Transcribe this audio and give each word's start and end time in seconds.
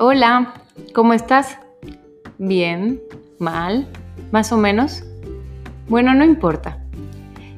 Hola, 0.00 0.54
¿cómo 0.94 1.12
estás? 1.12 1.58
¿Bien? 2.38 3.02
¿Mal? 3.40 3.88
¿Más 4.30 4.52
o 4.52 4.56
menos? 4.56 5.02
Bueno, 5.88 6.14
no 6.14 6.24
importa. 6.24 6.80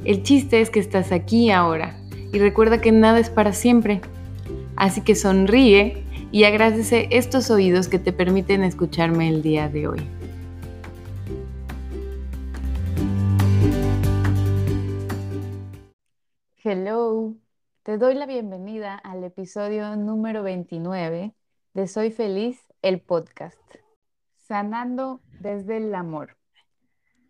El 0.07 0.23
chiste 0.23 0.63
es 0.63 0.71
que 0.71 0.81
estás 0.81 1.13
aquí 1.13 1.51
ahora 1.51 2.01
y 2.33 2.39
recuerda 2.39 2.81
que 2.81 2.93
nada 2.93 3.19
es 3.19 3.29
para 3.29 3.53
siempre. 3.53 4.01
Así 4.75 5.03
que 5.03 5.17
sonríe 5.17 6.03
y 6.33 6.45
agradece 6.45 7.09
estos 7.11 7.51
oídos 7.51 7.89
que 7.89 7.99
te 7.99 8.11
permiten 8.11 8.63
escucharme 8.63 9.29
el 9.29 9.43
día 9.43 9.69
de 9.69 9.89
hoy. 9.89 10.01
Hello, 16.65 17.35
te 17.83 17.99
doy 17.99 18.15
la 18.15 18.25
bienvenida 18.25 18.95
al 18.95 19.25
episodio 19.25 19.95
número 19.97 20.43
29 20.43 21.35
de 21.73 21.87
Soy 21.87 22.11
Feliz, 22.11 22.67
el 22.83 23.01
podcast, 23.01 23.57
sanando 24.37 25.21
desde 25.39 25.77
el 25.77 25.95
amor. 25.95 26.37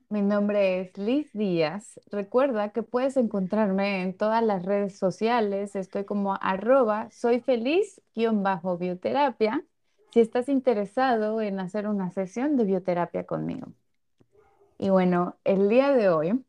Mi 0.09 0.23
nombre 0.23 0.81
es 0.81 0.97
Liz 0.97 1.31
Díaz. 1.35 2.01
Recuerda 2.11 2.71
que 2.71 2.83
puedes 2.83 3.19
encontrarme 3.19 4.01
en 4.01 4.17
todas 4.17 4.43
las 4.43 4.65
redes 4.65 4.99
sociales. 4.99 5.77
Estoy 5.77 6.05
como 6.05 6.39
arroba 6.41 7.11
soy 7.11 7.41
feliz-bioterapia 7.41 9.63
si 10.11 10.21
estás 10.21 10.49
interesado 10.49 11.43
en 11.43 11.61
hacer 11.61 11.87
una 11.87 12.11
sesión 12.11 12.57
de 12.57 12.65
bioterapia 12.65 13.27
conmigo. 13.27 13.75
Y 14.79 14.89
bueno, 14.89 15.37
el 15.45 15.69
día 15.69 15.93
de 15.93 16.09
hoy, 16.09 16.43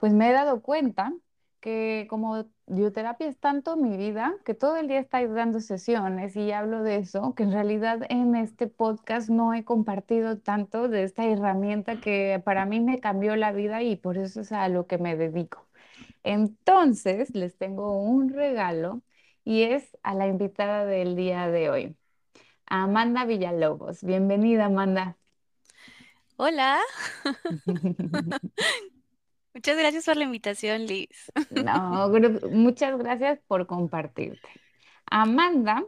pues 0.00 0.12
me 0.12 0.28
he 0.28 0.32
dado 0.32 0.60
cuenta 0.60 1.14
que 1.60 2.06
como 2.10 2.44
bioterapia 2.70 3.28
es 3.28 3.38
tanto 3.38 3.76
mi 3.76 3.96
vida, 3.96 4.34
que 4.44 4.54
todo 4.54 4.76
el 4.76 4.88
día 4.88 5.00
estáis 5.00 5.32
dando 5.32 5.60
sesiones 5.60 6.36
y 6.36 6.52
hablo 6.52 6.82
de 6.82 6.96
eso, 6.96 7.34
que 7.34 7.42
en 7.42 7.52
realidad 7.52 8.00
en 8.08 8.36
este 8.36 8.66
podcast 8.68 9.28
no 9.28 9.52
he 9.54 9.64
compartido 9.64 10.38
tanto 10.38 10.88
de 10.88 11.02
esta 11.02 11.24
herramienta 11.26 12.00
que 12.00 12.40
para 12.44 12.66
mí 12.66 12.80
me 12.80 13.00
cambió 13.00 13.36
la 13.36 13.52
vida 13.52 13.82
y 13.82 13.96
por 13.96 14.18
eso 14.18 14.42
es 14.42 14.52
a 14.52 14.68
lo 14.68 14.86
que 14.86 14.98
me 14.98 15.16
dedico. 15.16 15.66
Entonces, 16.22 17.34
les 17.34 17.56
tengo 17.58 18.00
un 18.00 18.30
regalo 18.30 19.02
y 19.44 19.62
es 19.62 19.96
a 20.02 20.14
la 20.14 20.26
invitada 20.28 20.84
del 20.84 21.16
día 21.16 21.48
de 21.48 21.70
hoy, 21.70 21.96
Amanda 22.66 23.24
Villalobos. 23.24 24.04
Bienvenida, 24.04 24.66
Amanda. 24.66 25.16
Hola. 26.36 26.78
Muchas 29.54 29.76
gracias 29.76 30.04
por 30.04 30.16
la 30.16 30.24
invitación, 30.24 30.86
Liz. 30.86 31.32
No, 31.50 32.10
muchas 32.50 32.98
gracias 32.98 33.40
por 33.46 33.66
compartirte. 33.66 34.48
Amanda, 35.06 35.84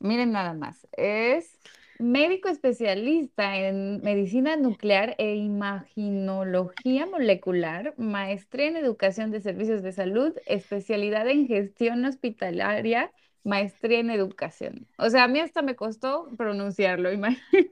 miren 0.00 0.32
nada 0.32 0.52
más, 0.52 0.86
es 0.92 1.58
médico 1.98 2.48
especialista 2.48 3.56
en 3.56 4.00
medicina 4.02 4.56
nuclear 4.56 5.14
e 5.18 5.36
imaginología 5.36 7.06
molecular, 7.06 7.94
maestría 7.98 8.68
en 8.68 8.76
educación 8.76 9.30
de 9.30 9.40
servicios 9.40 9.82
de 9.82 9.92
salud, 9.92 10.34
especialidad 10.46 11.28
en 11.28 11.46
gestión 11.46 12.04
hospitalaria, 12.04 13.12
maestría 13.44 14.00
en 14.00 14.10
educación. 14.10 14.86
O 14.96 15.10
sea, 15.10 15.24
a 15.24 15.28
mí 15.28 15.40
hasta 15.40 15.62
me 15.62 15.76
costó 15.76 16.28
pronunciarlo, 16.36 17.12
imagínate. 17.12 17.70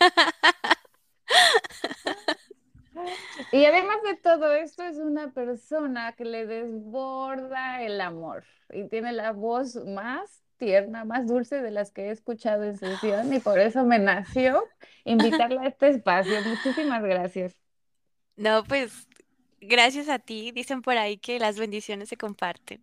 Y 3.52 3.64
además 3.64 3.96
de 4.04 4.16
todo 4.16 4.52
esto, 4.54 4.82
es 4.82 4.98
una 4.98 5.32
persona 5.32 6.12
que 6.12 6.24
le 6.24 6.46
desborda 6.46 7.82
el 7.82 8.00
amor 8.00 8.44
y 8.72 8.88
tiene 8.88 9.12
la 9.12 9.32
voz 9.32 9.76
más 9.76 10.42
tierna, 10.56 11.04
más 11.04 11.26
dulce 11.26 11.60
de 11.60 11.70
las 11.70 11.90
que 11.90 12.06
he 12.06 12.10
escuchado 12.10 12.64
en 12.64 12.76
sesión 12.76 13.32
y 13.32 13.40
por 13.40 13.58
eso 13.58 13.84
me 13.84 13.98
nació 13.98 14.64
invitarla 15.04 15.62
a 15.62 15.66
este 15.66 15.88
espacio. 15.88 16.36
Muchísimas 16.42 17.02
gracias. 17.02 17.56
No, 18.36 18.64
pues 18.64 19.06
gracias 19.60 20.08
a 20.08 20.18
ti. 20.18 20.52
Dicen 20.52 20.82
por 20.82 20.96
ahí 20.96 21.18
que 21.18 21.38
las 21.38 21.58
bendiciones 21.58 22.08
se 22.08 22.16
comparten. 22.16 22.82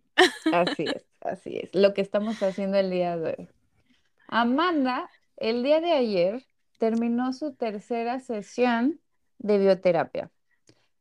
Así 0.52 0.84
es, 0.84 1.04
así 1.20 1.58
es, 1.58 1.74
lo 1.74 1.94
que 1.94 2.00
estamos 2.00 2.42
haciendo 2.42 2.78
el 2.78 2.90
día 2.90 3.16
de 3.16 3.34
hoy. 3.38 3.48
Amanda, 4.28 5.10
el 5.36 5.62
día 5.62 5.80
de 5.80 5.92
ayer 5.92 6.44
terminó 6.78 7.32
su 7.32 7.54
tercera 7.54 8.20
sesión 8.20 9.00
de 9.42 9.58
bioterapia. 9.58 10.30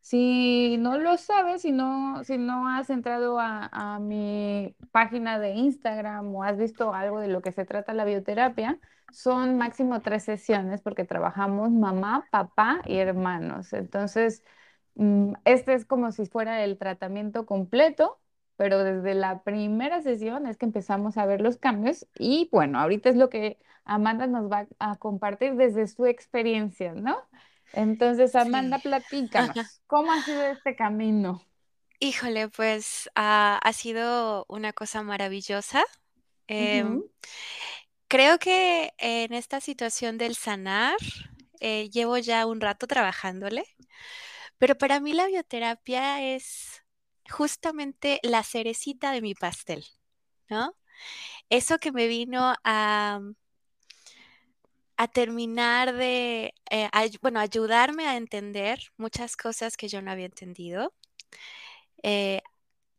Si 0.02 0.78
no 0.80 0.98
lo 0.98 1.18
sabes, 1.18 1.62
si 1.62 1.72
no, 1.72 2.24
si 2.24 2.38
no 2.38 2.68
has 2.68 2.90
entrado 2.90 3.40
a, 3.40 4.00
mi 4.02 4.76
página 4.92 5.40
de 5.40 5.52
Instagram 5.52 6.36
o 6.36 6.44
has 6.44 6.58
visto 6.58 6.94
algo 6.94 7.20
de 7.20 7.28
lo 7.28 7.42
que 7.42 7.52
se 7.52 7.66
trata 7.66 7.94
la 7.94 8.06
bioterapia, 8.06 8.80
son 9.12 9.58
máximo 9.58 10.02
tres 10.02 10.24
sesiones 10.24 10.82
porque 10.82 11.06
trabajamos 11.06 11.72
mamá, 11.72 12.26
papá 12.32 12.82
y 12.86 12.98
hermanos. 12.98 13.74
Entonces, 13.74 14.44
mm, 14.96 15.34
este 15.46 15.74
es 15.76 15.86
como 15.86 16.12
si 16.12 16.26
fuera 16.26 16.64
el 16.64 16.78
tratamiento 16.78 17.46
completo, 17.46 18.20
pero 18.58 18.84
desde 18.84 19.14
la 19.16 19.44
primera 19.44 20.02
sesión 20.02 20.48
es 20.48 20.58
que 20.58 20.66
empezamos 20.66 21.18
a 21.18 21.26
ver 21.26 21.42
los 21.42 21.58
cambios 21.58 22.08
y 22.18 22.50
bueno, 22.52 22.80
ahorita 22.80 23.10
es 23.10 23.16
lo 23.16 23.30
que 23.30 23.60
Amanda 23.86 24.28
nos 24.28 24.52
va 24.52 24.68
a 24.80 24.98
compartir 24.98 25.56
desde 25.56 25.88
su 25.88 26.06
experiencia, 26.06 26.94
¿no? 26.94 27.18
Entonces, 27.74 28.36
Amanda, 28.36 28.80
platícanos, 28.80 29.82
¿cómo 29.88 30.12
ha 30.12 30.22
sido 30.24 30.44
este 30.44 30.76
camino? 30.76 31.42
Híjole, 32.00 32.50
pues 32.50 33.10
ha 33.16 33.72
sido 33.74 34.46
una 34.50 34.74
cosa 34.74 35.04
maravillosa. 35.04 35.84
Em, 36.48 37.02
creo 38.08 38.40
que 38.40 38.94
en 38.98 39.34
esta 39.34 39.62
situación 39.62 40.18
del 40.18 40.36
sanar, 40.36 40.98
eh, 41.60 41.90
llevo 41.90 42.18
ya 42.18 42.46
un 42.46 42.60
rato 42.60 42.88
trabajándole, 42.88 43.64
pero 44.58 44.78
para 44.78 45.00
mí 45.00 45.14
la 45.14 45.28
bioterapia 45.28 46.22
es 46.36 46.84
justamente 47.30 48.20
la 48.24 48.44
cerecita 48.44 49.12
de 49.12 49.22
mi 49.22 49.34
pastel, 49.34 49.86
¿no? 50.50 50.76
Eso 51.50 51.80
que 51.80 51.92
me 51.92 52.08
vino 52.08 52.54
a, 52.64 53.22
a 55.04 55.08
terminar 55.08 55.94
de, 55.96 56.54
eh, 56.72 56.90
bueno, 57.22 57.40
ayudarme 57.40 58.08
a 58.08 58.18
entender 58.18 58.80
muchas 58.98 59.36
cosas 59.38 59.78
que 59.78 59.88
yo 59.90 60.02
no 60.02 60.12
había 60.12 60.26
entendido. 60.28 60.94
Eh, 62.04 62.42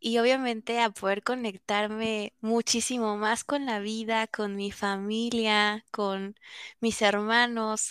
y 0.01 0.19
obviamente 0.19 0.81
a 0.81 0.91
poder 0.91 1.23
conectarme 1.25 2.35
muchísimo 2.41 3.17
más 3.19 3.45
con 3.45 3.67
la 3.67 3.81
vida, 3.81 4.27
con 4.29 4.57
mi 4.57 4.71
familia, 4.73 5.85
con 5.93 6.37
mis 6.81 7.03
hermanos, 7.03 7.91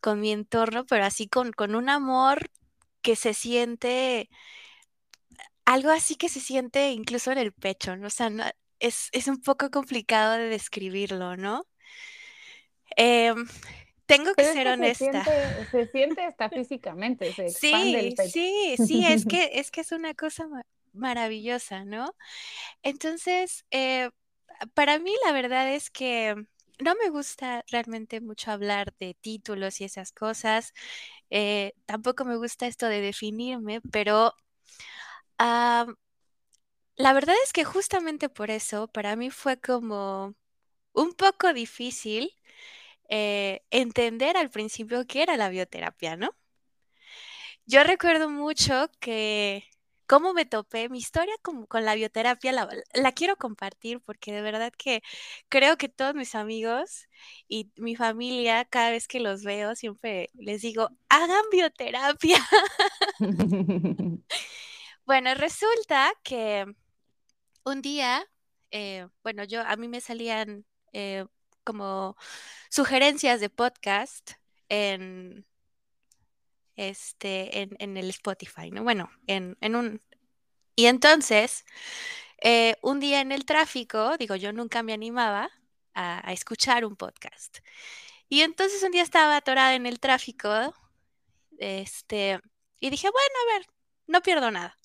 con 0.00 0.20
mi 0.20 0.32
entorno, 0.32 0.86
pero 0.86 1.04
así 1.06 1.28
con, 1.28 1.52
con 1.52 1.74
un 1.76 1.88
amor 1.90 2.50
que 3.02 3.16
se 3.16 3.34
siente, 3.34 4.30
algo 5.64 5.90
así 5.90 6.16
que 6.16 6.28
se 6.28 6.40
siente 6.40 6.90
incluso 6.92 7.30
en 7.32 7.38
el 7.38 7.52
pecho, 7.52 7.96
¿no? 7.96 8.06
O 8.08 8.10
sea, 8.10 8.30
es, 8.78 9.08
es 9.12 9.28
un 9.28 9.40
poco 9.42 9.70
complicado 9.70 10.34
de 10.34 10.48
describirlo, 10.48 11.36
¿no? 11.36 11.66
Em, 12.96 13.46
tengo 14.06 14.34
que 14.34 14.44
ser 14.44 14.68
honesta. 14.68 15.22
Se 15.70 15.86
siente, 15.86 16.22
hasta 16.24 16.50
físicamente, 16.50 17.32
se 17.34 17.48
sí, 17.50 18.14
Sí, 18.16 18.76
sí, 18.78 19.04
es 19.06 19.24
que, 19.26 19.50
es 19.54 19.70
que 19.70 19.80
es 19.82 19.92
una 19.92 20.14
cosa 20.14 20.46
maravillosa, 20.92 21.84
¿no? 21.84 22.14
Entonces, 22.82 23.64
eh, 23.70 24.10
para 24.74 24.98
mí 24.98 25.12
la 25.26 25.32
verdad 25.32 25.72
es 25.74 25.90
que 25.90 26.34
no 26.80 26.94
me 26.96 27.10
gusta 27.10 27.64
realmente 27.70 28.20
mucho 28.20 28.50
hablar 28.52 28.94
de 28.98 29.14
títulos 29.20 29.80
y 29.80 29.84
esas 29.84 30.12
cosas. 30.12 30.72
Eh, 31.30 31.72
tampoco 31.86 32.24
me 32.24 32.36
gusta 32.36 32.66
esto 32.66 32.86
de 32.88 33.00
definirme, 33.00 33.80
pero 33.92 34.34
la 36.96 37.12
verdad 37.12 37.34
es 37.44 37.52
que 37.52 37.64
justamente 37.64 38.28
por 38.28 38.50
eso, 38.50 38.88
para 38.88 39.16
mí 39.16 39.30
fue 39.30 39.58
como 39.60 40.34
un 40.94 41.12
poco 41.14 41.52
difícil 41.54 42.30
eh, 43.16 43.62
entender 43.70 44.36
al 44.36 44.50
principio 44.50 45.06
qué 45.06 45.22
era 45.22 45.36
la 45.36 45.48
bioterapia, 45.48 46.16
¿no? 46.16 46.34
Yo 47.64 47.84
recuerdo 47.84 48.28
mucho 48.28 48.90
que 48.98 49.62
cómo 50.08 50.34
me 50.34 50.46
topé, 50.46 50.88
mi 50.88 50.98
historia 50.98 51.32
con, 51.40 51.64
con 51.66 51.84
la 51.84 51.94
bioterapia 51.94 52.50
la, 52.50 53.12
quiero 53.12 53.36
compartir 53.36 54.00
porque 54.00 54.32
de 54.32 54.42
verdad 54.42 54.72
que 54.76 55.00
creo 55.48 55.76
que 55.76 55.88
todos 55.88 56.16
mis 56.16 56.34
amigos 56.34 57.06
y 57.46 57.70
mi 57.76 57.94
familia, 57.94 58.64
cada 58.64 58.90
vez 58.90 59.06
que 59.06 59.20
los 59.20 59.44
veo, 59.44 59.76
siempre 59.76 60.30
les 60.34 60.62
digo, 60.62 60.90
hagan 61.08 61.44
bioterapia. 61.52 62.38
bueno, 65.06 65.34
resulta 65.36 66.12
que 66.24 66.66
un 67.64 67.80
día, 67.80 68.26
eh, 68.72 69.06
bueno, 69.22 69.44
yo 69.44 69.62
a 69.62 69.76
mí 69.76 69.86
me 69.86 70.00
salían 70.00 70.66
eh, 70.92 71.26
como 71.64 72.16
sugerencias 72.70 73.40
de 73.40 73.50
podcast 73.50 74.32
en 74.68 75.46
este 76.76 77.62
en, 77.78 77.96
el 77.96 78.10
Spotify, 78.10 78.70
¿no? 78.70 78.82
Bueno, 78.84 79.10
en, 79.26 79.56
un 79.62 80.00
y 80.76 80.86
entonces 80.86 81.64
eh, 82.38 82.76
un 82.82 83.00
día 83.00 83.20
en 83.20 83.32
el 83.32 83.44
tráfico, 83.46 84.16
digo, 84.18 84.36
yo 84.36 84.52
nunca 84.52 84.82
me 84.82 84.92
animaba, 84.92 85.50
a, 85.94 86.32
escuchar 86.32 86.84
un 86.84 86.96
podcast. 86.96 87.58
Y 88.28 88.42
entonces 88.42 88.82
un 88.82 88.92
día 88.92 89.02
estaba 89.02 89.36
atorada 89.36 89.74
en 89.74 89.86
el 89.86 90.00
tráfico, 90.00 90.74
este, 91.58 92.40
y 92.80 92.90
dije, 92.90 93.08
bueno, 93.10 93.34
a 93.42 93.58
ver, 93.58 93.66
no 94.06 94.22
pierdo 94.22 94.50
nada. 94.50 94.76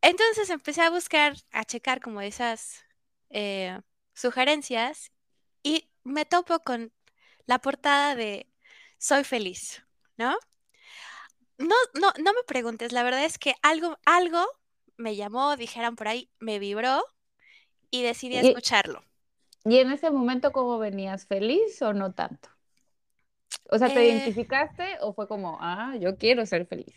Entonces 0.00 0.50
empecé 0.50 0.82
a 0.82 0.90
buscar, 0.90 1.36
a 1.52 1.64
checar 1.64 2.00
como 2.00 2.20
esas 2.20 2.84
eh, 3.30 3.80
sugerencias 4.14 5.12
y 5.62 5.88
me 6.04 6.24
topo 6.24 6.60
con 6.60 6.92
la 7.46 7.60
portada 7.60 8.14
de 8.14 8.46
Soy 8.98 9.24
feliz, 9.24 9.82
¿no? 10.16 10.36
No, 11.58 11.74
no, 11.94 12.12
no 12.18 12.32
me 12.32 12.42
preguntes, 12.46 12.92
la 12.92 13.02
verdad 13.02 13.24
es 13.24 13.38
que 13.38 13.54
algo, 13.62 13.98
algo 14.04 14.44
me 14.96 15.16
llamó, 15.16 15.56
dijeran 15.56 15.96
por 15.96 16.08
ahí, 16.08 16.30
me 16.38 16.58
vibró 16.58 17.04
y 17.90 18.02
decidí 18.02 18.36
escucharlo. 18.36 19.04
¿Y 19.64 19.78
en 19.78 19.92
ese 19.92 20.10
momento 20.10 20.52
cómo 20.52 20.78
venías? 20.78 21.26
¿Feliz 21.26 21.80
o 21.82 21.92
no 21.92 22.12
tanto? 22.14 22.48
O 23.70 23.78
sea, 23.78 23.88
¿te 23.88 24.00
eh. 24.00 24.08
identificaste 24.08 24.98
o 25.00 25.12
fue 25.12 25.28
como, 25.28 25.58
ah, 25.60 25.94
yo 26.00 26.16
quiero 26.16 26.44
ser 26.46 26.66
feliz? 26.66 26.94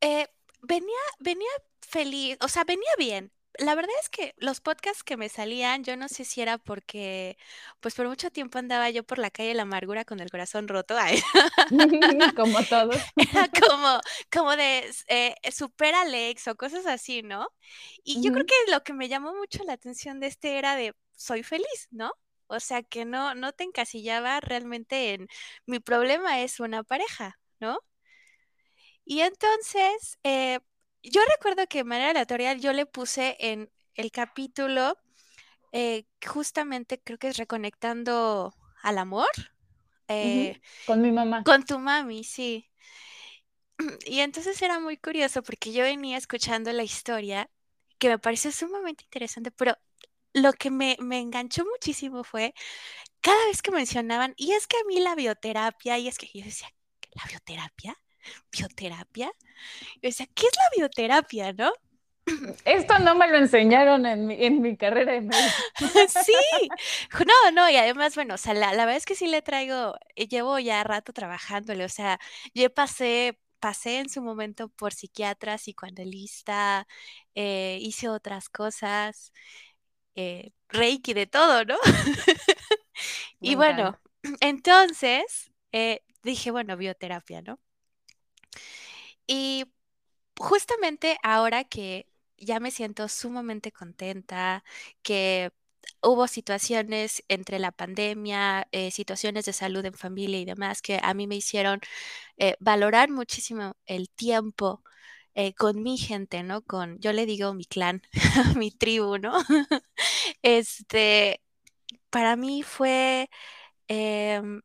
Eh, 0.00 0.26
venía, 0.62 0.98
venía 1.18 1.50
feliz, 1.80 2.36
o 2.40 2.48
sea, 2.48 2.64
venía 2.64 2.90
bien 2.98 3.32
la 3.58 3.74
verdad 3.74 3.94
es 4.00 4.08
que 4.08 4.34
los 4.38 4.60
podcasts 4.60 5.02
que 5.02 5.16
me 5.16 5.28
salían, 5.28 5.84
yo 5.84 5.96
no 5.96 6.08
sé 6.08 6.24
si 6.24 6.40
era 6.40 6.58
porque, 6.58 7.36
pues 7.80 7.94
por 7.94 8.08
mucho 8.08 8.30
tiempo 8.30 8.58
andaba 8.58 8.90
yo 8.90 9.04
por 9.04 9.18
la 9.18 9.30
calle 9.30 9.50
de 9.50 9.54
la 9.54 9.62
amargura 9.62 10.04
con 10.04 10.20
el 10.20 10.30
corazón 10.30 10.68
roto. 10.68 10.96
como 12.36 12.62
todos. 12.64 12.96
Era 13.16 13.48
como, 13.48 14.00
como 14.32 14.56
de 14.56 14.90
eh, 15.08 15.34
super 15.52 15.94
Alex 15.94 16.48
o 16.48 16.56
cosas 16.56 16.86
así, 16.86 17.22
¿no? 17.22 17.48
Y 18.04 18.22
yo 18.22 18.32
creo 18.32 18.46
que 18.46 18.72
lo 18.72 18.82
que 18.82 18.92
me 18.92 19.08
llamó 19.08 19.34
mucho 19.34 19.64
la 19.64 19.74
atención 19.74 20.20
de 20.20 20.28
este 20.28 20.58
era 20.58 20.76
de 20.76 20.94
soy 21.16 21.42
feliz, 21.42 21.88
¿no? 21.90 22.12
O 22.48 22.60
sea, 22.60 22.82
que 22.82 23.04
no, 23.04 23.34
no 23.34 23.52
te 23.52 23.64
encasillaba 23.64 24.40
realmente 24.40 25.14
en 25.14 25.28
mi 25.66 25.80
problema 25.80 26.40
es 26.42 26.60
una 26.60 26.84
pareja, 26.84 27.38
¿no? 27.60 27.80
Y 29.04 29.20
entonces, 29.20 30.18
eh, 30.24 30.60
yo 31.02 31.20
recuerdo 31.36 31.66
que 31.66 31.78
de 31.78 31.84
manera 31.84 32.10
aleatoria 32.10 32.54
yo 32.54 32.72
le 32.72 32.86
puse 32.86 33.36
en 33.38 33.70
el 33.94 34.10
capítulo, 34.10 34.98
eh, 35.72 36.06
justamente 36.26 37.00
creo 37.02 37.18
que 37.18 37.28
es 37.28 37.36
reconectando 37.36 38.54
al 38.82 38.98
amor. 38.98 39.28
Eh, 40.08 40.60
con 40.86 41.00
mi 41.02 41.10
mamá. 41.12 41.42
Con 41.44 41.64
tu 41.64 41.78
mami, 41.78 42.24
sí. 42.24 42.70
Y 44.06 44.20
entonces 44.20 44.60
era 44.62 44.80
muy 44.80 44.96
curioso 44.96 45.42
porque 45.42 45.72
yo 45.72 45.82
venía 45.82 46.16
escuchando 46.16 46.72
la 46.72 46.82
historia 46.82 47.50
que 47.98 48.08
me 48.08 48.18
pareció 48.18 48.52
sumamente 48.52 49.04
interesante, 49.04 49.50
pero 49.50 49.76
lo 50.34 50.52
que 50.52 50.70
me, 50.70 50.96
me 51.00 51.18
enganchó 51.18 51.64
muchísimo 51.64 52.24
fue 52.24 52.54
cada 53.20 53.46
vez 53.46 53.62
que 53.62 53.70
mencionaban, 53.70 54.34
y 54.36 54.52
es 54.52 54.66
que 54.66 54.76
a 54.76 54.84
mí 54.86 55.00
la 55.00 55.14
bioterapia, 55.14 55.98
y 55.98 56.08
es 56.08 56.18
que 56.18 56.28
yo 56.32 56.44
decía, 56.44 56.68
¿la 57.12 57.24
bioterapia? 57.28 57.98
¿Bioterapia? 58.52 59.30
Yo 59.96 60.00
decía, 60.02 60.26
¿qué 60.34 60.46
es 60.46 60.52
la 60.56 60.76
bioterapia, 60.76 61.52
no? 61.52 61.72
Esto 62.64 62.98
no 62.98 63.14
me 63.14 63.28
lo 63.28 63.36
enseñaron 63.36 64.04
en 64.04 64.26
mi, 64.26 64.44
en 64.44 64.60
mi 64.60 64.76
carrera 64.76 65.12
de 65.12 65.20
médico. 65.20 65.44
sí, 66.24 66.68
no, 67.24 67.50
no, 67.52 67.70
y 67.70 67.76
además, 67.76 68.16
bueno, 68.16 68.34
o 68.34 68.38
sea, 68.38 68.52
la, 68.52 68.70
verdad 68.72 68.96
es 68.96 69.06
que 69.06 69.14
sí 69.14 69.28
le 69.28 69.42
traigo, 69.42 69.94
eh, 70.16 70.26
llevo 70.26 70.58
ya 70.58 70.82
rato 70.82 71.12
trabajándole, 71.12 71.84
o 71.84 71.88
sea, 71.88 72.18
yo 72.52 72.72
pasé, 72.74 73.38
pasé 73.60 73.98
en 73.98 74.08
su 74.08 74.22
momento 74.22 74.68
por 74.70 74.92
psiquiatra, 74.92 75.56
psicoanalista, 75.56 76.88
eh, 77.36 77.78
hice 77.80 78.08
otras 78.08 78.48
cosas, 78.48 79.32
eh, 80.16 80.50
reiki, 80.68 81.14
de 81.14 81.26
todo, 81.26 81.64
¿no? 81.64 81.76
y 83.40 83.54
bueno, 83.54 84.00
entonces 84.40 85.52
dije, 86.24 86.50
bueno, 86.50 86.76
bioterapia, 86.76 87.42
¿no? 87.42 87.60
Y 89.26 89.66
justamente 90.38 91.18
ahora 91.22 91.64
que 91.64 92.08
ya 92.38 92.60
me 92.60 92.70
siento 92.70 93.08
sumamente 93.08 93.72
contenta, 93.72 94.64
que 95.02 95.52
hubo 96.02 96.28
situaciones 96.28 97.22
entre 97.28 97.58
la 97.58 97.72
pandemia, 97.72 98.68
eh, 98.72 98.90
situaciones 98.90 99.44
de 99.46 99.52
salud 99.52 99.84
en 99.84 99.94
familia 99.94 100.40
y 100.40 100.44
demás 100.44 100.82
que 100.82 101.00
a 101.02 101.14
mí 101.14 101.26
me 101.26 101.36
hicieron 101.36 101.80
eh, 102.38 102.56
valorar 102.60 103.10
muchísimo 103.10 103.76
el 103.86 104.10
tiempo 104.10 104.82
eh, 105.34 105.54
con 105.54 105.82
mi 105.82 105.98
gente, 105.98 106.42
¿no? 106.42 106.62
Con, 106.62 106.98
yo 107.00 107.12
le 107.12 107.26
digo 107.26 107.54
mi 107.54 107.64
clan, 107.66 108.02
mi 108.58 108.70
tribu, 108.72 109.18
¿no? 109.18 109.34
este, 110.42 111.42
para 112.10 112.36
mí 112.36 112.62
fue 112.62 113.30
em, 113.88 114.62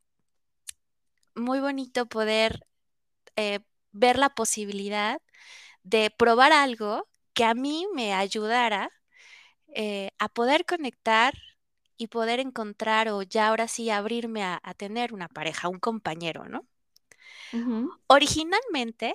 muy 1.35 1.59
bonito 1.59 2.05
poder 2.07 2.65
ver 3.91 4.17
la 4.17 4.29
posibilidad 4.29 5.21
de 5.83 6.11
probar 6.11 6.53
algo 6.53 7.07
que 7.33 7.45
a 7.45 7.53
mí 7.53 7.88
me 7.93 8.13
ayudara 8.13 8.91
eh, 9.73 10.11
a 10.19 10.29
poder 10.29 10.65
conectar 10.65 11.33
y 11.97 12.07
poder 12.07 12.39
encontrar 12.39 13.09
o 13.09 13.21
ya 13.21 13.47
ahora 13.47 13.67
sí 13.67 13.89
abrirme 13.89 14.43
a, 14.43 14.59
tener 14.75 15.13
una 15.13 15.27
pareja, 15.27 15.67
un 15.67 15.79
compañero, 15.79 16.45
¿no? 16.45 16.65
Originalmente, 18.07 19.13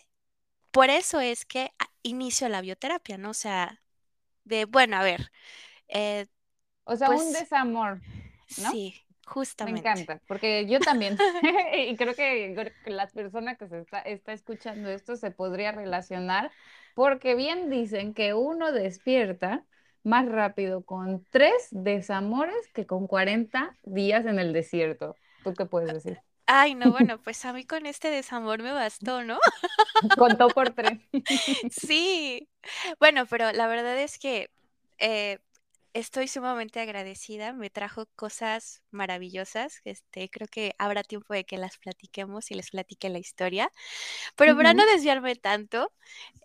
por 0.71 0.91
eso 0.91 1.21
es 1.21 1.45
que 1.45 1.73
inicio 2.03 2.49
la 2.49 2.61
bioterapia, 2.61 3.19
¿no? 3.19 3.31
O 3.31 3.35
sea, 3.35 3.83
de, 4.45 4.67
bueno, 4.67 4.97
a 4.97 5.03
ver. 5.03 5.33
Eh, 5.89 6.27
o 6.85 6.97
sea, 6.97 7.11
un 7.11 7.17
pues 7.17 7.33
desamor, 7.33 8.01
¿no? 8.59 8.71
Sí, 8.71 9.06
Justamente. 9.27 9.83
Me 9.83 9.91
encanta, 9.91 10.21
porque 10.29 10.67
yo 10.67 10.79
también, 10.79 11.19
y 11.77 11.97
creo 11.97 12.15
que, 12.15 12.73
la 12.87 13.09
persona 13.09 13.57
que 13.57 13.69
se 13.69 13.81
está, 13.81 14.01
está 14.01 14.33
escuchando 14.33 14.89
esto 14.89 15.17
se 15.17 15.31
podría 15.33 15.73
relacionar, 15.73 16.53
porque 16.95 17.35
bien 17.35 17.69
dicen 17.69 18.15
que 18.15 18.35
uno 18.35 18.73
despierta 18.73 19.65
más 20.05 20.27
rápido 20.27 20.85
con 20.85 21.25
tres 21.31 21.69
desamores 21.73 22.55
que 22.73 22.87
con 22.87 23.09
40 23.09 23.77
días 23.83 24.25
en 24.27 24.39
el 24.39 24.53
desierto. 24.53 25.17
¿Tú 25.43 25.53
qué 25.55 25.67
puedes 25.67 25.93
decir? 25.93 26.21
Ay, 26.47 26.77
no, 26.77 26.93
bueno, 26.93 27.19
pues 27.19 27.45
a 27.45 27.53
mí 27.53 27.65
con 27.65 27.87
este 27.87 28.09
desamor 28.09 28.63
me 28.63 28.71
bastó, 28.71 29.25
¿no? 29.25 29.39
Contó 30.17 30.47
por 30.49 30.71
tres. 30.71 31.01
Sí, 31.71 32.49
bueno, 33.01 33.27
pero 33.27 33.51
la 33.53 33.67
verdad 33.67 33.99
es 33.99 34.19
que 34.19 34.51
eh, 34.99 35.41
estoy 35.99 36.29
sumamente 36.29 36.81
agradecida, 36.81 37.53
me 37.55 37.71
trajo 37.71 38.07
cosas 38.17 38.83
maravillosas, 38.91 39.81
este, 39.85 40.29
creo 40.29 40.47
que 40.49 40.75
habrá 40.79 41.03
tiempo 41.03 41.33
de 41.35 41.45
que 41.45 41.57
las 41.57 41.79
platiquemos 41.79 42.51
y 42.51 42.55
les 42.55 42.71
platique 42.71 43.09
la 43.09 43.19
historia, 43.19 43.73
pero 44.37 44.57
para 44.57 44.75
no 44.75 44.87
desviarme 44.87 45.37
tanto, 45.37 45.93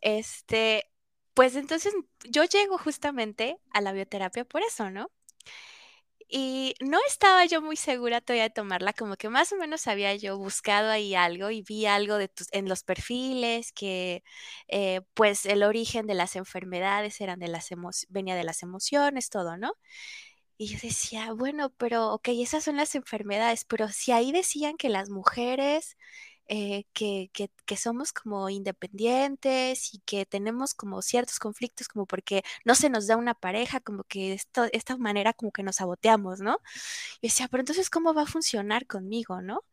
este, 0.01 0.86
pues 1.34 1.55
entonces 1.55 1.93
yo 2.29 2.43
llego 2.46 2.77
justamente 2.77 3.58
a 3.72 3.81
la 3.81 3.93
bioterapia 3.93 4.46
por 4.46 4.62
eso, 4.63 4.89
¿no? 4.89 5.12
Y 6.34 6.76
no 6.80 6.98
estaba 7.08 7.46
yo 7.46 7.62
muy 7.62 7.76
segura 7.76 8.22
todavía 8.22 8.44
de 8.44 8.50
tomarla, 8.52 8.94
como 8.94 9.18
que 9.18 9.28
más 9.28 9.52
o 9.52 9.58
menos 9.58 9.86
había 9.88 10.16
yo 10.16 10.38
buscado 10.38 10.90
ahí 10.90 11.14
algo 11.14 11.50
y 11.52 11.62
vi 11.62 11.86
algo 11.88 12.16
de 12.18 12.30
tus, 12.30 12.48
en 12.54 12.70
los 12.70 12.84
perfiles 12.84 13.74
que 13.74 14.24
eh, 14.70 15.02
pues 15.14 15.46
el 15.46 15.62
origen 15.64 16.08
de 16.08 16.14
las 16.16 16.38
enfermedades 16.38 17.20
eran 17.20 17.40
de 17.40 17.50
las 17.50 17.70
venía 18.10 18.36
de 18.36 18.46
las 18.46 18.64
emociones, 18.64 19.30
todo, 19.30 19.58
¿no? 19.58 19.74
Y 20.58 20.68
yo 20.68 20.78
decía, 20.82 21.34
bueno, 21.34 21.72
pero 21.78 22.14
ok, 22.14 22.30
esas 22.30 22.64
son 22.66 22.78
las 22.78 22.96
enfermedades, 22.96 23.66
pero 23.66 23.90
si 23.90 24.12
ahí 24.12 24.32
decían 24.32 24.78
que 24.78 24.90
las 24.90 25.10
mujeres 25.10 25.98
eh, 26.53 26.84
que, 26.91 27.31
que, 27.34 27.77
somos 27.77 28.12
como 28.12 28.50
independientes 28.50 29.93
y 29.93 30.00
que 30.00 30.25
tenemos 30.25 30.74
como 30.74 31.01
ciertos 31.01 31.39
conflictos, 31.39 31.88
como 31.88 32.05
porque 32.05 32.43
no 32.65 32.75
se 32.75 32.89
nos 32.89 33.08
da 33.08 33.15
una 33.15 33.34
pareja, 33.34 33.79
como 33.79 34.03
que 34.03 34.34
esto, 34.34 34.65
esta 34.74 34.98
manera 34.98 35.31
como 35.31 35.53
que 35.53 35.63
nos 35.63 35.77
saboteamos, 35.77 36.41
¿no? 36.41 36.60
Y 37.22 37.29
decía, 37.29 37.48
pero 37.50 37.62
entonces, 37.62 37.89
¿cómo 37.89 38.13
va 38.13 38.24
a 38.24 38.25
funcionar 38.25 38.86
conmigo, 38.86 39.41
no? 39.41 39.63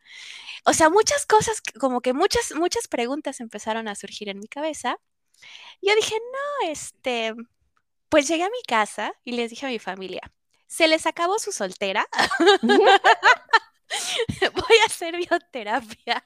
O 0.65 0.73
sea, 0.73 0.89
muchas 0.89 1.27
cosas, 1.27 1.61
como 1.81 2.01
que 2.01 2.13
muchas, 2.13 2.53
muchas 2.55 2.87
preguntas 2.87 3.41
empezaron 3.41 3.89
a 3.89 3.97
surgir 3.97 4.29
en 4.29 4.39
mi 4.39 4.47
cabeza. 4.47 4.99
Yo 5.83 5.95
dije, 5.97 6.15
no, 6.17 6.71
este, 6.71 7.35
pues 8.09 8.29
llegué 8.29 8.45
a 8.45 8.51
mi 8.51 8.63
casa 8.69 9.13
y 9.25 9.33
les 9.33 9.51
dije 9.51 9.67
a 9.67 9.71
mi 9.71 9.81
familia, 9.81 10.23
se 10.69 10.89
les 10.89 11.07
acabó 11.07 11.41
su 11.41 11.53
soltera. 11.53 12.07
Voy 14.55 14.77
a 14.83 14.87
hacer 14.87 15.17
bioterapia. 15.17 16.25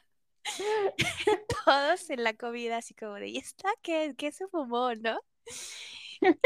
Todos 1.64 2.10
en 2.10 2.24
la 2.24 2.34
comida, 2.34 2.78
así 2.78 2.94
como 2.94 3.14
de, 3.14 3.28
¿y 3.28 3.38
está 3.38 3.70
qué? 3.82 4.14
¿Qué 4.16 4.32
se 4.32 4.46
fumó, 4.48 4.94
no? 4.94 5.20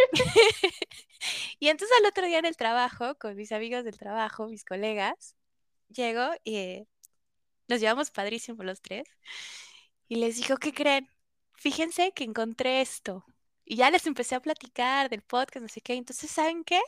y 1.59 1.69
entonces 1.69 1.97
al 2.01 2.07
otro 2.07 2.27
día 2.27 2.39
en 2.39 2.47
el 2.47 2.57
trabajo, 2.57 3.15
con 3.17 3.37
mis 3.37 3.53
amigos 3.53 3.85
del 3.85 3.99
trabajo, 3.99 4.49
mis 4.49 4.65
colegas, 4.65 5.37
llego 5.89 6.31
y 6.45 6.87
nos 7.69 7.81
llevamos 7.81 8.11
padrísimo 8.11 8.63
los 8.63 8.81
tres. 8.81 9.09
Y 10.09 10.17
les 10.17 10.37
digo, 10.37 10.57
¿qué 10.59 10.73
creen? 10.73 11.09
Fíjense 11.55 12.13
que 12.13 12.25
encontré 12.25 12.81
esto. 12.81 13.25
Y 13.65 13.77
ya 13.77 13.91
les 13.91 14.07
empecé 14.07 14.37
a 14.37 14.41
platicar 14.41 15.09
del 15.11 15.23
podcast, 15.23 15.63
no 15.63 15.69
sé 15.69 15.81
qué. 15.81 15.95
Entonces, 15.95 16.31
¿saben 16.31 16.65
qué? 16.65 16.81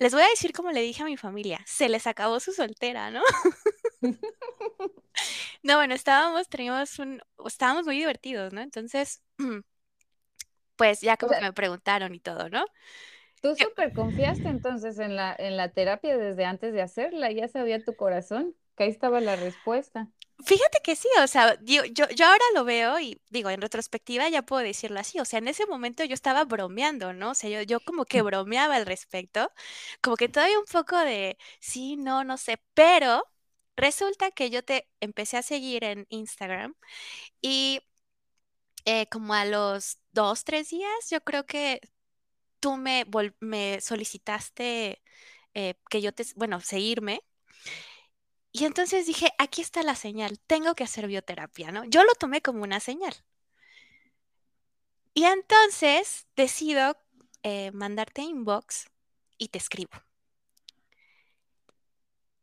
les 0.00 0.14
voy 0.14 0.22
a 0.22 0.28
decir 0.28 0.52
como 0.52 0.72
le 0.72 0.80
dije 0.80 1.02
a 1.02 1.06
mi 1.06 1.16
familia, 1.18 1.60
se 1.66 1.88
les 1.88 2.06
acabó 2.06 2.40
su 2.40 2.52
soltera, 2.52 3.10
¿no? 3.10 3.22
no, 5.62 5.76
bueno, 5.76 5.94
estábamos, 5.94 6.48
teníamos 6.48 6.98
un, 6.98 7.22
estábamos 7.46 7.86
muy 7.86 7.96
divertidos, 7.98 8.52
¿no? 8.52 8.60
Entonces, 8.60 9.22
pues 10.76 11.00
ya 11.00 11.16
como 11.16 11.32
que 11.32 11.40
me 11.40 11.52
preguntaron 11.52 12.14
y 12.14 12.20
todo, 12.20 12.48
¿no? 12.48 12.64
Tú 13.42 13.54
súper 13.56 13.92
confiaste 13.92 14.48
entonces 14.48 14.98
en 14.98 15.16
la, 15.16 15.34
en 15.38 15.56
la 15.56 15.70
terapia 15.70 16.16
desde 16.18 16.44
antes 16.44 16.72
de 16.72 16.82
hacerla, 16.82 17.30
ya 17.32 17.48
sabía 17.48 17.82
tu 17.82 17.96
corazón, 17.96 18.54
que 18.76 18.84
ahí 18.84 18.90
estaba 18.90 19.20
la 19.20 19.36
respuesta. 19.36 20.08
Fíjate 20.44 20.78
que 20.82 20.96
sí, 20.96 21.08
o 21.22 21.26
sea, 21.26 21.58
yo, 21.62 21.84
yo, 21.84 22.06
ahora 22.06 22.44
lo 22.54 22.64
veo 22.64 22.98
y 22.98 23.20
digo, 23.28 23.50
en 23.50 23.60
retrospectiva 23.60 24.28
ya 24.28 24.42
puedo 24.42 24.62
decirlo 24.62 25.00
así, 25.00 25.20
o 25.20 25.24
sea, 25.24 25.38
en 25.38 25.48
ese 25.48 25.66
momento 25.66 26.02
yo 26.04 26.14
estaba 26.14 26.44
bromeando, 26.44 27.12
¿no? 27.12 27.30
O 27.30 27.34
sea, 27.34 27.50
yo, 27.50 27.62
yo 27.62 27.80
como 27.80 28.04
que 28.06 28.22
bromeaba 28.22 28.76
al 28.76 28.86
respecto, 28.86 29.52
como 30.00 30.16
que 30.16 30.28
todavía 30.28 30.58
un 30.58 30.64
poco 30.64 30.98
de, 30.98 31.36
sí, 31.60 31.96
no, 31.96 32.24
no 32.24 32.38
sé, 32.38 32.58
pero 32.74 33.24
resulta 33.80 34.30
que 34.30 34.50
yo 34.50 34.64
te 34.64 34.88
empecé 35.00 35.36
a 35.38 35.42
seguir 35.42 35.84
en 35.84 36.06
Instagram 36.10 36.74
y 37.42 37.82
eh, 38.84 39.06
como 39.08 39.34
a 39.34 39.44
los 39.44 39.98
dos, 40.12 40.44
tres 40.44 40.70
días, 40.70 41.10
yo 41.10 41.22
creo 41.22 41.46
que 41.46 41.80
tú 42.60 42.76
me, 42.76 43.04
solicitaste 43.80 45.02
eh, 45.54 45.74
que 45.90 46.02
yo 46.02 46.12
te, 46.12 46.24
bueno, 46.36 46.60
seguirme. 46.60 47.22
Y 48.52 48.64
entonces 48.64 49.06
dije, 49.06 49.32
aquí 49.38 49.60
está 49.62 49.82
la 49.82 49.94
señal, 49.94 50.40
tengo 50.46 50.74
que 50.74 50.84
hacer 50.84 51.06
bioterapia, 51.06 51.70
¿no? 51.72 51.84
Yo 51.84 52.02
lo 52.04 52.12
tomé 52.14 52.42
como 52.42 52.62
una 52.62 52.80
señal. 52.80 53.14
Y 55.14 55.24
entonces 55.24 56.26
decido 56.36 56.96
eh, 57.42 57.70
mandarte 57.72 58.22
inbox 58.22 58.86
y 59.38 59.48
te 59.48 59.58
escribo. 59.58 59.92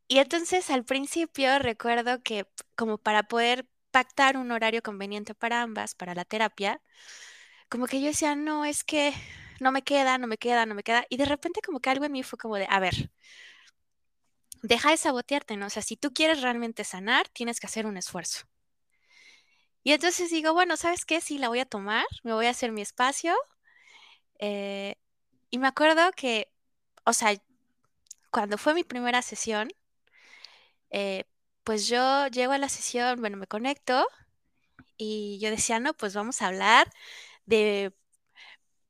Y 0.08 0.18
entonces 0.18 0.70
al 0.70 0.84
principio 0.84 1.58
recuerdo 1.58 2.22
que 2.22 2.46
como 2.76 2.98
para 2.98 3.24
poder 3.24 3.66
pactar 3.90 4.36
un 4.36 4.50
horario 4.52 4.82
conveniente 4.82 5.34
para 5.34 5.62
ambas, 5.62 5.94
para 5.94 6.14
la 6.14 6.24
terapia, 6.24 6.80
como 7.70 7.86
que 7.86 8.00
yo 8.00 8.08
decía, 8.08 8.36
no, 8.36 8.64
es 8.66 8.84
que 8.84 9.14
no 9.60 9.72
me 9.72 9.82
queda, 9.84 10.18
no 10.18 10.26
me 10.28 10.38
queda, 10.38 10.66
no 10.66 10.74
me 10.74 10.82
queda. 10.84 11.06
Y 11.10 11.16
de 11.18 11.26
repente 11.26 11.60
como 11.64 11.80
que 11.80 11.90
algo 11.90 12.04
en 12.06 12.12
mí 12.12 12.22
fue 12.22 12.38
como 12.38 12.56
de, 12.56 12.66
a 12.70 12.80
ver, 12.80 13.10
deja 14.62 14.90
de 14.92 14.96
sabotearte, 14.96 15.56
¿no? 15.56 15.66
O 15.66 15.70
sea, 15.70 15.82
si 15.82 15.96
tú 15.96 16.12
quieres 16.12 16.42
realmente 16.42 16.84
sanar, 16.84 17.28
tienes 17.28 17.58
que 17.58 17.66
hacer 17.66 17.86
un 17.86 17.96
esfuerzo. 17.96 18.46
Y 19.82 19.92
entonces 19.92 20.30
digo, 20.30 20.52
bueno, 20.52 20.76
¿sabes 20.76 21.04
qué? 21.04 21.20
Sí, 21.20 21.38
la 21.38 21.48
voy 21.48 21.60
a 21.60 21.64
tomar, 21.66 22.06
me 22.22 22.32
voy 22.32 22.46
a 22.46 22.50
hacer 22.50 22.72
mi 22.72 22.82
espacio. 22.82 23.34
Eh, 24.38 24.96
y 25.50 25.58
me 25.58 25.68
acuerdo 25.68 26.12
que, 26.16 26.50
o 27.04 27.12
sea, 27.12 27.34
cuando 28.30 28.58
fue 28.58 28.74
mi 28.74 28.84
primera 28.84 29.22
sesión, 29.22 29.68
eh, 30.90 31.24
pues 31.64 31.88
yo 31.88 32.26
llego 32.28 32.52
a 32.52 32.58
la 32.58 32.68
sesión, 32.68 33.20
bueno, 33.20 33.36
me 33.36 33.46
conecto 33.46 34.06
y 34.96 35.38
yo 35.40 35.50
decía, 35.50 35.80
no, 35.80 35.94
pues 35.94 36.14
vamos 36.14 36.42
a 36.42 36.48
hablar 36.48 36.90
de, 37.46 37.94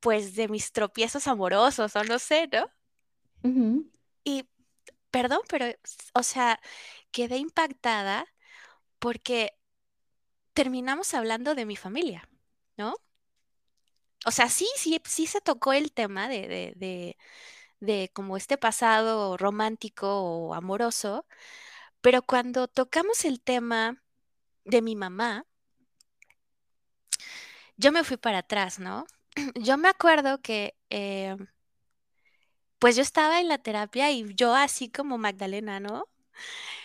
pues, 0.01 0.35
de 0.37 0.49
mis 0.49 0.73
tropiezos 0.73 1.27
amorosos 1.29 1.97
o 1.97 2.05
no 2.05 2.19
sé, 2.19 2.49
¿no? 2.53 2.71
Y 4.25 4.49
perdón, 5.11 5.41
pero, 5.49 5.67
o 6.15 6.23
sea, 6.23 6.61
quedé 7.13 7.39
impactada 7.39 8.27
porque 9.01 9.53
terminamos 10.55 11.15
hablando 11.15 11.55
de 11.55 11.67
mi 11.67 11.77
familia, 11.77 12.29
¿no? 12.77 12.95
O 14.27 14.31
sea, 14.31 14.49
sí, 14.49 14.69
sí, 14.77 15.01
sí 15.05 15.27
se 15.27 15.41
tocó 15.41 15.73
el 15.73 15.93
tema 15.93 16.29
de, 16.29 16.49
de, 16.49 16.73
de, 16.77 17.17
de 17.81 18.11
como 18.15 18.37
este 18.37 18.59
pasado 18.59 19.37
romántico 19.37 20.23
o 20.23 20.55
amoroso, 20.55 21.27
pero 22.01 22.23
cuando 22.23 22.69
tocamos 22.69 23.25
el 23.25 23.41
tema 23.41 24.03
de 24.65 24.83
mi 24.83 24.97
mamá, 24.97 25.47
yo 27.77 27.93
me 27.93 28.05
fui 28.05 28.17
para 28.17 28.39
atrás, 28.39 28.79
¿no? 28.79 29.07
Yo 29.55 29.79
me 29.79 29.89
acuerdo 29.89 30.41
que 30.43 30.75
eh, 30.91 31.37
pues 32.79 32.97
yo 32.97 33.03
estaba 33.03 33.41
en 33.41 33.49
la 33.49 33.59
terapia 33.59 34.11
y 34.11 34.35
yo 34.35 34.55
así 34.55 34.89
como 34.89 35.19
Magdalena, 35.19 35.81
¿no? 35.81 36.05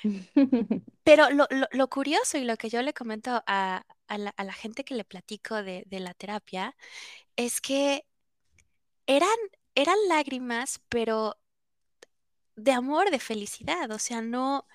Pero 1.04 1.28
lo, 1.30 1.88
curioso 1.90 2.38
y 2.38 2.44
lo 2.44 2.58
que 2.58 2.70
yo 2.70 2.82
le 2.82 2.94
comento 2.94 3.44
a, 3.46 3.86
la, 4.08 4.54
gente 4.54 4.84
que 4.84 4.96
le 4.96 5.04
platico 5.04 5.62
de, 5.62 5.86
la 5.90 6.14
terapia 6.14 6.76
es 7.36 7.62
que 7.62 8.06
eran, 9.06 9.36
eran 9.76 9.98
lágrimas, 10.08 10.82
pero 10.88 11.38
de 12.56 12.72
amor, 12.72 13.10
de 13.12 13.20
felicidad, 13.20 13.90
o 13.92 14.00
sea, 14.00 14.22
no, 14.22 14.68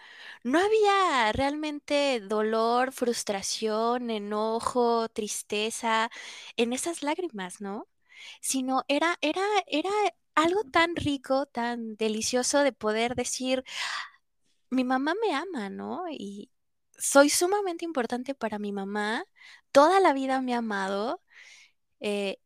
no 0.45 0.59
había 0.59 1.33
realmente 1.33 2.21
dolor, 2.21 2.93
frustración, 2.93 4.11
enojo, 4.11 5.09
tristeza 5.11 6.11
en 6.57 6.73
esas 6.73 7.03
lágrimas, 7.03 7.61
¿no? 7.61 7.89
Sino 8.41 8.85
era, 8.89 9.19
era, 9.23 9.43
era 9.69 9.91
algo 10.35 10.65
tan 10.65 10.97
rico, 10.97 11.47
tan 11.47 11.97
delicioso 11.97 12.61
de 12.61 12.73
poder 12.73 13.15
decir, 13.17 13.65
mi 14.71 14.85
mamá 14.85 15.15
me 15.23 15.35
ama, 15.35 15.71
¿no? 15.71 16.05
Y 16.11 16.51
soy 16.99 17.31
sumamente 17.31 17.85
importante 17.85 18.35
para 18.35 18.59
mi 18.59 18.73
mamá, 18.73 19.25
toda 19.73 20.01
la 20.01 20.13
vida 20.13 20.41
me 20.43 20.55
ha 20.55 20.59
amado, 20.59 21.23
eh, 22.01 22.39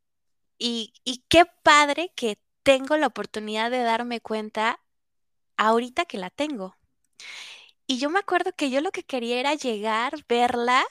y, 0.58 0.94
y 1.04 1.24
qué 1.30 1.46
padre 1.64 2.12
que 2.16 2.40
tengo 2.64 2.98
la 2.98 3.08
oportunidad 3.08 3.72
de 3.72 3.82
darme 3.84 4.20
cuenta 4.22 4.81
ahorita 5.66 6.04
que 6.06 6.18
la 6.18 6.30
tengo. 6.30 6.76
Y 7.86 7.98
yo 7.98 8.10
me 8.10 8.18
acuerdo 8.18 8.52
que 8.52 8.70
yo 8.70 8.80
lo 8.80 8.90
que 8.90 9.04
quería 9.04 9.38
era 9.38 9.54
llegar, 9.54 10.24
verla, 10.28 10.84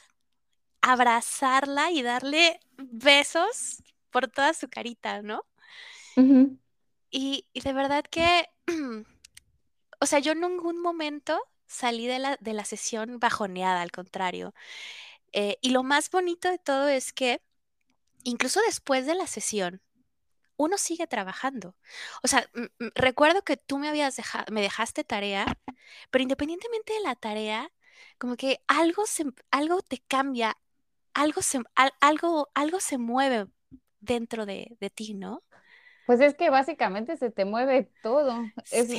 abrazarla 0.82 1.92
y 1.92 2.01
darle 2.01 2.60
besos 2.78 3.84
por 4.12 4.28
toda 4.28 4.54
su 4.54 4.70
carita, 4.70 5.22
¿no? 5.22 5.44
y, 7.10 7.46
de 7.54 7.74
verdad 7.74 8.06
que, 8.10 8.50
o 10.00 10.06
sea, 10.06 10.20
yo 10.20 10.32
en 10.32 10.42
ningún 10.42 10.82
momento 10.82 11.42
salí 11.68 12.08
de 12.08 12.20
la, 12.20 12.38
de 12.40 12.54
la 12.54 12.63
sesión 12.63 13.20
bajoneada, 13.20 13.82
al 13.82 13.92
contrario. 13.92 14.54
Eh, 15.34 15.58
y 15.62 15.72
lo 15.72 15.84
más 15.84 16.10
bonito 16.10 16.50
de 16.50 16.60
todo 16.60 16.88
es 16.88 17.12
que 17.12 17.42
incluso 18.24 18.62
después 18.66 19.06
de 19.06 19.16
la 19.16 19.28
sesión, 19.28 19.82
uno 20.63 20.77
sigue 20.77 21.08
trabajando. 21.08 21.75
O 22.24 22.27
sea, 22.27 22.46
recuerdo 22.96 23.44
que 23.44 23.58
tú 23.58 23.77
me 23.80 23.89
habías 23.89 24.15
dejado, 24.15 24.46
me 24.51 24.62
dejaste 24.62 25.03
tarea, 25.03 25.46
pero 26.12 26.24
independientemente 26.24 26.94
de 26.94 27.01
la 27.01 27.15
tarea, 27.15 27.72
como 28.18 28.36
que 28.38 28.62
algo 28.68 29.06
se, 29.06 29.25
algo 29.51 29.82
te 29.82 30.00
cambia, 30.00 30.58
algo 31.13 31.41
se, 31.41 31.62
algo, 32.01 32.50
algo 32.56 32.80
se 32.80 32.98
mueve 32.98 33.48
dentro 34.00 34.46
de, 34.46 34.77
de 34.80 34.89
ti, 34.89 35.13
¿no? 35.15 35.44
Pues 36.06 36.20
es 36.20 36.36
que 36.36 36.50
básicamente 36.50 37.15
se 37.18 37.32
te 37.32 37.46
mueve 37.46 37.91
todo. 38.01 38.53
Es 38.70 38.98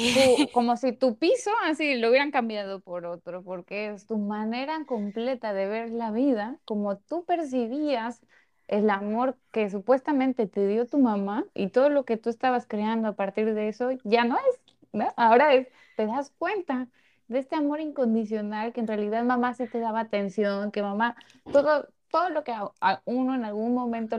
como 0.53 0.77
si 0.77 0.93
tu 0.93 1.19
piso 1.19 1.51
así 1.65 1.97
lo 1.97 2.09
hubieran 2.09 2.31
cambiado 2.31 2.81
por 2.81 3.05
otro, 3.07 3.43
porque 3.43 3.91
es 3.91 4.07
tu 4.07 4.19
manera 4.19 4.85
completa 4.87 5.53
de 5.53 5.67
ver 5.69 5.91
la 5.91 6.11
vida, 6.11 6.59
como 6.65 6.99
tú 6.99 7.25
percibías 7.25 8.21
el 8.69 8.91
amor 8.91 9.37
que 9.51 9.69
supuestamente 9.71 10.47
te 10.47 10.67
dio 10.67 10.87
tu 10.87 10.99
mamá 10.99 11.45
y 11.55 11.69
todo 11.69 11.89
lo 11.89 12.05
que 12.05 12.17
tú 12.17 12.31
estabas 12.31 12.67
creando 12.67 13.09
a 13.09 13.17
partir 13.17 13.55
de 13.55 13.69
eso 13.69 13.91
ya 14.05 14.25
no 14.25 14.37
es, 14.37 14.77
¿no? 14.93 15.13
Ahora 15.17 15.55
es, 15.55 15.69
te 15.97 16.07
das 16.07 16.33
cuenta 16.39 16.89
de 17.29 17.39
este 17.39 17.57
amor 17.57 17.81
incondicional 17.81 18.73
que 18.73 18.81
en 18.81 18.87
realidad 18.87 19.25
mamá 19.25 19.55
sí 19.55 19.67
te 19.67 19.81
daba 19.81 20.01
atención, 20.01 20.71
que 20.71 20.83
mamá, 20.83 21.17
todo, 21.53 21.89
todo 22.11 22.31
lo 22.31 22.45
que 22.45 22.53
a 22.53 23.03
uno 23.05 23.35
en 23.35 23.45
algún 23.45 23.75
momento 23.75 24.19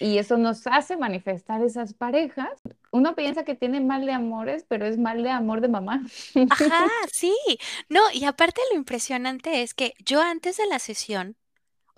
y 0.00 0.18
eso 0.18 0.36
nos 0.36 0.66
hace 0.66 0.96
manifestar 0.96 1.62
esas 1.62 1.94
parejas. 1.94 2.60
Uno 2.90 3.14
piensa 3.14 3.44
que 3.44 3.54
tiene 3.54 3.80
mal 3.80 4.06
de 4.06 4.12
amores, 4.12 4.64
pero 4.68 4.86
es 4.86 4.98
mal 4.98 5.22
de 5.22 5.30
amor 5.30 5.60
de 5.60 5.68
mamá. 5.68 6.02
Ajá, 6.50 6.86
sí. 7.12 7.36
No, 7.88 8.00
y 8.12 8.24
aparte 8.24 8.60
lo 8.70 8.76
impresionante 8.76 9.62
es 9.62 9.74
que 9.74 9.94
yo 10.04 10.22
antes 10.22 10.56
de 10.56 10.66
la 10.66 10.78
sesión, 10.78 11.36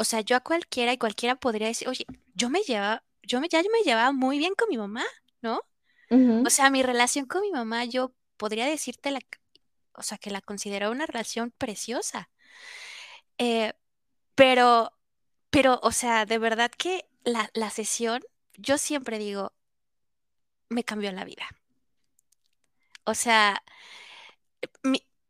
o 0.01 0.05
sea, 0.05 0.23
yo 0.23 0.35
a 0.35 0.41
cualquiera 0.41 0.95
y 0.95 0.99
cualquiera 0.99 1.37
podría 1.37 1.67
decir, 1.67 1.87
oye, 1.87 2.07
yo 2.33 2.49
me 2.49 2.63
llevaba, 2.63 3.05
yo 3.23 3.39
me, 3.39 3.49
ya 3.49 3.61
me 3.61 3.83
llevaba 3.85 4.13
muy 4.13 4.39
bien 4.39 4.55
con 4.55 4.71
mi 4.71 4.79
mamá, 4.79 5.05
¿no? 5.43 5.61
O 6.11 6.49
sea, 6.49 6.71
mi 6.71 6.83
relación 6.83 7.27
con 7.27 7.43
mi 7.43 7.53
mamá, 7.53 7.85
yo 7.85 8.15
podría 8.39 8.65
decirte, 8.65 9.11
la, 9.11 9.21
o 9.93 10.03
sea, 10.03 10.17
que 10.17 10.31
la 10.31 10.41
considero 10.41 10.91
una 10.91 11.05
relación 11.05 11.51
preciosa. 11.51 12.31
Eh, 13.37 13.75
pero, 14.35 14.91
pero, 15.51 15.79
o 15.83 15.93
sea, 15.93 16.25
de 16.25 16.39
verdad 16.39 16.71
que 16.71 17.07
la, 17.25 17.69
sesión, 17.69 18.23
yo 18.55 18.79
siempre 18.79 19.19
digo, 19.19 19.53
me 20.71 20.83
cambió 20.83 21.13
la 21.13 21.27
vida. 21.27 21.47
O 23.05 23.13
sea, 23.15 23.63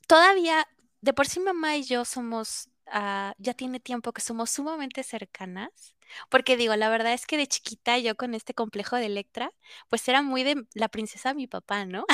todavía, 0.06 0.68
de 1.00 1.12
por 1.12 1.26
sí 1.26 1.40
mamá 1.40 1.76
y 1.76 1.82
yo 1.82 2.04
somos 2.04 2.69
ah, 2.90 3.34
ya 3.38 3.54
tiene 3.54 3.80
tiempo 3.80 4.12
que 4.12 4.20
somos 4.20 4.50
sumamente 4.50 5.02
cercanas, 5.02 5.96
porque 6.28 6.56
digo, 6.56 6.74
la 6.76 6.88
verdad 6.88 7.12
es 7.12 7.26
que 7.26 7.36
de 7.36 7.46
chiquita 7.46 7.98
yo 7.98 8.16
con 8.16 8.34
este 8.34 8.54
complejo 8.54 8.96
de 8.96 9.06
Electra, 9.06 9.52
pues 9.88 10.06
era 10.08 10.22
muy 10.22 10.42
de 10.42 10.66
la 10.74 10.88
princesa 10.88 11.34
mi 11.34 11.46
papá, 11.46 11.84
¿no? 11.84 12.04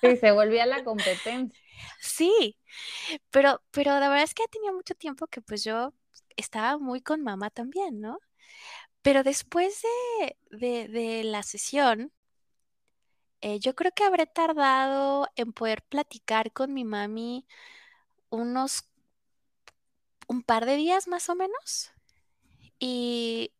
Sí, 0.00 0.16
se 0.16 0.32
volvía 0.32 0.66
la 0.66 0.84
competencia. 0.84 1.60
Sí, 2.00 2.58
pero, 3.30 3.62
pero 3.70 3.92
la 4.00 4.08
verdad 4.08 4.24
es 4.24 4.34
que 4.34 4.42
ya 4.44 4.48
tenía 4.48 4.72
mucho 4.72 4.94
tiempo 4.94 5.26
que 5.26 5.40
pues 5.40 5.64
yo 5.64 5.94
estaba 6.36 6.78
muy 6.78 7.00
con 7.00 7.22
mamá 7.22 7.50
también, 7.50 8.00
¿no? 8.00 8.20
Pero 9.02 9.22
después 9.22 9.82
de, 10.50 10.88
de, 10.88 11.24
la 11.24 11.42
sesión, 11.42 12.12
eh, 13.40 13.60
yo 13.60 13.74
creo 13.74 13.92
que 13.92 14.04
habré 14.04 14.26
tardado 14.26 15.28
en 15.36 15.52
poder 15.52 15.82
platicar 15.82 16.52
con 16.52 16.74
mi 16.74 16.84
mami 16.84 17.46
unos 18.30 18.88
un 20.28 20.42
par 20.44 20.66
de 20.66 20.76
días 20.76 21.08
más 21.08 21.28
o 21.30 21.36
menos. 21.36 21.92
Y, 22.80 23.52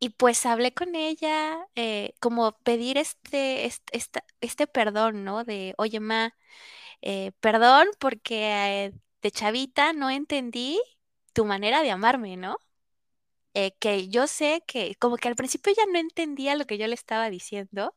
y 0.00 0.10
pues 0.10 0.46
hablé 0.46 0.72
con 0.74 0.94
ella, 0.94 1.58
eh, 1.74 2.14
como 2.20 2.52
pedir 2.62 2.98
este, 2.98 3.66
este, 3.66 4.22
este, 4.40 4.66
perdón, 4.68 5.24
¿no? 5.24 5.44
De, 5.44 5.74
oye, 5.78 5.98
ma, 6.00 6.34
eh, 7.02 7.32
perdón 7.40 7.88
porque 8.00 8.92
de 9.22 9.30
chavita 9.32 9.92
no 9.94 10.10
entendí 10.10 10.80
tu 11.34 11.44
manera 11.46 11.82
de 11.82 11.90
amarme, 11.92 12.36
¿no? 12.36 12.58
Eh, 13.54 13.72
que 13.80 14.08
yo 14.08 14.26
sé 14.26 14.62
que 14.66 14.94
como 14.96 15.16
que 15.16 15.28
al 15.28 15.36
principio 15.36 15.72
ya 15.76 15.84
no 15.92 15.98
entendía 15.98 16.56
lo 16.56 16.66
que 16.66 16.78
yo 16.78 16.86
le 16.88 16.94
estaba 16.94 17.30
diciendo. 17.30 17.94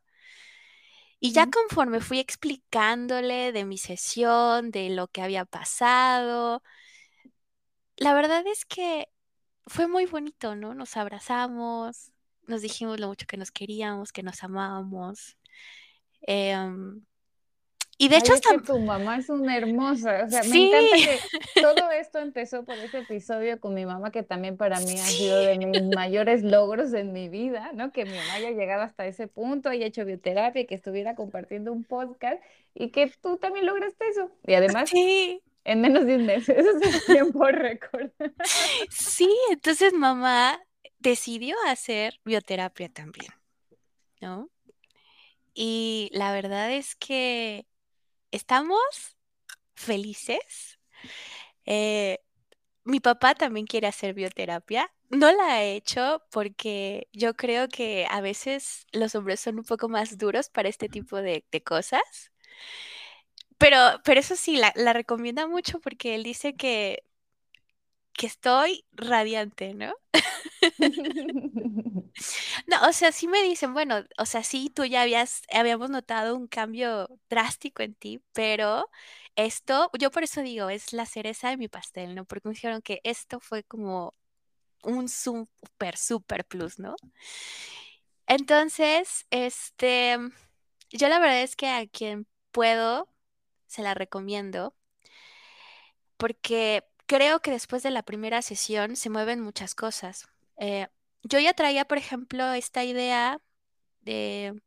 Y 1.20 1.34
ya 1.34 1.48
conforme 1.48 2.02
fui 2.02 2.20
explicándole 2.20 3.52
de 3.52 3.66
mi 3.66 3.78
sesión, 3.78 4.72
de 4.72 4.90
lo 4.90 5.08
que 5.08 5.22
había 5.22 5.46
pasado, 5.46 6.64
la 8.02 8.16
verdad 8.16 8.44
es 8.48 8.66
que 8.66 9.10
fue 9.68 9.88
muy 9.88 10.08
bonito, 10.08 10.56
¿no? 10.56 10.74
Nos 10.74 10.98
abrazamos, 10.98 12.12
nos 12.48 12.64
dijimos 12.64 13.00
lo 13.00 13.08
mucho 13.08 13.28
que 13.28 13.38
nos 13.38 13.52
queríamos, 13.52 14.12
que 14.12 14.24
nos 14.24 14.44
amábamos. 14.44 15.38
Em, 16.24 17.04
y 18.00 18.10
de 18.10 18.18
hecho, 18.18 18.34
hasta... 18.34 18.58
tu 18.58 18.80
mamá 18.80 19.18
es 19.18 19.30
una 19.30 19.56
hermosa. 19.56 20.24
O 20.26 20.30
sea, 20.32 20.42
me 20.46 20.68
encanta 20.68 20.96
que 20.96 21.62
todo 21.62 21.92
esto 21.92 22.18
empezó 22.18 22.66
por 22.66 22.76
ese 22.80 23.02
episodio 23.02 23.60
con 23.60 23.76
mi 23.76 23.86
mamá, 23.86 24.10
que 24.10 24.24
también 24.24 24.58
para 24.58 24.80
mí 24.80 25.00
ha 25.00 25.06
sido 25.06 25.38
de 25.38 25.60
mis 25.60 25.84
mayores 25.84 26.42
logros 26.42 26.94
en 26.94 27.14
mi 27.14 27.30
vida, 27.30 27.72
¿no? 27.76 27.92
Que 27.92 28.06
mi 28.06 28.18
mamá 28.18 28.34
haya 28.34 28.50
llegado 28.50 28.82
hasta 28.82 29.06
ese 29.06 29.28
punto, 29.28 29.70
haya 29.70 29.86
hecho 29.86 30.06
bioterapia, 30.06 30.66
que 30.66 30.74
estuviera 30.74 31.14
compartiendo 31.14 31.72
un 31.72 31.84
podcast 31.84 32.42
y 32.74 32.90
que 32.90 33.12
tú 33.22 33.38
también 33.38 33.68
lograste 33.68 34.08
eso. 34.08 34.32
Y 34.48 34.56
además, 34.56 34.90
sí. 34.90 35.44
En 35.64 35.82
menos 35.82 36.06
de 36.06 36.16
un 36.16 36.26
mes, 36.26 36.50
eso 36.50 36.70
es 36.82 37.06
tiempo 37.06 37.46
récord. 37.46 38.12
Sí, 38.90 39.30
entonces 39.52 39.94
mamá 39.94 40.60
decidió 41.00 41.56
hacer 41.68 42.20
bioterapia 42.24 42.90
también, 42.90 43.32
¿no? 44.20 44.50
Y 45.54 46.10
la 46.14 46.32
verdad 46.32 46.72
es 46.72 46.96
que 46.96 47.66
estamos 48.32 48.80
felices. 49.76 50.80
Eh, 51.66 52.20
mi 52.84 53.00
papá 53.00 53.36
también 53.36 53.66
quiere 53.68 53.88
hacer 53.88 54.14
bioterapia. 54.14 54.92
No 55.10 55.32
la 55.32 55.56
ha 55.56 55.64
hecho 55.64 56.24
porque 56.32 57.08
yo 57.12 57.36
creo 57.36 57.68
que 57.68 58.08
a 58.10 58.22
veces 58.22 58.88
los 58.94 59.14
hombres 59.16 59.40
son 59.42 59.60
un 59.60 59.66
poco 59.66 59.90
más 59.90 60.18
duros 60.18 60.50
para 60.50 60.70
este 60.70 60.90
tipo 60.90 61.18
de, 61.18 61.44
cosas. 61.66 62.32
Pero, 63.62 63.78
pero 64.04 64.20
eso 64.20 64.36
sí, 64.36 64.58
la, 64.58 64.74
la, 64.76 64.92
recomienda 64.92 65.48
mucho 65.48 65.80
porque 65.80 66.16
él 66.16 66.24
dice 66.24 66.56
que, 66.56 67.04
que 68.14 68.26
estoy 68.28 68.86
radiante, 68.92 69.74
¿no? 69.74 69.94
No, 72.68 72.88
o 72.88 72.94
sea, 72.94 73.12
sí 73.12 73.28
me 73.28 73.42
dicen, 73.44 73.74
bueno, 73.74 74.04
o 74.18 74.26
sea, 74.26 74.44
sí, 74.44 74.70
tú 74.70 74.86
ya 74.86 75.02
habías, 75.04 75.44
habíamos 75.52 75.90
notado 75.90 76.36
un 76.36 76.48
cambio 76.48 77.08
drástico 77.30 77.84
en 77.84 77.96
ti, 77.96 78.22
pero 78.34 78.90
esto, 79.36 79.90
yo 79.98 80.12
por 80.12 80.24
eso 80.24 80.42
digo, 80.42 80.70
es 80.70 80.94
la 80.94 81.06
cereza 81.06 81.50
de 81.50 81.58
mi 81.58 81.68
pastel, 81.70 82.16
¿no? 82.16 82.26
Porque 82.26 82.50
me 82.50 82.54
dijeron 82.54 82.82
que 82.82 83.00
esto 83.04 83.40
fue 83.40 83.64
como 83.64 84.14
un 84.84 85.10
super, 85.10 85.98
super 85.98 86.46
plus, 86.46 86.80
¿no? 86.80 86.96
Entonces, 88.28 89.26
este, 89.30 90.18
yo 90.92 91.10
la 91.10 91.20
verdad 91.20 91.42
es 91.42 91.56
que 91.56 91.68
a 91.70 91.86
quien 91.88 92.28
puedo, 92.52 93.08
se 93.72 93.82
la 93.82 93.94
recomiendo, 93.94 94.76
porque 96.18 96.84
creo 97.06 97.42
que 97.42 97.52
después 97.52 97.84
de 97.84 97.92
la 97.92 98.04
primera 98.04 98.42
sesión 98.42 98.98
se 98.98 99.10
mueven 99.10 99.40
muchas 99.40 99.76
cosas. 99.76 100.28
Eh, 100.58 100.88
yo 101.24 101.40
ya 101.40 101.54
traía, 101.54 101.86
por 101.86 101.98
ejemplo, 101.98 102.52
esta 102.52 102.84
idea 102.84 103.40
de 104.02 104.62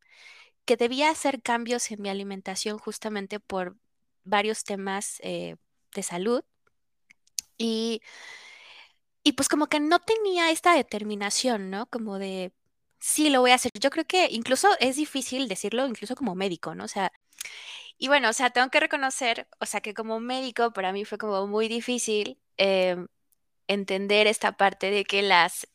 que 0.64 0.76
debía 0.78 1.10
hacer 1.10 1.42
cambios 1.42 1.90
en 1.90 2.00
mi 2.00 2.08
alimentación 2.08 2.78
justamente 2.78 3.40
por 3.40 3.76
varios 4.24 4.64
temas 4.64 5.20
eh, 5.22 5.56
de 5.94 6.02
salud. 6.02 6.42
Y, 7.58 8.00
y 9.22 9.32
pues 9.32 9.50
como 9.50 9.66
que 9.66 9.80
no 9.80 9.98
tenía 10.00 10.50
esta 10.50 10.74
determinación, 10.74 11.68
¿no? 11.70 11.86
Como 11.86 12.18
de, 12.18 12.52
sí, 13.00 13.28
lo 13.28 13.40
voy 13.42 13.50
a 13.50 13.56
hacer. 13.56 13.70
Yo 13.78 13.90
creo 13.90 14.06
que 14.06 14.28
incluso 14.30 14.68
es 14.80 14.96
difícil 14.96 15.46
decirlo, 15.46 15.86
incluso 15.86 16.16
como 16.16 16.34
médico, 16.34 16.74
¿no? 16.74 16.84
O 16.84 16.88
sea, 16.88 17.12
y 17.98 18.08
bueno, 18.08 18.30
o 18.30 18.32
sea, 18.32 18.50
tengo 18.50 18.68
que 18.70 18.80
reconocer, 18.80 19.46
o 19.60 19.66
sea, 19.66 19.80
que 19.80 19.94
como 19.94 20.20
médico 20.20 20.72
para 20.72 20.92
mí 20.92 21.04
fue 21.04 21.18
como 21.18 21.46
muy 21.46 21.68
difícil 21.68 22.38
em, 22.56 23.06
entender 23.68 24.26
esta 24.26 24.56
parte 24.56 24.90
de 24.90 25.04
que 25.04 25.22
las 25.22 25.68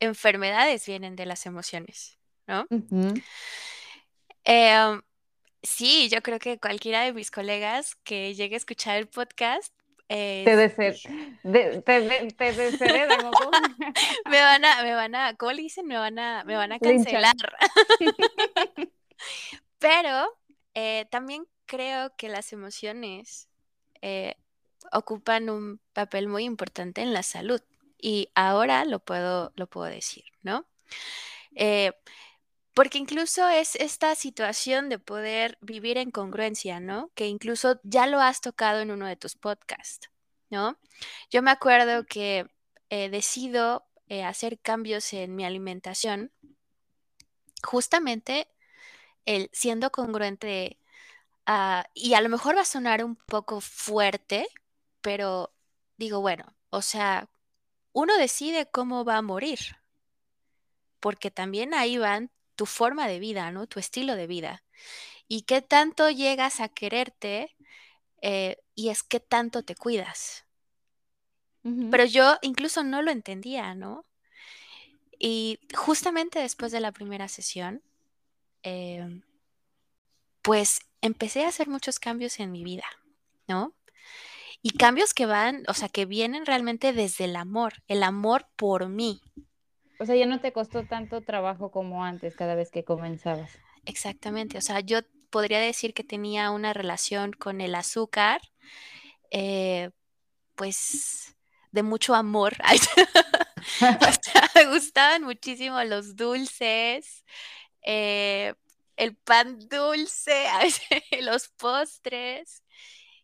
enfermedades 0.00 0.86
vienen 0.86 1.16
de 1.16 1.26
las 1.26 1.46
emociones, 1.46 2.18
¿no? 2.46 2.66
Em, 4.44 5.02
sí, 5.62 6.08
yo 6.08 6.22
creo 6.22 6.38
que 6.38 6.58
cualquiera 6.58 7.02
de 7.02 7.12
mis 7.12 7.30
colegas 7.30 7.96
que 8.04 8.34
llegue 8.34 8.54
a 8.54 8.58
escuchar 8.58 8.96
el 8.96 9.08
podcast 9.08 9.72
te, 10.08 10.56
deser, 10.56 10.96
de, 11.42 11.82
te, 11.82 12.30
te 12.30 12.52
desheredan, 12.52 13.18
me 14.30 14.40
van 14.40 14.64
a, 14.64 14.82
me 14.84 14.94
van 14.94 15.14
a, 15.16 15.34
¿cómo 15.34 15.52
le 15.52 15.62
dicen? 15.62 15.86
Me 15.86 15.96
van 15.96 16.18
a, 16.18 16.44
me 16.44 16.54
van 16.54 16.72
a 16.72 16.78
cancelar. 16.78 17.34
Pero 19.78 20.38
eh, 20.74 21.06
también 21.10 21.44
creo 21.66 22.14
que 22.16 22.28
las 22.28 22.52
emociones 22.52 23.48
eh, 24.02 24.36
ocupan 24.92 25.50
un 25.50 25.80
papel 25.92 26.28
muy 26.28 26.44
importante 26.44 27.02
en 27.02 27.12
la 27.12 27.22
salud 27.22 27.60
y 27.98 28.30
ahora 28.34 28.84
lo 28.84 29.00
puedo, 29.00 29.52
lo 29.56 29.66
puedo 29.66 29.86
decir, 29.86 30.24
¿no? 30.42 30.66
Eh, 31.54 31.92
porque 32.74 32.98
incluso 32.98 33.48
es 33.48 33.74
esta 33.76 34.14
situación 34.14 34.90
de 34.90 34.98
poder 34.98 35.56
vivir 35.62 35.96
en 35.96 36.10
congruencia, 36.10 36.78
¿no? 36.78 37.10
Que 37.14 37.26
incluso 37.26 37.80
ya 37.84 38.06
lo 38.06 38.20
has 38.20 38.42
tocado 38.42 38.80
en 38.80 38.90
uno 38.90 39.06
de 39.06 39.16
tus 39.16 39.34
podcasts, 39.34 40.10
¿no? 40.50 40.78
Yo 41.30 41.40
me 41.40 41.50
acuerdo 41.50 42.04
que 42.04 42.46
eh, 42.90 43.08
decido 43.08 43.86
eh, 44.08 44.24
hacer 44.24 44.58
cambios 44.60 45.12
en 45.14 45.34
mi 45.34 45.44
alimentación 45.44 46.30
justamente 47.62 48.46
el 49.24 49.48
siendo 49.52 49.90
congruente 49.90 50.78
ah, 51.46 51.88
y 51.94 52.14
a 52.14 52.20
lo 52.20 52.28
mejor 52.28 52.56
va 52.56 52.62
a 52.62 52.64
sonar 52.64 53.04
un 53.04 53.16
poco 53.16 53.60
fuerte, 53.60 54.48
pero 55.00 55.52
digo, 55.96 56.20
bueno, 56.20 56.54
o 56.70 56.82
sea, 56.82 57.28
uno 57.92 58.16
decide 58.18 58.68
cómo 58.70 59.04
va 59.04 59.16
a 59.16 59.22
morir, 59.22 59.58
porque 61.00 61.30
también 61.30 61.74
ahí 61.74 61.98
van 61.98 62.30
tu 62.56 62.66
forma 62.66 63.06
de 63.08 63.20
vida, 63.20 63.50
¿no? 63.50 63.66
Tu 63.66 63.78
estilo 63.78 64.16
de 64.16 64.26
vida. 64.26 64.64
Y 65.28 65.42
qué 65.42 65.62
tanto 65.62 66.10
llegas 66.10 66.60
a 66.60 66.68
quererte 66.68 67.54
eh, 68.22 68.58
y 68.74 68.88
es 68.88 69.02
qué 69.02 69.20
tanto 69.20 69.62
te 69.62 69.74
cuidas. 69.74 70.44
Pero 71.90 72.04
yo 72.04 72.36
incluso 72.42 72.84
no 72.84 73.02
lo 73.02 73.10
entendía, 73.10 73.74
¿no? 73.74 74.06
Y 75.18 75.58
justamente 75.74 76.38
después 76.38 76.70
de 76.70 76.80
la 76.80 76.92
primera 76.92 77.26
sesión, 77.28 77.82
em, 78.62 79.22
pues 80.46 80.78
empecé 81.00 81.44
a 81.44 81.48
hacer 81.48 81.66
muchos 81.66 81.98
cambios 81.98 82.38
en 82.38 82.52
mi 82.52 82.62
vida, 82.62 82.84
¿no? 83.48 83.74
Y 84.62 84.70
cambios 84.70 85.12
que 85.12 85.26
van, 85.26 85.64
o 85.66 85.74
sea, 85.74 85.88
que 85.88 86.06
vienen 86.06 86.46
realmente 86.46 86.92
desde 86.92 87.24
el 87.24 87.34
amor, 87.34 87.82
el 87.88 88.04
amor 88.04 88.46
por 88.54 88.88
mí. 88.88 89.20
O 89.98 90.06
sea, 90.06 90.14
ya 90.14 90.26
no 90.26 90.40
te 90.40 90.52
costó 90.52 90.84
tanto 90.86 91.20
trabajo 91.22 91.72
como 91.72 92.04
antes 92.04 92.36
cada 92.36 92.54
vez 92.54 92.70
que 92.70 92.84
comenzabas. 92.84 93.50
Exactamente, 93.86 94.56
o 94.56 94.60
sea, 94.60 94.78
yo 94.78 95.00
podría 95.30 95.58
decir 95.58 95.94
que 95.94 96.04
tenía 96.04 96.52
una 96.52 96.72
relación 96.72 97.32
con 97.32 97.60
el 97.60 97.74
azúcar, 97.74 98.40
eh, 99.32 99.90
pues 100.54 101.36
de 101.72 101.82
mucho 101.82 102.14
amor. 102.14 102.56
me 104.54 104.66
gustaban 104.66 105.24
muchísimo 105.24 105.82
los 105.82 106.14
dulces, 106.14 107.24
eh, 107.82 108.54
el 108.96 109.16
pan 109.16 109.58
dulce, 109.68 110.46
los 111.22 111.48
postres 111.48 112.62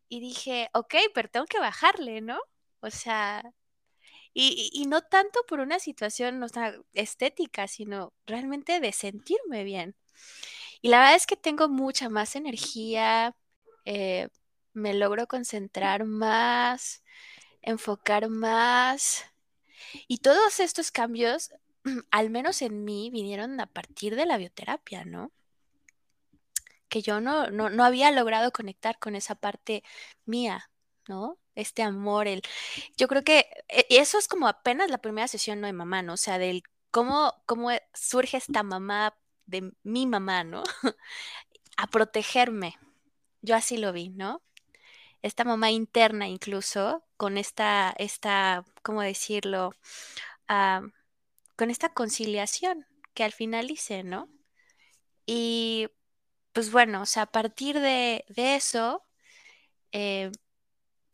y 0.08 0.20
dije, 0.20 0.68
ok, 0.74 0.94
pero 1.14 1.28
tengo 1.30 1.46
que 1.46 1.58
bajarle, 1.58 2.20
¿no? 2.20 2.38
O 2.80 2.90
sea, 2.90 3.42
y, 4.34 4.84
no 4.88 5.02
tanto 5.02 5.40
por 5.48 5.60
una 5.60 5.78
situación 5.78 6.44
estética, 6.94 7.68
sino 7.68 8.12
realmente 8.26 8.80
de 8.80 8.92
sentirme 8.92 9.64
bien. 9.64 9.96
Y 10.82 10.88
la 10.88 10.98
verdad 10.98 11.16
es 11.16 11.26
que 11.26 11.36
tengo 11.36 11.68
mucha 11.68 12.08
más 12.08 12.36
energía, 12.36 13.36
eh, 13.84 14.28
me 14.74 14.94
logro 14.94 15.26
concentrar 15.28 16.04
más, 16.04 17.04
enfocar 17.62 18.28
más. 18.28 19.24
Y 20.08 20.18
todos 20.18 20.60
estos 20.60 20.90
cambios, 20.92 21.50
al 22.10 22.30
menos 22.30 22.62
en 22.62 22.84
mí, 22.84 23.10
vinieron 23.10 23.60
a 23.60 23.66
partir 23.66 24.16
de 24.16 24.26
la 24.26 24.38
bioterapia, 24.38 25.04
¿no? 25.04 25.32
Que 26.92 27.00
yo 27.00 27.22
no, 27.22 27.50
no, 27.50 27.70
no 27.70 27.84
había 27.84 28.10
logrado 28.10 28.52
conectar 28.52 28.98
con 28.98 29.16
esa 29.16 29.34
parte 29.34 29.82
mía, 30.26 30.70
¿no? 31.08 31.38
Este 31.54 31.82
amor, 31.82 32.28
el... 32.28 32.42
Yo 32.98 33.08
creo 33.08 33.24
que 33.24 33.46
eh, 33.70 33.86
eso 33.88 34.18
es 34.18 34.28
como 34.28 34.46
apenas 34.46 34.90
la 34.90 34.98
primera 34.98 35.26
sesión, 35.26 35.62
¿no? 35.62 35.68
De 35.68 35.72
mamá, 35.72 36.02
¿no? 36.02 36.14
O 36.14 36.16
sea, 36.18 36.38
del 36.38 36.62
cómo, 36.90 37.32
cómo 37.46 37.70
surge 37.94 38.36
esta 38.36 38.62
mamá 38.62 39.16
de 39.46 39.72
mi 39.82 40.06
mamá, 40.06 40.44
¿no? 40.44 40.64
a 41.78 41.86
protegerme. 41.88 42.76
Yo 43.40 43.56
así 43.56 43.78
lo 43.78 43.94
vi, 43.94 44.10
¿no? 44.10 44.42
Esta 45.22 45.44
mamá 45.44 45.70
interna 45.70 46.28
incluso, 46.28 47.04
con 47.16 47.38
esta, 47.38 47.94
esta 47.98 48.66
¿cómo 48.82 49.00
decirlo? 49.02 49.74
Ah, 50.48 50.82
con 51.56 51.70
esta 51.70 51.90
conciliación 51.94 52.86
que 53.14 53.24
al 53.24 53.32
final 53.32 53.70
hice, 53.70 54.04
¿no? 54.04 54.28
Y 55.26 55.88
pues 56.52 56.70
bueno, 56.70 57.02
o 57.02 57.06
sea, 57.06 57.24
a 57.24 57.32
partir 57.32 57.80
de, 57.80 58.24
eso, 58.36 59.04
eh, 59.92 60.32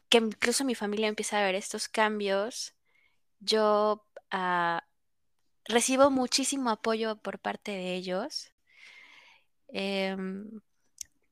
que 0.09 0.18
incluso 0.18 0.64
mi 0.64 0.74
familia 0.74 1.09
empieza 1.09 1.38
a 1.38 1.44
ver 1.44 1.55
estos 1.55 1.88
cambios, 1.88 2.74
yo 3.40 4.07
ah, 4.31 4.85
recibo 5.66 6.11
muchísimo 6.11 6.70
apoyo 6.70 7.16
por 7.16 7.38
parte 7.38 7.72
de 7.72 7.94
ellos, 7.94 8.53
em, 9.68 10.61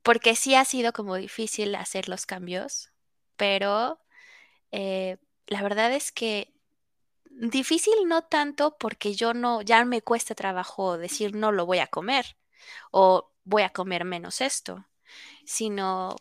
porque 0.03 0.35
sí 0.35 0.55
ha 0.55 0.65
sido 0.65 0.93
como 0.93 1.15
difícil 1.15 1.75
hacer 1.75 2.09
los 2.09 2.25
cambios, 2.25 2.91
pero 3.37 3.99
eh, 4.71 5.17
la 5.47 5.61
verdad 5.63 5.93
es 5.93 6.11
que 6.11 6.53
difícil 7.25 7.93
no 8.07 8.23
tanto 8.23 8.77
porque 8.77 9.13
yo 9.15 9.33
no, 9.33 9.61
ya 9.61 9.85
me 9.85 10.01
cuesta 10.01 10.35
trabajo 10.35 10.97
decir 10.97 11.35
no 11.35 11.51
lo 11.51 11.65
voy 11.65 11.79
a 11.79 11.87
comer 11.87 12.37
o 12.91 13.31
voy 13.47 13.63
a 13.63 13.69
comer 13.69 14.03
menos 14.03 14.41
esto, 14.41 14.85
sino 15.45 16.15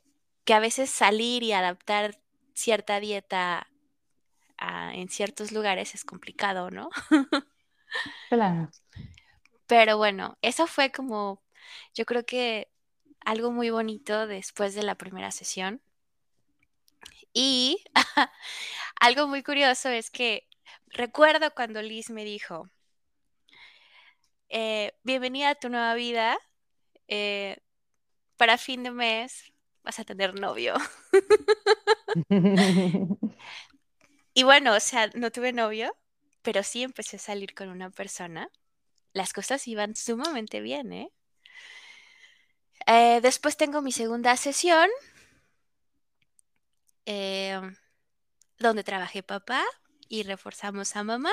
que 0.44 0.54
a 0.54 0.60
veces 0.60 0.90
salir 0.90 1.42
y 1.42 1.52
adaptar 1.52 2.20
cierta 2.54 3.00
dieta 3.00 3.66
en 4.58 5.08
ciertos 5.08 5.52
lugares 5.52 5.94
es 5.94 6.04
complicado, 6.04 6.70
¿no? 6.70 6.88
Claro. 8.28 8.68
Pero 9.66 9.96
bueno, 9.96 10.36
eso 10.42 10.66
fue 10.66 10.90
como, 10.90 11.40
yo 11.94 12.04
creo 12.04 12.26
que 12.26 12.68
algo 13.24 13.50
muy 13.50 13.70
bonito 13.70 14.26
después 14.26 14.74
de 14.74 14.82
la 14.82 14.96
primera 14.96 15.30
sesión. 15.30 15.80
Y 17.32 17.82
algo 19.00 19.28
muy 19.28 19.42
curioso 19.42 19.88
es 19.88 20.10
que 20.10 20.46
recuerdo 20.88 21.54
cuando 21.54 21.80
Liz 21.80 22.10
me 22.10 22.24
dijo, 22.24 22.68
eh, 24.48 24.92
bienvenida 25.04 25.50
a 25.50 25.54
tu 25.54 25.70
nueva 25.70 25.94
vida, 25.94 26.36
eh, 27.08 27.58
para 28.36 28.58
fin 28.58 28.82
de 28.82 28.90
mes 28.90 29.52
vas 29.82 29.98
a 30.00 30.04
tener 30.04 30.38
novio. 30.38 30.74
y 34.34 34.42
bueno, 34.42 34.74
o 34.74 34.80
sea, 34.80 35.10
no 35.14 35.30
tuve 35.30 35.52
novio, 35.52 35.96
pero 36.42 36.62
sí 36.62 36.82
empecé 36.82 37.16
a 37.16 37.20
salir 37.20 37.54
con 37.54 37.68
una 37.68 37.90
persona. 37.90 38.50
Las 39.12 39.32
cosas 39.32 39.66
iban 39.68 39.94
sumamente 39.96 40.60
bien, 40.60 40.92
¿eh? 40.92 41.12
eh 42.86 43.20
después 43.22 43.56
tengo 43.56 43.80
mi 43.80 43.92
segunda 43.92 44.36
sesión, 44.36 44.90
em, 47.04 47.76
donde 48.58 48.84
trabajé 48.84 49.22
papá 49.22 49.64
y 50.08 50.24
reforzamos 50.24 50.96
a 50.96 51.04
mamá. 51.04 51.32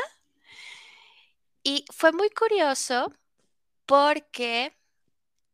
Y 1.63 1.85
fue 1.91 2.11
muy 2.11 2.29
curioso 2.29 3.13
porque 3.85 4.75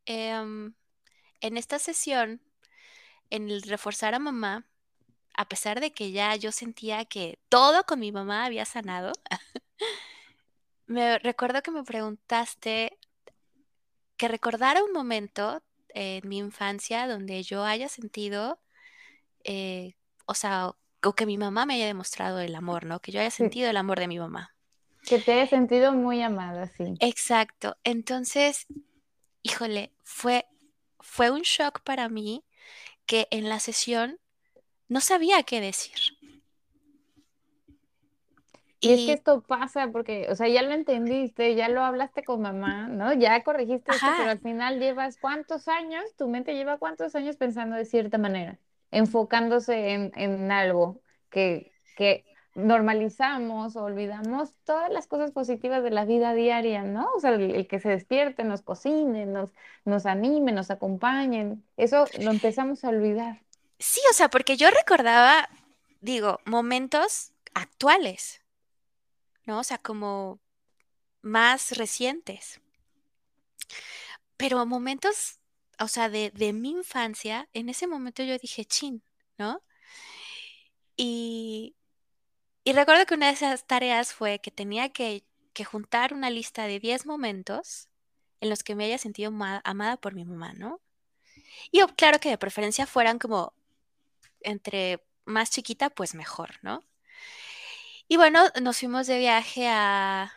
em, 0.10 0.74
en 1.40 1.56
esta 1.56 1.78
sesión 1.78 2.42
en 3.30 3.52
el 3.52 3.62
reforzar 3.62 4.16
a 4.16 4.20
mamá, 4.20 4.66
a 5.38 5.48
pesar 5.48 5.80
de 5.80 5.92
que 5.92 6.12
ya 6.12 6.36
yo 6.36 6.52
sentía 6.52 7.06
que 7.06 7.38
todo 7.48 7.84
con 7.84 8.00
mi 8.00 8.12
mamá 8.12 8.46
había 8.46 8.66
sanado, 8.66 9.14
me 10.88 11.20
recuerdo 11.20 11.62
que 11.62 11.70
me 11.70 11.84
preguntaste 11.84 12.98
que 14.18 14.28
recordara 14.28 14.84
un 14.84 14.94
momento 14.94 15.62
en 15.90 16.28
mi 16.28 16.40
infancia 16.40 17.08
donde 17.08 17.44
yo 17.44 17.64
haya 17.64 17.88
sentido, 17.88 18.60
eh, 19.44 19.94
o 20.26 20.34
sea, 20.34 20.74
o 21.04 21.14
que 21.14 21.28
mi 21.28 21.38
mamá 21.38 21.68
me 21.68 21.76
haya 21.76 21.86
demostrado 21.86 22.40
el 22.40 22.56
amor, 22.56 22.86
¿no? 22.86 23.00
Que 23.00 23.12
yo 23.12 23.20
haya 23.20 23.30
sentido 23.30 23.70
el 23.70 23.78
amor 23.78 24.00
de 24.00 24.08
mi 24.08 24.18
mamá. 24.18 24.56
Que 25.04 25.20
te 25.20 25.34
haya 25.34 25.48
sentido 25.48 25.94
muy 25.94 26.22
amada, 26.24 26.68
sí. 26.68 26.96
Exacto. 27.00 27.78
Entonces, 27.84 28.66
híjole, 29.44 29.92
fue, 30.10 30.48
fue 31.00 31.30
un 31.30 31.42
shock 31.42 31.82
para 31.82 32.10
mí 32.10 32.44
que 33.06 33.28
en 33.30 33.48
la 33.48 33.60
sesión 33.60 34.20
no 34.88 35.02
sabía 35.02 35.44
qué 35.44 35.62
decir. 35.62 36.00
Y, 38.82 38.94
es 38.94 39.00
que 39.06 39.14
esto 39.14 39.42
pasa 39.42 39.90
porque, 39.92 40.28
o 40.30 40.36
sea, 40.36 40.48
ya 40.48 40.64
lo 40.64 40.74
entendiste, 40.74 41.54
ya 41.54 41.70
lo 41.70 41.84
hablaste 41.84 42.24
con 42.24 42.42
mamá, 42.42 42.88
¿no? 42.88 43.14
Ya 43.14 43.44
corregiste 43.44 43.92
esto, 43.92 44.08
pero 44.18 44.32
al 44.32 44.40
final 44.40 44.80
llevas 44.80 45.18
cuántos 45.18 45.68
años, 45.68 46.04
tu 46.18 46.28
mente 46.28 46.56
lleva 46.56 46.80
cuántos 46.80 47.14
años 47.14 47.36
pensando 47.36 47.76
de 47.76 47.86
cierta 47.86 48.18
manera, 48.18 48.58
enfocándose 48.90 49.92
en, 49.92 50.12
en 50.16 50.52
algo 50.52 51.02
que, 51.30 51.72
que 51.96 52.26
normalizamos, 52.56 53.76
olvidamos 53.76 54.52
todas 54.64 54.92
las 54.92 55.08
cosas 55.08 55.32
positivas 55.32 55.84
de 55.84 55.92
la 55.92 56.06
vida 56.06 56.34
diaria, 56.34 56.84
¿no? 56.84 57.12
O 57.16 57.20
sea, 57.20 57.32
el, 57.32 57.68
que 57.68 57.80
se 57.80 57.90
despierte, 57.90 58.44
nos 58.44 58.62
cocine, 58.62 59.26
nos, 59.26 59.52
nos 59.86 60.06
anime, 60.06 60.52
nos 60.52 60.72
acompañen, 60.72 61.64
eso 61.78 62.06
lo 62.20 62.32
empezamos 62.32 62.84
a 62.84 62.90
olvidar. 62.90 63.42
Sí, 63.78 64.02
o 64.10 64.14
sea, 64.14 64.30
porque 64.30 64.58
yo 64.58 64.70
recordaba, 64.72 65.50
digo, 66.02 66.40
momentos 66.46 67.32
actuales, 67.54 68.42
¿no? 69.46 69.60
O 69.60 69.64
sea, 69.64 69.78
como 69.78 70.40
más 71.22 71.78
recientes. 71.78 72.62
Pero 74.38 74.66
momentos, 74.66 75.40
o 75.80 75.88
sea, 75.88 76.10
de, 76.10 76.32
de 76.32 76.54
mi 76.54 76.72
infancia, 76.72 77.48
en 77.54 77.70
ese 77.70 77.88
momento 77.88 78.24
yo 78.24 78.38
dije, 78.38 78.66
chin, 78.66 79.04
¿no? 79.38 79.62
Y, 80.98 81.76
y 82.70 82.72
recuerdo 82.72 83.08
que 83.08 83.16
una 83.16 83.26
de 83.26 83.34
esas 83.34 83.66
tareas 83.66 84.14
fue 84.14 84.38
que 84.38 84.52
tenía 84.52 84.90
que, 84.90 85.24
juntar 85.66 86.14
una 86.14 86.30
lista 86.30 86.68
de 86.68 86.80
10 86.80 87.08
momentos 87.08 87.90
en 88.42 88.50
los 88.50 88.62
que 88.64 88.76
me 88.76 88.86
haya 88.86 89.00
sentido 89.00 89.34
amada 89.64 89.98
por 89.98 90.14
mi 90.14 90.24
mamá, 90.24 90.54
¿no? 90.54 90.80
Y 91.72 91.82
claro 91.98 92.20
que 92.20 92.30
de 92.30 92.38
preferencia 92.38 92.86
fueran 92.86 93.18
como 93.18 93.54
entre 94.42 95.04
más 95.26 95.50
chiquita, 95.50 95.90
pues 95.90 96.14
mejor, 96.14 96.60
¿no? 96.62 96.84
Y 98.08 98.18
bueno, 98.18 98.44
nos 98.62 98.78
fuimos 98.78 99.08
de 99.08 99.18
viaje 99.18 99.68
a, 99.68 100.32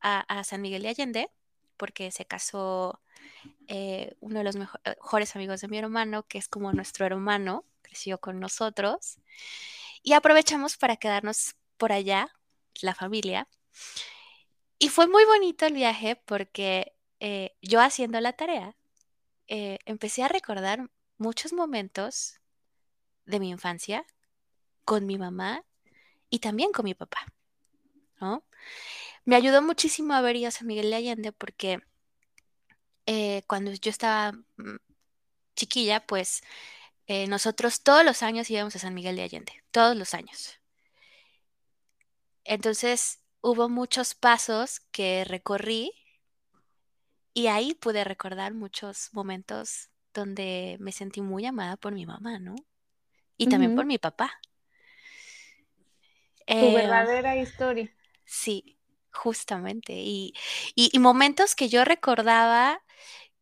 a, 0.00 0.44
San 0.44 0.62
Miguel 0.62 0.82
de 0.82 0.88
Allende, 0.88 1.30
porque 1.76 2.10
se 2.10 2.24
casó 2.24 3.00
eh, 3.68 4.16
uno 4.20 4.38
de 4.38 4.44
los 4.44 4.56
mejores 4.56 5.36
amigos 5.36 5.60
de 5.60 5.68
mi 5.68 5.76
hermano, 5.76 6.22
que 6.22 6.38
es 6.38 6.48
como 6.48 6.72
nuestro 6.72 7.04
hermano, 7.04 7.66
creció 7.82 8.16
con 8.18 8.40
nosotros. 8.40 9.18
Y 10.02 10.14
aprovechamos 10.14 10.76
para 10.76 10.96
quedarnos 10.96 11.54
por 11.76 11.92
allá, 11.92 12.28
la 12.80 12.94
familia. 12.94 13.48
Y 14.78 14.88
fue 14.88 15.06
muy 15.06 15.24
bonito 15.24 15.66
el 15.66 15.74
viaje 15.74 16.16
porque 16.16 16.94
eh, 17.20 17.54
yo 17.62 17.80
haciendo 17.80 18.20
la 18.20 18.32
tarea, 18.32 18.76
eh, 19.46 19.78
empecé 19.86 20.22
a 20.24 20.28
recordar 20.28 20.90
muchos 21.18 21.52
momentos 21.52 22.40
de 23.26 23.38
mi 23.38 23.50
infancia 23.50 24.04
con 24.84 25.06
mi 25.06 25.18
mamá 25.18 25.64
y 26.30 26.40
también 26.40 26.72
con 26.72 26.84
mi 26.84 26.94
papá, 26.94 27.26
¿no? 28.20 28.44
Me 29.24 29.36
ayudó 29.36 29.62
muchísimo 29.62 30.14
a 30.14 30.20
ver 30.20 30.44
a 30.44 30.50
San 30.50 30.66
Miguel 30.66 30.90
de 30.90 30.96
Allende 30.96 31.32
porque 31.32 31.80
eh, 33.06 33.42
cuando 33.46 33.72
yo 33.72 33.90
estaba 33.90 34.32
mm, 34.56 34.76
chiquilla, 35.54 36.04
pues 36.06 36.42
eh, 37.12 37.26
nosotros 37.28 37.82
todos 37.82 38.04
los 38.04 38.22
años 38.22 38.50
íbamos 38.50 38.76
a 38.76 38.78
San 38.80 38.94
Miguel 38.94 39.16
de 39.16 39.22
Allende, 39.24 39.52
todos 39.70 39.96
los 39.96 40.14
años. 40.14 40.60
Entonces 42.44 43.18
hubo 43.40 43.68
muchos 43.68 44.14
pasos 44.14 44.78
que 44.92 45.24
recorrí 45.24 45.92
y 47.34 47.46
ahí 47.48 47.74
pude 47.74 48.04
recordar 48.04 48.54
muchos 48.54 49.08
momentos 49.12 49.90
donde 50.14 50.76
me 50.80 50.92
sentí 50.92 51.20
muy 51.22 51.46
amada 51.46 51.76
por 51.76 51.92
mi 51.92 52.06
mamá, 52.06 52.38
¿no? 52.38 52.54
Y 53.38 53.48
también 53.48 53.72
por 53.72 53.86
mi 53.86 53.98
papá. 53.98 54.40
Tu 56.58 56.70
Eh, 56.70 56.72
verdadera 56.72 57.36
historia. 57.36 57.90
sí, 58.24 58.78
justamente. 59.12 59.92
Y, 59.94 60.34
y- 60.74 60.90
y 60.92 60.98
momentos 60.98 61.54
que 61.54 61.68
yo 61.68 61.84
recordaba 61.84 62.82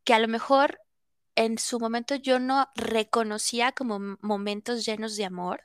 que 0.05 0.15
a 0.15 0.21
lo 0.21 0.29
mejor 0.29 0.80
en 1.41 1.57
su 1.57 1.81
momento 1.81 2.17
yo 2.17 2.39
no 2.39 2.69
reconocía 2.75 3.73
como 3.73 4.19
momentos 4.21 4.85
llenos 4.85 5.17
de 5.17 5.25
amor 5.25 5.65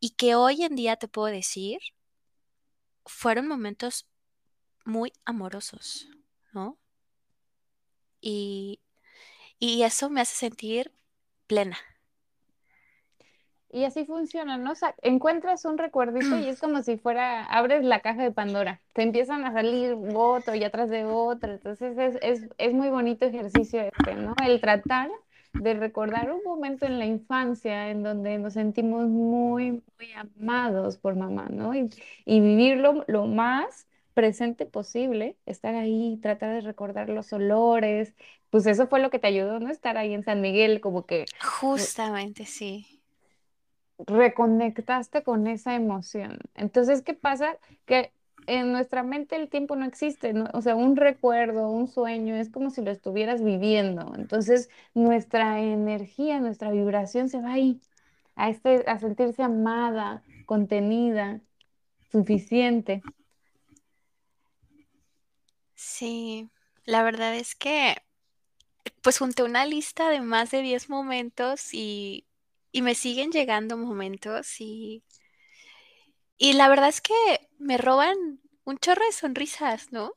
y 0.00 0.10
que 0.10 0.34
hoy 0.34 0.62
en 0.62 0.76
día 0.76 0.96
te 0.96 1.08
puedo 1.08 1.26
decir, 1.26 1.78
fueron 3.04 3.46
momentos 3.48 4.08
muy 4.86 5.12
amorosos, 5.26 6.08
¿no? 6.54 6.78
Y, 8.22 8.80
y 9.58 9.82
eso 9.82 10.08
me 10.08 10.22
hace 10.22 10.36
sentir 10.36 10.90
plena. 11.46 11.76
Y 13.70 13.84
así 13.84 14.06
funciona, 14.06 14.56
¿no? 14.56 14.72
O 14.72 14.74
sea, 14.74 14.94
encuentras 15.02 15.64
un 15.66 15.76
recuerdito 15.76 16.38
y 16.38 16.48
es 16.48 16.58
como 16.58 16.82
si 16.82 16.96
fuera, 16.96 17.44
abres 17.44 17.84
la 17.84 18.00
caja 18.00 18.22
de 18.22 18.32
Pandora, 18.32 18.80
te 18.94 19.02
empiezan 19.02 19.44
a 19.44 19.52
salir 19.52 19.94
otro 20.14 20.54
y 20.54 20.64
atrás 20.64 20.88
de 20.88 21.04
otro, 21.04 21.52
entonces 21.52 21.98
es, 21.98 22.18
es, 22.22 22.48
es 22.56 22.72
muy 22.72 22.88
bonito 22.88 23.26
ejercicio 23.26 23.82
este, 23.82 24.14
¿no? 24.14 24.34
El 24.42 24.60
tratar 24.60 25.10
de 25.52 25.74
recordar 25.74 26.30
un 26.30 26.42
momento 26.44 26.86
en 26.86 26.98
la 26.98 27.06
infancia 27.06 27.90
en 27.90 28.02
donde 28.02 28.38
nos 28.38 28.54
sentimos 28.54 29.06
muy, 29.08 29.82
muy 29.98 30.12
amados 30.14 30.96
por 30.98 31.16
mamá, 31.16 31.48
¿no? 31.50 31.74
Y, 31.74 31.90
y 32.24 32.40
vivirlo 32.40 33.04
lo 33.06 33.26
más 33.26 33.86
presente 34.14 34.66
posible, 34.66 35.36
estar 35.46 35.74
ahí, 35.74 36.18
tratar 36.22 36.54
de 36.54 36.60
recordar 36.62 37.08
los 37.08 37.32
olores, 37.32 38.14
pues 38.50 38.66
eso 38.66 38.86
fue 38.88 39.00
lo 39.00 39.10
que 39.10 39.18
te 39.18 39.28
ayudó, 39.28 39.60
¿no? 39.60 39.70
Estar 39.70 39.96
ahí 39.98 40.14
en 40.14 40.24
San 40.24 40.40
Miguel, 40.40 40.80
como 40.80 41.06
que 41.06 41.26
Justamente, 41.40 42.46
sí. 42.46 42.97
Reconectaste 44.06 45.22
con 45.22 45.46
esa 45.46 45.74
emoción. 45.74 46.38
Entonces, 46.54 47.02
¿qué 47.02 47.14
pasa? 47.14 47.56
Que 47.86 48.12
en 48.46 48.72
nuestra 48.72 49.02
mente 49.02 49.36
el 49.36 49.48
tiempo 49.48 49.76
no 49.76 49.84
existe. 49.84 50.32
O 50.54 50.62
sea, 50.62 50.74
un 50.74 50.96
recuerdo, 50.96 51.70
un 51.70 51.88
sueño, 51.88 52.34
es 52.36 52.50
como 52.50 52.70
si 52.70 52.82
lo 52.82 52.90
estuvieras 52.90 53.42
viviendo. 53.42 54.14
Entonces, 54.16 54.70
nuestra 54.94 55.60
energía, 55.60 56.40
nuestra 56.40 56.70
vibración 56.70 57.28
se 57.28 57.40
va 57.40 57.52
ahí, 57.52 57.80
a, 58.36 58.48
este, 58.50 58.84
a 58.86 58.98
sentirse 58.98 59.42
amada, 59.42 60.22
contenida, 60.46 61.40
suficiente. 62.10 63.02
Sí, 65.74 66.48
la 66.84 67.02
verdad 67.02 67.36
es 67.36 67.54
que 67.54 67.96
pues 69.02 69.18
junté 69.18 69.42
una 69.42 69.66
lista 69.66 70.10
de 70.10 70.20
más 70.20 70.50
de 70.50 70.62
10 70.62 70.88
momentos 70.90 71.72
y, 71.72 72.27
y 72.78 72.82
me 72.82 72.94
siguen 72.94 73.32
llegando 73.32 73.76
momentos 73.76 74.60
y, 74.60 75.02
y 76.36 76.52
la 76.52 76.68
verdad 76.68 76.88
es 76.88 77.00
que 77.00 77.12
me 77.58 77.76
roban 77.76 78.16
un 78.62 78.78
chorro 78.78 79.04
de 79.04 79.10
sonrisas, 79.10 79.90
¿no? 79.90 80.12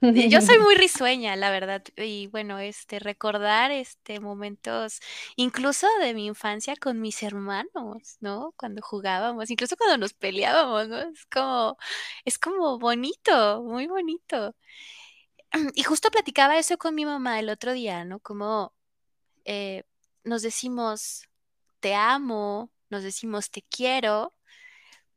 Yo 0.00 0.40
soy 0.40 0.58
muy 0.60 0.76
risueña, 0.76 1.34
la 1.34 1.50
verdad, 1.50 1.82
y 1.96 2.28
bueno, 2.28 2.60
este, 2.60 3.00
recordar 3.00 3.72
este 3.72 4.20
momentos, 4.20 5.00
incluso 5.34 5.88
de 6.00 6.14
mi 6.14 6.26
infancia 6.26 6.76
con 6.76 7.00
mis 7.00 7.20
hermanos, 7.24 8.18
¿no? 8.20 8.54
Cuando 8.56 8.80
jugábamos, 8.80 9.50
incluso 9.50 9.76
cuando 9.76 9.98
nos 9.98 10.12
peleábamos, 10.14 10.88
¿no? 10.88 10.98
Es 10.98 11.26
como, 11.26 11.76
es 12.24 12.38
como 12.38 12.78
bonito, 12.78 13.60
muy 13.64 13.88
bonito. 13.88 14.54
Y 15.74 15.82
justo 15.82 16.10
platicaba 16.12 16.58
eso 16.58 16.78
con 16.78 16.94
mi 16.94 17.04
mamá 17.06 17.40
el 17.40 17.48
otro 17.50 17.72
día, 17.72 18.04
¿no? 18.04 18.20
Como 18.20 18.72
eh, 19.44 19.82
nos 20.22 20.42
decimos 20.42 21.28
te 21.84 21.94
amo, 21.94 22.70
nos 22.88 23.02
decimos 23.02 23.50
te 23.50 23.60
quiero, 23.60 24.32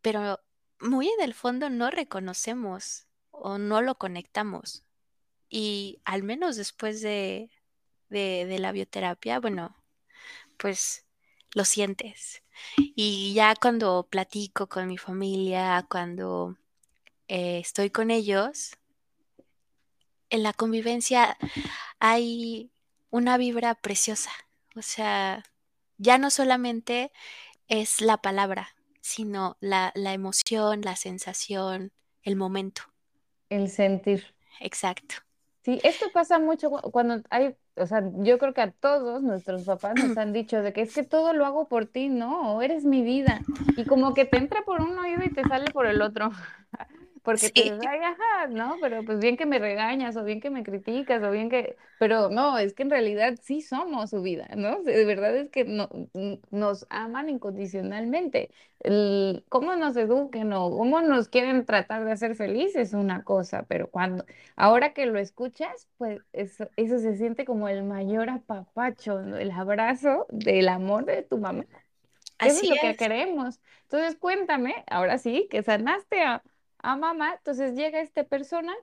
pero 0.01 0.41
muy 0.82 1.08
en 1.08 1.21
el 1.21 1.34
fondo 1.34 1.69
no 1.69 1.89
reconocemos 1.91 3.08
o 3.32 3.58
no 3.58 3.82
lo 3.82 3.95
conectamos. 3.95 4.84
Y 5.49 6.01
al 6.03 6.23
menos 6.23 6.58
después 6.58 7.01
de, 7.01 7.51
de, 8.10 8.45
de 8.47 8.60
la 8.60 8.73
bioterapia, 8.73 9.39
bueno, 9.39 9.77
pues 10.58 11.06
lo 11.53 11.63
sientes. 11.63 12.43
Y 12.75 13.34
ya 13.34 13.56
cuando 13.56 14.06
platico 14.10 14.67
con 14.67 14.88
mi 14.88 14.97
familia, 14.97 15.86
cuando 15.89 16.58
eh, 17.30 17.60
estoy 17.60 17.91
con 17.91 18.12
ellos, 18.12 18.75
en 20.30 20.43
la 20.43 20.51
convivencia 20.51 21.38
hay 21.99 22.71
una 23.10 23.38
vibra 23.38 23.73
preciosa. 23.73 24.32
O 24.75 24.82
sea, 24.82 25.45
ya 25.97 26.17
no 26.17 26.29
solamente 26.31 27.12
es 27.67 28.01
la 28.01 28.17
palabra, 28.17 28.75
sino 29.01 29.57
la, 29.62 29.91
la 29.95 30.13
emoción, 30.13 30.81
la 30.81 30.95
sensación, 30.97 31.91
el 32.23 32.36
momento. 32.38 32.83
El 33.49 33.67
sentir. 33.69 34.33
Exacto. 34.60 35.15
Sí, 35.63 35.81
esto 35.83 36.12
pasa 36.13 36.39
mucho 36.39 36.69
cu- 36.69 36.91
cuando 36.91 37.21
hay, 37.29 37.55
o 37.75 37.86
sea, 37.86 38.01
yo 38.19 38.38
creo 38.39 38.53
que 38.53 38.62
a 38.62 38.71
todos 38.71 39.21
nuestros 39.21 39.65
papás 39.65 39.97
nos 39.97 40.15
han 40.17 40.31
dicho 40.31 40.62
de 40.62 40.71
que 40.71 40.81
es 40.81 40.93
que 40.93 41.03
todo 41.03 41.33
lo 41.33 41.45
hago 41.45 41.67
por 41.67 41.86
ti, 41.88 42.07
¿no? 42.10 42.62
Eres 42.62 42.86
mi 42.86 43.01
vida. 43.03 43.45
Y 43.75 43.86
como 43.86 44.13
que 44.13 44.23
te 44.25 44.38
entra 44.38 44.63
por 44.63 44.79
un 44.81 44.97
oído 44.97 45.23
y 45.23 45.33
te 45.33 45.45
sale 45.45 45.69
por 45.71 45.86
el 45.86 46.01
otro. 46.01 46.31
Porque 47.27 47.49
Sí, 47.53 47.61
dices, 47.61 47.79
ay, 47.85 47.99
ajá, 47.99 48.47
¿no? 48.47 48.77
Pero 48.79 49.03
pues 49.03 49.19
bien 49.19 49.35
que 49.35 49.45
me 49.45 49.59
regañas 49.59 50.15
o 50.15 50.23
bien 50.23 50.39
que 50.39 50.49
me 50.49 50.63
criticas 50.63 51.21
o 51.23 51.29
bien 51.29 51.49
que... 51.49 51.75
Pero 51.99 52.29
no, 52.29 52.57
es 52.57 52.73
que 52.73 52.83
en 52.83 52.89
realidad 52.89 53.35
sí 53.41 53.61
somos 53.61 54.11
su 54.11 54.21
vida, 54.21 54.47
¿no? 54.55 54.81
De 54.81 55.03
verdad 55.03 55.35
es 55.35 55.49
que 55.49 55.65
no, 55.65 55.89
nos 56.51 56.87
aman 56.89 57.29
incondicionalmente. 57.29 58.49
El, 58.79 59.43
cómo 59.49 59.75
nos 59.75 59.97
eduquen 59.97 60.53
o 60.53 60.71
cómo 60.71 61.01
nos 61.01 61.27
quieren 61.27 61.65
tratar 61.65 62.05
de 62.05 62.13
hacer 62.13 62.35
felices 62.35 62.89
es 62.89 62.93
una 62.93 63.23
cosa, 63.25 63.65
pero 63.67 63.89
cuando 63.89 64.25
Ahora 64.55 64.93
que 64.93 65.05
lo 65.05 65.19
escuchas, 65.19 65.89
pues 65.97 66.21
eso, 66.33 66.69
eso 66.77 66.99
se 66.99 67.17
siente 67.17 67.43
como 67.45 67.67
el 67.67 67.83
mayor 67.83 68.29
apapacho, 68.29 69.21
¿no? 69.21 69.37
El 69.37 69.51
abrazo 69.51 70.27
del 70.29 70.69
amor 70.69 71.05
de 71.05 71.23
tu 71.23 71.37
mamá, 71.37 71.65
que 72.39 72.49
eso 72.49 72.61
es 72.61 72.63
así 72.63 72.69
lo 72.69 72.77
que 72.79 72.89
es. 72.89 72.97
queremos. 72.97 73.59
Entonces 73.83 74.15
cuéntame, 74.19 74.83
ahora 74.89 75.17
sí, 75.17 75.47
que 75.51 75.63
sanaste 75.63 76.21
a, 76.23 76.43
a 76.79 76.95
mamá, 76.97 77.35
entonces 77.35 77.73
llega 77.75 78.01
esta 78.01 78.23
persona, 78.25 78.73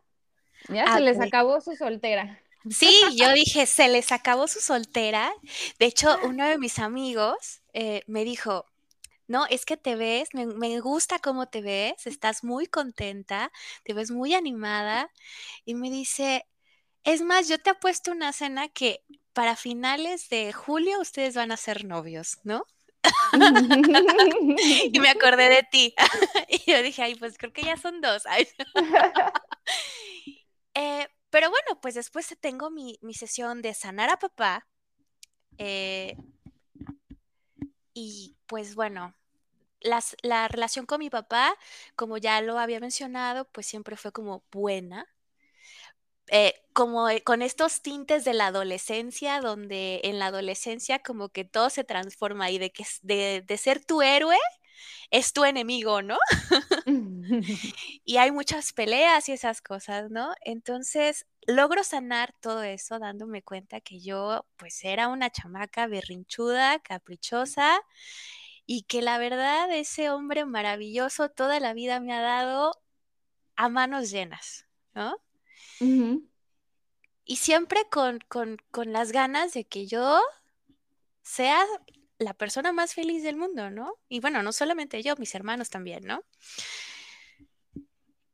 ya 0.68 0.86
Ah, 0.86 0.90
se 0.90 1.00
les 1.00 1.20
ok. 1.20 1.20
acabó 1.20 1.60
su 1.62 1.76
soltera. 1.76 2.42
Sí, 2.68 3.16
yo 3.18 3.32
dije, 3.32 3.66
se 3.66 3.88
les 3.88 4.10
acabó 4.12 4.48
su 4.48 4.60
soltera. 4.60 5.32
De 5.78 5.86
hecho, 5.86 6.18
uno 6.22 6.46
de 6.46 6.58
mis 6.58 6.78
amigos 6.78 7.62
eh, 7.72 8.02
me 8.06 8.24
dijo, 8.24 8.66
no, 9.28 9.46
es 9.46 9.66
que 9.66 9.76
te 9.76 9.96
ves, 9.96 10.30
me, 10.34 10.46
me 10.46 10.80
gusta 10.80 11.18
cómo 11.20 11.48
te 11.48 11.62
ves, 11.62 12.06
estás 12.06 12.44
muy 12.44 12.66
contenta, 12.66 13.52
te 13.84 13.94
ves 13.94 14.10
muy 14.12 14.34
animada. 14.34 15.10
Y 15.64 15.74
me 15.74 15.90
dice, 15.90 16.46
es 17.04 17.22
más, 17.22 17.48
yo 17.48 17.58
te 17.60 17.70
apuesto 17.70 18.12
una 18.12 18.32
cena 18.32 18.68
que 18.68 19.04
para 19.34 19.56
finales 19.56 20.28
de 20.30 20.52
julio 20.52 21.00
ustedes 21.00 21.34
van 21.36 21.52
a 21.52 21.56
ser 21.58 21.84
novios, 21.86 22.38
¿no? 22.44 22.66
Y 24.92 25.00
me 25.00 25.08
acordé 25.08 25.48
de 25.48 25.62
ti. 25.70 25.94
Y 26.48 26.70
yo 26.70 26.82
dije, 26.82 27.02
ay, 27.02 27.14
pues 27.16 27.38
creo 27.38 27.52
que 27.52 27.62
ya 27.62 27.76
son 27.76 28.00
dos. 28.00 28.24
Eh, 30.74 31.08
pero 31.30 31.50
bueno, 31.50 31.80
pues 31.80 31.94
después 31.94 32.34
tengo 32.40 32.70
mi, 32.70 32.98
mi 33.02 33.14
sesión 33.14 33.62
de 33.62 33.74
sanar 33.74 34.10
a 34.10 34.18
papá. 34.18 34.66
eh, 35.58 36.16
y 37.92 38.36
pues 38.46 38.74
bueno, 38.74 39.14
las- 39.80 40.16
la 40.22 40.48
relación 40.48 40.86
con 40.86 41.00
mi 41.00 41.10
papá, 41.10 41.56
como 41.96 42.18
ya 42.18 42.40
lo 42.42 42.58
había 42.60 42.80
mencionado, 42.80 43.46
pues 43.52 43.66
siempre 43.66 43.96
fue 43.96 44.12
como 44.12 44.44
buena. 44.52 45.06
Eh, 46.28 46.54
como 46.72 47.08
eh, 47.08 47.22
con 47.22 47.42
estos 47.42 47.82
tintes 47.82 48.24
de 48.24 48.34
la 48.34 48.48
adolescencia, 48.48 49.40
donde 49.40 50.00
en 50.04 50.18
la 50.18 50.26
adolescencia 50.26 50.98
como 51.00 51.28
que 51.30 51.44
todo 51.44 51.70
se 51.70 51.84
transforma 51.84 52.50
y 52.50 52.58
de 52.58 52.70
que 52.70 52.84
de, 53.02 53.44
de 53.46 53.56
ser 53.58 53.84
tu 53.84 54.02
héroe 54.02 54.36
es 55.10 55.32
tu 55.32 55.44
enemigo, 55.44 56.02
¿no? 56.02 56.18
Y 58.04 58.16
hay 58.18 58.30
muchas 58.32 58.72
peleas 58.72 59.28
y 59.28 59.32
esas 59.32 59.62
cosas, 59.62 60.10
¿no? 60.10 60.34
Entonces 60.42 61.26
logro 61.46 61.84
sanar 61.84 62.34
todo 62.40 62.62
eso 62.62 62.98
dándome 62.98 63.42
cuenta 63.42 63.80
que 63.80 64.00
yo 64.00 64.46
pues 64.56 64.84
era 64.84 65.08
una 65.08 65.30
chamaca 65.30 65.86
berrinchuda, 65.86 66.78
caprichosa 66.80 67.80
y 68.66 68.82
que 68.84 69.02
la 69.02 69.18
verdad 69.18 69.70
ese 69.72 70.10
hombre 70.10 70.44
maravilloso 70.46 71.28
toda 71.30 71.60
la 71.60 71.74
vida 71.74 72.00
me 72.00 72.12
ha 72.14 72.20
dado 72.22 72.72
a 73.56 73.68
manos 73.68 74.10
llenas, 74.10 74.66
¿no? 74.94 75.16
Y 77.24 77.36
siempre 77.36 77.80
con, 77.90 78.18
con, 78.28 78.58
con 78.70 78.92
las 78.92 79.12
ganas 79.12 79.52
de 79.54 79.64
que 79.64 79.86
yo 79.86 80.20
sea 81.22 81.64
la 82.18 82.34
persona 82.34 82.72
más 82.72 82.94
feliz 82.94 83.22
del 83.22 83.36
mundo, 83.36 83.70
¿no? 83.70 83.94
Y 84.08 84.20
bueno, 84.20 84.42
no 84.42 84.52
solamente 84.52 85.02
yo, 85.02 85.16
mis 85.16 85.34
hermanos 85.34 85.70
también, 85.70 86.04
¿no? 86.04 86.22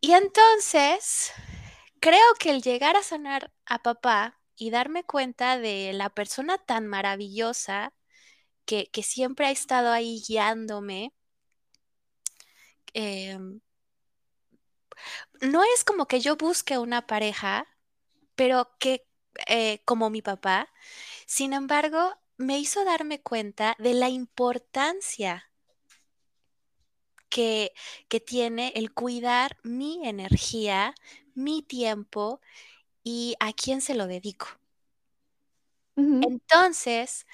Y 0.00 0.12
entonces, 0.12 1.32
creo 2.00 2.24
que 2.38 2.50
el 2.50 2.62
llegar 2.62 2.96
a 2.96 3.02
sanar 3.02 3.52
a 3.66 3.82
papá 3.82 4.40
y 4.56 4.70
darme 4.70 5.04
cuenta 5.04 5.58
de 5.58 5.92
la 5.94 6.10
persona 6.10 6.58
tan 6.58 6.86
maravillosa 6.86 7.94
que, 8.66 8.90
que 8.90 9.02
siempre 9.02 9.46
ha 9.46 9.50
estado 9.50 9.92
ahí 9.92 10.22
guiándome, 10.26 11.12
em, 12.94 13.60
no 15.40 15.62
es 15.64 15.84
como 15.84 16.06
que 16.06 16.20
yo 16.20 16.36
busque 16.36 16.78
una 16.78 17.06
pareja, 17.06 17.66
pero 18.36 18.70
que 18.78 19.06
eh, 19.48 19.82
como 19.84 20.10
mi 20.10 20.22
papá, 20.22 20.68
sin 21.26 21.52
embargo, 21.54 22.14
me 22.38 22.58
hizo 22.58 22.84
darme 22.84 23.22
cuenta 23.22 23.76
de 23.78 23.94
la 23.94 24.08
importancia 24.10 25.50
que, 27.28 27.72
que 28.08 28.20
tiene 28.20 28.72
el 28.76 28.92
cuidar 28.92 29.56
mi 29.62 30.06
energía, 30.06 30.94
mi 31.34 31.62
tiempo 31.62 32.40
y 33.04 33.36
a 33.40 33.52
quién 33.54 33.80
se 33.82 33.94
lo 33.94 34.06
dedico. 34.08 34.48
Entonces, 36.20 37.26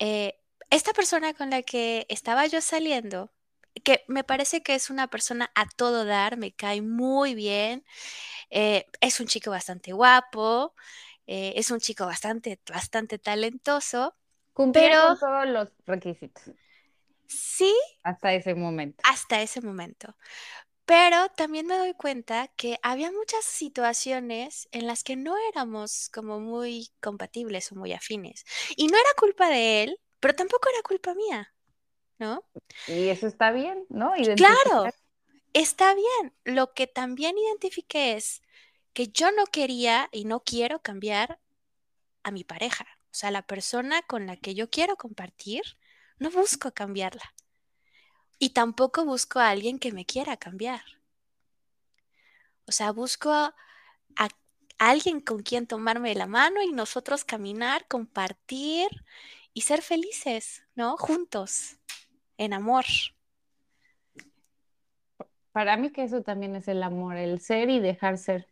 eh, 0.00 0.38
esta 0.70 0.94
persona 0.94 1.34
con 1.34 1.50
la 1.50 1.62
que 1.64 2.06
estaba 2.10 2.46
yo 2.48 2.62
saliendo, 2.62 3.32
que 3.82 4.04
me 4.08 4.24
parece 4.24 4.62
que 4.62 4.74
es 4.74 4.90
una 4.90 5.08
persona 5.08 5.50
a 5.54 5.66
todo 5.68 6.04
dar, 6.04 6.36
me 6.36 6.52
cae 6.52 6.82
muy 6.82 7.34
bien, 7.34 7.84
eh, 8.50 8.86
es 9.00 9.20
un 9.20 9.26
chico 9.26 9.50
bastante 9.50 9.92
guapo, 9.92 10.74
eh, 11.26 11.54
es 11.56 11.70
un 11.70 11.80
chico 11.80 12.06
bastante, 12.06 12.60
bastante 12.70 13.18
talentoso. 13.18 14.14
Cumple 14.52 14.90
con 14.90 15.18
todos 15.18 15.46
los 15.46 15.68
requisitos. 15.86 16.44
Sí. 17.26 17.74
Hasta 18.02 18.32
ese 18.34 18.54
momento. 18.54 19.02
Hasta 19.04 19.42
ese 19.42 19.60
momento. 19.60 20.16
Pero 20.84 21.28
también 21.30 21.66
me 21.66 21.78
doy 21.78 21.94
cuenta 21.94 22.48
que 22.56 22.78
había 22.82 23.10
muchas 23.10 23.44
situaciones 23.44 24.68
en 24.70 24.86
las 24.86 25.02
que 25.02 25.16
no 25.16 25.34
éramos 25.50 26.10
como 26.10 26.40
muy 26.40 26.90
compatibles 27.00 27.72
o 27.72 27.74
muy 27.74 27.92
afines. 27.94 28.44
Y 28.76 28.88
no 28.88 28.98
era 28.98 29.08
culpa 29.16 29.48
de 29.48 29.82
él, 29.82 30.00
pero 30.20 30.34
tampoco 30.34 30.68
era 30.68 30.82
culpa 30.82 31.14
mía, 31.14 31.53
¿no? 32.24 32.42
Y 32.88 33.08
eso 33.08 33.26
está 33.26 33.50
bien, 33.52 33.84
¿no? 33.90 34.12
Claro, 34.36 34.90
está 35.52 35.94
bien. 35.94 36.32
Lo 36.44 36.72
que 36.72 36.86
también 36.86 37.36
identifiqué 37.36 38.14
es 38.14 38.42
que 38.94 39.08
yo 39.08 39.30
no 39.32 39.44
quería 39.46 40.08
y 40.10 40.24
no 40.24 40.40
quiero 40.40 40.80
cambiar 40.80 41.38
a 42.22 42.30
mi 42.30 42.44
pareja. 42.44 42.86
O 43.04 43.14
sea, 43.14 43.30
la 43.30 43.42
persona 43.42 44.02
con 44.02 44.26
la 44.26 44.36
que 44.36 44.54
yo 44.54 44.70
quiero 44.70 44.96
compartir, 44.96 45.62
no 46.18 46.30
busco 46.30 46.72
cambiarla. 46.72 47.34
Y 48.38 48.50
tampoco 48.50 49.04
busco 49.04 49.38
a 49.38 49.50
alguien 49.50 49.78
que 49.78 49.92
me 49.92 50.06
quiera 50.06 50.36
cambiar. 50.36 50.82
O 52.66 52.72
sea, 52.72 52.92
busco 52.92 53.30
a, 53.30 53.54
alguien 54.78 55.20
con 55.20 55.42
quien 55.42 55.66
tomarme 55.66 56.14
la 56.14 56.26
mano 56.26 56.62
y 56.62 56.72
nosotros 56.72 57.24
caminar, 57.24 57.86
compartir 57.86 58.88
y 59.52 59.60
ser 59.60 59.82
felices, 59.82 60.64
¿no? 60.74 60.96
Juntos, 60.96 61.76
en 62.38 62.52
amor. 62.52 62.84
Para 65.52 65.76
mí 65.76 65.90
que 65.90 66.02
eso 66.02 66.22
también 66.22 66.56
es 66.56 66.68
el 66.68 66.82
amor, 66.82 67.16
el 67.16 67.40
ser 67.40 67.70
y 67.70 67.78
dejar 67.78 68.18
ser. 68.18 68.48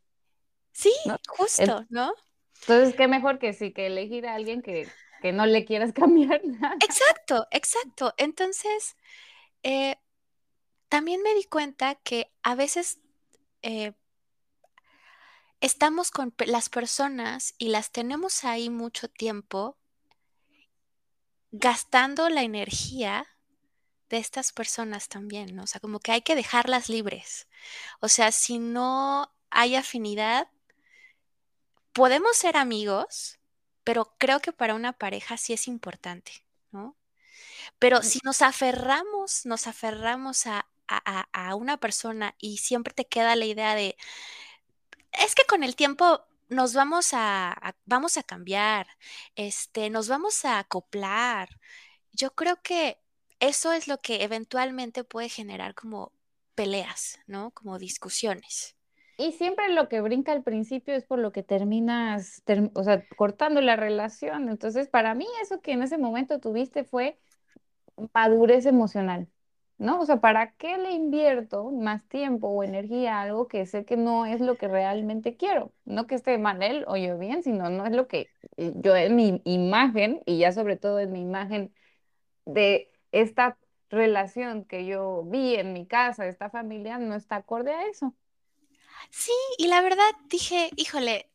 Sí, 0.72 0.92
justo, 1.28 1.84
¿no? 1.88 2.14
Entonces, 2.60 2.94
qué 2.94 3.08
mejor 3.08 3.38
que 3.38 3.52
sí, 3.52 3.72
que 3.72 3.88
elegir 3.88 4.26
a 4.26 4.34
alguien 4.34 4.62
que, 4.62 4.88
que 5.20 5.32
no 5.32 5.46
le 5.46 5.64
quieras 5.64 5.92
cambiar 5.94 6.40
nada. 6.44 6.76
Exacto, 6.82 7.46
exacto. 7.50 8.14
Entonces, 8.16 8.96
eh, 9.62 9.96
también 10.88 11.22
me 11.22 11.34
di 11.34 11.44
cuenta 11.44 11.96
que 11.96 12.30
a 12.42 12.54
veces 12.54 13.00
eh, 13.62 13.94
estamos 15.60 16.10
con 16.10 16.34
las 16.46 16.68
personas 16.68 17.54
y 17.58 17.68
las 17.68 17.90
tenemos 17.90 18.44
ahí 18.44 18.70
mucho 18.70 19.08
tiempo 19.08 19.76
gastando 21.50 22.28
la 22.28 22.42
energía 22.42 23.26
de 24.12 24.18
estas 24.18 24.52
personas 24.52 25.08
también, 25.08 25.56
¿no? 25.56 25.62
O 25.62 25.66
sea, 25.66 25.80
como 25.80 25.98
que 25.98 26.12
hay 26.12 26.20
que 26.20 26.34
dejarlas 26.34 26.90
libres. 26.90 27.48
O 27.98 28.08
sea, 28.08 28.30
si 28.30 28.58
no 28.58 29.32
hay 29.48 29.74
afinidad, 29.74 30.48
podemos 31.94 32.36
ser 32.36 32.58
amigos, 32.58 33.38
pero 33.84 34.14
creo 34.18 34.40
que 34.40 34.52
para 34.52 34.74
una 34.74 34.92
pareja 34.92 35.38
sí 35.38 35.54
es 35.54 35.66
importante, 35.66 36.44
¿no? 36.72 36.94
Pero 37.78 38.00
mm. 38.00 38.02
si 38.02 38.20
nos 38.22 38.42
aferramos, 38.42 39.46
nos 39.46 39.66
aferramos 39.66 40.46
a, 40.46 40.66
una 41.56 41.78
persona 41.78 42.34
y 42.38 42.58
siempre 42.58 42.92
te 42.92 43.06
queda 43.06 43.34
la 43.34 43.46
idea 43.46 43.74
de, 43.74 43.96
es 45.12 45.34
que 45.34 45.44
con 45.44 45.62
el 45.62 45.74
tiempo 45.74 46.22
nos 46.50 46.74
vamos 46.74 47.14
a, 47.14 47.74
vamos 47.86 48.18
a 48.18 48.22
cambiar, 48.22 48.86
este, 49.36 49.88
nos 49.88 50.08
vamos 50.08 50.44
a 50.44 50.58
acoplar. 50.58 51.48
Yo 52.12 52.34
creo 52.34 52.60
que 52.62 53.02
eso 53.42 53.72
es 53.72 53.88
lo 53.88 53.98
que 53.98 54.22
eventualmente 54.22 55.02
puede 55.02 55.28
generar 55.28 55.74
como 55.74 56.12
peleas, 56.54 57.18
¿no? 57.26 57.50
Como 57.50 57.76
discusiones. 57.78 58.76
Y 59.18 59.32
siempre 59.32 59.68
lo 59.68 59.88
que 59.88 60.00
brinca 60.00 60.30
al 60.30 60.44
principio 60.44 60.94
es 60.94 61.04
por 61.04 61.18
lo 61.18 61.32
que 61.32 61.42
terminas, 61.42 62.42
o 62.74 62.84
sea, 62.84 63.04
cortando 63.16 63.60
la 63.60 63.74
relación. 63.74 64.48
Entonces, 64.48 64.88
para 64.88 65.14
mí 65.14 65.26
eso 65.42 65.60
que 65.60 65.72
en 65.72 65.82
ese 65.82 65.98
momento 65.98 66.38
tuviste 66.38 66.84
fue 66.84 67.18
madurez 68.14 68.64
emocional, 68.64 69.26
¿no? 69.76 70.00
O 70.00 70.06
sea, 70.06 70.20
¿para 70.20 70.52
qué 70.52 70.78
le 70.78 70.92
invierto 70.92 71.70
más 71.72 72.06
tiempo 72.08 72.46
o 72.48 72.62
energía 72.62 73.18
a 73.18 73.22
algo 73.22 73.48
que 73.48 73.66
sé 73.66 73.84
que 73.84 73.96
no 73.96 74.24
es 74.24 74.40
lo 74.40 74.56
que 74.56 74.68
realmente 74.68 75.36
quiero? 75.36 75.72
No 75.84 76.06
que 76.06 76.14
esté 76.14 76.38
mal 76.38 76.62
él 76.62 76.84
o 76.86 76.96
yo 76.96 77.18
bien, 77.18 77.42
sino 77.42 77.70
no 77.70 77.86
es 77.86 77.92
lo 77.92 78.06
que 78.06 78.28
eh, 78.56 78.72
yo 78.76 78.94
en 78.94 79.16
mi 79.16 79.42
imagen 79.44 80.22
y 80.26 80.38
ya 80.38 80.52
sobre 80.52 80.76
todo 80.76 81.00
en 81.00 81.10
mi 81.12 81.20
imagen 81.22 81.74
de 82.46 82.91
esta 83.12 83.58
relación 83.90 84.64
que 84.64 84.86
yo 84.86 85.24
vi 85.24 85.56
en 85.56 85.72
mi 85.72 85.86
casa, 85.86 86.26
esta 86.26 86.50
familia, 86.50 86.98
no 86.98 87.14
está 87.14 87.36
acorde 87.36 87.72
a 87.72 87.86
eso. 87.88 88.14
Sí, 89.10 89.32
y 89.58 89.66
la 89.68 89.80
verdad 89.82 90.10
dije, 90.28 90.70
híjole, 90.76 91.30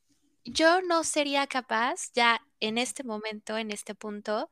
yo 0.45 0.81
no 0.81 1.03
sería 1.03 1.47
capaz 1.47 2.11
ya 2.13 2.41
en 2.59 2.77
este 2.77 3.03
momento, 3.03 3.57
en 3.57 3.71
este 3.71 3.95
punto, 3.95 4.49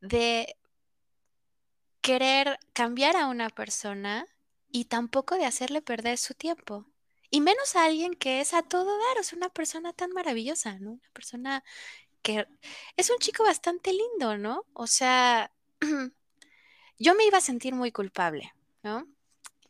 de 0.00 0.56
querer 2.00 2.58
cambiar 2.72 3.16
a 3.16 3.26
una 3.26 3.50
persona 3.50 4.26
y 4.70 4.86
tampoco 4.86 5.36
de 5.36 5.46
hacerle 5.46 5.82
perder 5.82 6.18
su 6.18 6.34
tiempo. 6.34 6.86
Y 7.30 7.40
menos 7.40 7.76
a 7.76 7.84
alguien 7.84 8.14
que 8.14 8.40
es 8.40 8.54
a 8.54 8.62
todo 8.62 8.96
dar, 9.08 9.18
o 9.20 9.22
sea, 9.24 9.36
una 9.36 9.50
persona 9.50 9.92
tan 9.92 10.12
maravillosa, 10.12 10.78
¿no? 10.78 10.92
Una 10.92 11.10
persona 11.12 11.64
que 12.22 12.46
es 12.96 13.10
un 13.10 13.18
chico 13.18 13.44
bastante 13.44 13.92
lindo, 13.92 14.38
¿no? 14.38 14.64
O 14.74 14.86
sea, 14.86 15.52
yo 16.98 17.14
me 17.14 17.26
iba 17.26 17.38
a 17.38 17.42
sentir 17.42 17.74
muy 17.74 17.92
culpable, 17.92 18.52
¿no? 18.82 19.06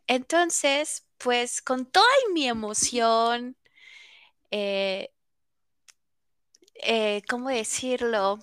Entonces, 0.07 1.07
pues 1.19 1.61
con 1.63 1.87
toda 1.87 2.07
mi 2.33 2.47
emoción, 2.47 3.57
eh, 4.51 5.11
eh, 6.75 7.23
¿cómo 7.29 7.49
decirlo? 7.49 8.39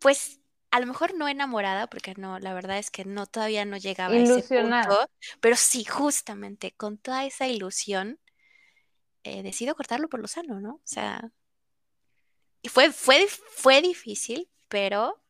Pues 0.00 0.40
a 0.70 0.80
lo 0.80 0.86
mejor 0.86 1.14
no 1.14 1.28
enamorada, 1.28 1.86
porque 1.86 2.14
no, 2.16 2.38
la 2.38 2.52
verdad 2.54 2.78
es 2.78 2.90
que 2.90 3.04
no, 3.04 3.26
todavía 3.26 3.64
no 3.64 3.76
llegaba 3.76 4.14
a 4.14 4.18
ese 4.18 4.42
punto, 4.42 5.08
pero 5.40 5.56
sí, 5.56 5.84
justamente 5.84 6.72
con 6.72 6.98
toda 6.98 7.24
esa 7.24 7.46
ilusión, 7.46 8.18
eh, 9.24 9.42
decido 9.42 9.74
cortarlo 9.74 10.08
por 10.08 10.20
lo 10.20 10.28
sano, 10.28 10.60
¿no? 10.60 10.74
O 10.74 10.82
sea, 10.84 11.30
fue, 12.64 12.92
fue, 12.92 13.26
fue 13.28 13.80
difícil, 13.80 14.48
pero 14.68 15.22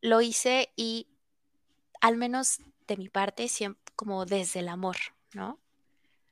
lo 0.00 0.20
hice 0.20 0.72
y 0.76 1.09
al 2.00 2.16
menos 2.16 2.60
de 2.86 2.96
mi 2.96 3.08
parte, 3.08 3.48
siempre, 3.48 3.80
como 3.96 4.24
desde 4.26 4.60
el 4.60 4.68
amor, 4.68 4.96
¿no? 5.34 5.58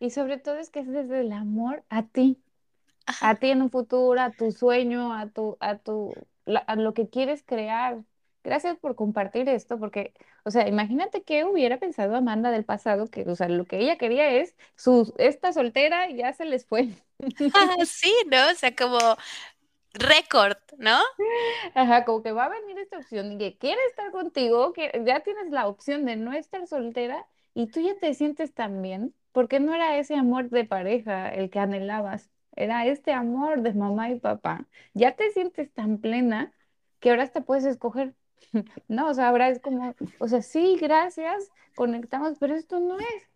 Y 0.01 0.11
sobre 0.11 0.39
todo 0.39 0.57
es 0.57 0.71
que 0.71 0.81
es 0.81 0.89
desde 0.89 1.21
el 1.21 1.33
amor 1.33 1.85
a 1.89 2.05
ti, 2.05 2.39
a 3.21 3.35
ti 3.35 3.51
en 3.51 3.63
un 3.63 3.71
futuro, 3.71 4.21
a 4.21 4.31
tu 4.31 4.53
sueño, 4.53 5.15
a 5.15 5.29
tu, 5.29 5.57
a 5.61 5.77
tu, 5.77 6.15
a 6.47 6.77
lo 6.77 6.95
que 6.95 7.09
quieres 7.09 7.43
crear. 7.45 7.99
Gracias 8.45 8.77
por 8.79 8.95
compartir 8.95 9.49
esto, 9.49 9.79
porque, 9.79 10.15
o 10.45 10.51
sea, 10.51 10.69
imagínate 10.69 11.23
que 11.23 11.45
hubiera 11.45 11.79
pensado 11.79 12.17
Amanda 12.17 12.51
del 12.51 12.65
pasado, 12.65 13.09
que, 13.09 13.23
o 13.23 13.35
sea, 13.35 13.49
lo 13.49 13.65
que 13.65 13.79
ella 13.79 13.99
quería 13.99 14.31
es, 14.31 14.55
su, 14.77 15.13
esta 15.19 15.53
soltera 15.53 16.09
ya 16.11 16.33
se 16.33 16.45
les 16.45 16.65
fue. 16.65 16.91
sí, 17.87 18.15
¿no? 18.31 18.39
O 18.53 18.55
sea, 18.55 18.75
como 18.75 18.99
récord, 19.95 20.57
¿no? 20.79 20.99
Ajá, 21.75 22.05
como 22.05 22.23
que 22.23 22.33
va 22.33 22.45
a 22.47 22.49
venir 22.49 22.79
esta 22.79 22.99
opción 22.99 23.33
y 23.33 23.39
que 23.39 23.57
quiere 23.59 23.81
estar 23.91 24.11
contigo, 24.11 24.73
que 24.73 25.03
ya 25.05 25.21
tienes 25.21 25.51
la 25.51 25.67
opción 25.67 26.05
de 26.05 26.17
no 26.17 26.33
estar 26.33 26.67
soltera 26.67 27.27
y 27.55 27.69
tú 27.69 27.81
ya 27.81 27.99
te 27.99 28.15
sientes 28.15 28.55
tan 28.55 28.83
bien, 28.83 29.15
porque 29.33 29.61
no 29.61 29.75
era 29.75 29.99
ese 29.99 30.15
amor 30.15 30.51
de 30.51 30.65
pareja 30.65 31.29
el 31.29 31.51
que 31.51 31.59
anhelabas, 31.59 32.31
era 32.57 32.87
este 32.87 33.13
amor 33.13 33.63
de 33.63 33.73
mamá 33.75 34.11
y 34.11 34.19
papá. 34.21 34.67
Ya 34.95 35.15
te 35.17 35.31
sientes 35.31 35.73
tan 35.73 35.99
plena 35.99 36.53
que 37.01 37.11
ahora 37.11 37.27
te 37.29 37.41
puedes 37.41 37.65
escoger. 37.65 38.15
No, 38.89 39.09
o 39.09 39.15
sea, 39.15 39.29
ahora 39.29 39.49
es 39.49 39.61
como, 39.61 39.95
o 40.19 40.29
sea, 40.29 40.43
sí, 40.43 40.77
gracias, 40.81 41.51
conectamos, 41.75 42.39
pero 42.39 42.55
esto 42.55 42.81
no 42.81 42.99
es, 42.99 43.29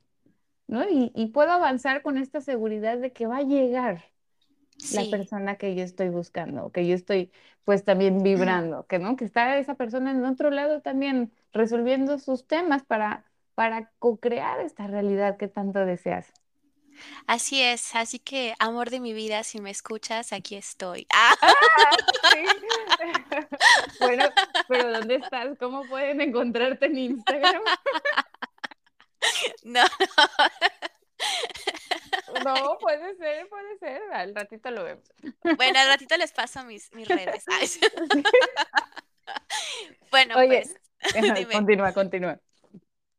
¿no? 0.69 0.85
Y 0.89 1.27
puedo 1.29 1.51
avanzar 1.53 2.03
con 2.03 2.19
esta 2.19 2.41
seguridad 2.41 2.99
de 2.99 3.13
que 3.13 3.27
va 3.27 3.39
a 3.39 3.43
llegar 3.43 4.12
la 4.93 5.11
persona 5.11 5.57
que 5.57 5.75
yo 5.75 5.85
estoy 5.85 6.09
buscando, 6.09 6.71
que 6.73 6.87
yo 6.87 6.95
estoy 6.95 7.31
pues 7.65 7.85
también 7.85 8.23
vibrando, 8.23 8.87
que 8.87 8.99
no, 8.99 9.17
que 9.17 9.25
está 9.25 9.57
esa 9.59 9.77
persona 9.77 10.11
en 10.11 10.25
otro 10.25 10.51
lado 10.51 10.83
también 10.83 11.33
resolviendo 11.53 12.19
sus 12.19 12.47
temas 12.47 12.83
para 12.83 13.25
para 13.55 13.91
co-crear 13.99 14.61
esta 14.61 14.87
realidad 14.87 15.37
que 15.37 15.49
tanto 15.49 15.85
deseas. 15.85 16.33
Así 17.27 17.63
es, 17.63 17.95
así 17.95 18.19
que 18.19 18.55
amor 18.59 18.91
de 18.91 19.01
mi 19.01 19.13
vida, 19.13 19.45
si 19.45 19.61
me 19.61 19.71
escuchas, 19.71 20.33
aquí 20.33 20.57
estoy. 20.57 21.07
¡Ah! 21.13 21.35
sí. 22.33 22.45
bueno, 24.01 24.25
pero 24.69 24.93
¿dónde 24.93 25.17
estás? 25.17 25.57
¿Cómo 25.59 25.85
pueden 25.85 26.21
encontrarte 26.21 26.87
en 26.87 26.99
Instagram? 26.99 27.63
no, 29.65 29.83
no. 29.83 29.89
No, 32.45 32.79
puede 32.81 33.17
ser, 33.17 33.49
puede 33.49 33.79
ser. 33.79 34.03
Al 34.13 34.35
ratito 34.35 34.71
lo 34.71 34.85
vemos. 34.85 35.05
Bueno, 35.57 35.79
al 35.79 35.89
ratito 35.89 36.17
les 36.17 36.33
paso 36.33 36.65
mis, 36.65 36.93
mis 36.95 37.09
redes. 37.09 37.45
bueno, 40.11 40.35
pues. 40.35 40.75
Continúa, 41.53 41.93
continúa. 41.93 42.39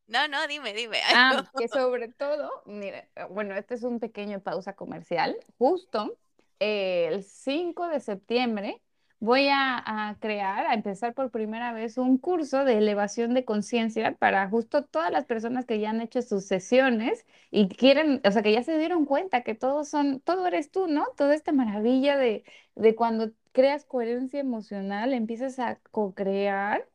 No, 0.06 0.28
no, 0.28 0.46
dime, 0.46 0.72
dime. 0.72 1.00
Ah, 1.14 1.44
que 1.56 1.68
sobre 1.68 2.08
todo, 2.08 2.62
mire, 2.66 3.10
bueno, 3.30 3.54
este 3.54 3.74
es 3.74 3.82
un 3.82 4.00
pequeño 4.00 4.40
pausa 4.40 4.74
comercial. 4.74 5.36
Justo 5.58 6.16
el 6.58 7.24
5 7.24 7.88
de 7.88 8.00
septiembre 8.00 8.82
voy 9.20 9.48
a, 9.50 10.16
crear, 10.20 10.66
a 10.66 10.74
empezar 10.74 11.14
por 11.14 11.30
primera 11.30 11.72
vez 11.72 11.98
un 11.98 12.18
curso 12.18 12.64
de 12.64 12.78
elevación 12.78 13.34
de 13.34 13.44
conciencia 13.44 14.12
para 14.16 14.48
justo 14.48 14.84
todas 14.84 15.10
las 15.10 15.24
personas 15.24 15.64
que 15.66 15.80
ya 15.80 15.90
han 15.90 16.00
hecho 16.00 16.22
sus 16.22 16.44
sesiones 16.46 17.26
y 17.50 17.68
quieren, 17.68 18.20
o 18.24 18.30
sea, 18.30 18.42
que 18.42 18.52
ya 18.52 18.62
se 18.62 18.78
dieron 18.78 19.06
cuenta 19.06 19.42
que 19.42 19.54
todos 19.54 19.88
son, 19.88 20.20
todo 20.20 20.46
eres 20.46 20.70
tú, 20.70 20.86
¿no? 20.88 21.06
Toda 21.16 21.34
esta 21.34 21.52
maravilla 21.52 22.16
de, 22.18 22.44
de 22.74 22.94
cuando 22.94 23.32
creas 23.52 23.84
coherencia 23.84 24.40
emocional, 24.40 25.12
empiezas 25.14 25.58
a 25.58 25.76
co-crear 25.90 26.86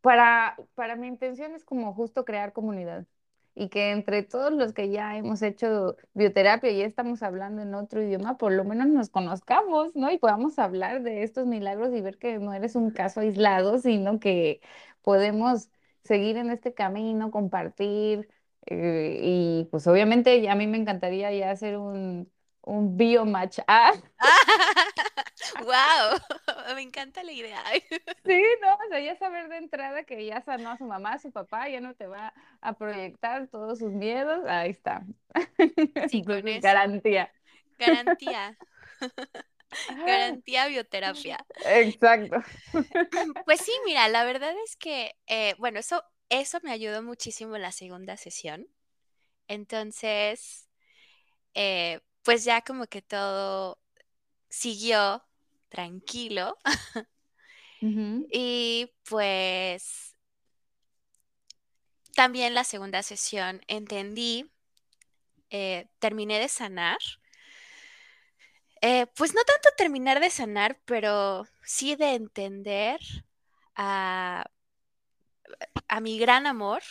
para, 0.00 0.56
para 0.74 0.96
mi 0.96 1.06
intención 1.08 1.54
es 1.54 1.64
como 1.64 1.94
justo 1.94 2.24
crear 2.24 2.52
comunidad 2.52 3.06
y 3.58 3.70
que 3.70 3.90
entre 3.90 4.22
todos 4.22 4.52
los 4.52 4.72
que 4.72 4.88
ya 4.90 5.16
hemos 5.16 5.42
hecho 5.42 5.96
bioterapia 6.14 6.70
y 6.70 6.82
estamos 6.82 7.24
hablando 7.24 7.60
en 7.62 7.74
otro 7.74 8.00
idioma, 8.02 8.38
por 8.38 8.52
lo 8.52 8.64
menos 8.64 8.86
nos 8.86 9.10
conozcamos, 9.10 9.96
¿no? 9.96 10.12
Y 10.12 10.18
podamos 10.18 10.60
hablar 10.60 11.02
de 11.02 11.24
estos 11.24 11.46
milagros 11.46 11.92
y 11.92 12.00
ver 12.00 12.18
que 12.18 12.38
no 12.38 12.54
eres 12.54 12.76
un 12.76 12.92
caso 12.92 13.20
aislado, 13.20 13.78
sino 13.78 14.20
que 14.20 14.60
podemos 15.02 15.70
seguir 16.04 16.36
en 16.36 16.50
este 16.50 16.72
camino, 16.72 17.32
compartir. 17.32 18.28
Eh, 18.66 19.20
y 19.22 19.68
pues 19.72 19.86
obviamente 19.88 20.48
a 20.48 20.54
mí 20.54 20.66
me 20.68 20.78
encantaría 20.78 21.32
ya 21.32 21.50
hacer 21.50 21.78
un, 21.78 22.30
un 22.68 22.96
biomatch. 22.96 23.58
Ah. 23.68 23.92
¡Wow! 25.60 26.18
Me 26.74 26.82
encanta 26.82 27.22
la 27.22 27.32
idea. 27.32 27.62
Sí, 28.24 28.42
no, 28.60 28.74
o 28.74 28.88
sea, 28.88 29.00
ya 29.00 29.16
saber 29.16 29.48
de 29.48 29.56
entrada 29.56 30.04
que 30.04 30.24
ya 30.24 30.42
sanó 30.42 30.70
a 30.70 30.78
su 30.78 30.84
mamá, 30.84 31.14
a 31.14 31.18
su 31.18 31.30
papá, 31.32 31.68
ya 31.68 31.80
no 31.80 31.94
te 31.94 32.06
va 32.06 32.32
a 32.60 32.72
proyectar 32.74 33.48
todos 33.48 33.78
sus 33.78 33.92
miedos. 33.92 34.44
Ahí 34.46 34.70
está. 34.70 35.02
Sí, 36.08 36.24
con 36.24 36.42
Garantía. 36.60 37.32
Garantía. 37.78 38.56
Garantía 40.04 40.66
bioterapia. 40.66 41.44
Exacto. 41.66 42.42
Pues 43.44 43.60
sí, 43.60 43.72
mira, 43.84 44.08
la 44.08 44.24
verdad 44.24 44.54
es 44.64 44.76
que, 44.76 45.14
eh, 45.26 45.54
bueno, 45.58 45.78
eso, 45.78 46.02
eso 46.28 46.58
me 46.62 46.72
ayudó 46.72 47.02
muchísimo 47.02 47.56
en 47.56 47.62
la 47.62 47.72
segunda 47.72 48.16
sesión. 48.16 48.66
Entonces, 49.46 50.68
eh, 51.54 52.00
pues 52.22 52.44
ya 52.44 52.62
como 52.62 52.86
que 52.86 53.02
todo 53.02 53.78
siguió 54.48 55.24
tranquilo. 55.68 56.56
Y 58.30 58.92
pues 59.08 60.16
también 62.14 62.54
la 62.54 62.64
segunda 62.64 63.02
sesión 63.02 63.62
entendí, 63.68 64.50
eh, 65.50 65.88
terminé 66.00 66.40
de 66.40 66.48
sanar. 66.48 66.98
Eh, 68.80 69.06
pues 69.16 69.34
no 69.34 69.42
tanto 69.44 69.68
terminar 69.76 70.20
de 70.20 70.30
sanar, 70.30 70.80
pero 70.84 71.46
sí 71.62 71.96
de 71.96 72.14
entender 72.14 73.00
a, 73.74 74.44
a 75.88 76.00
mi 76.00 76.18
gran 76.18 76.46
amor 76.46 76.82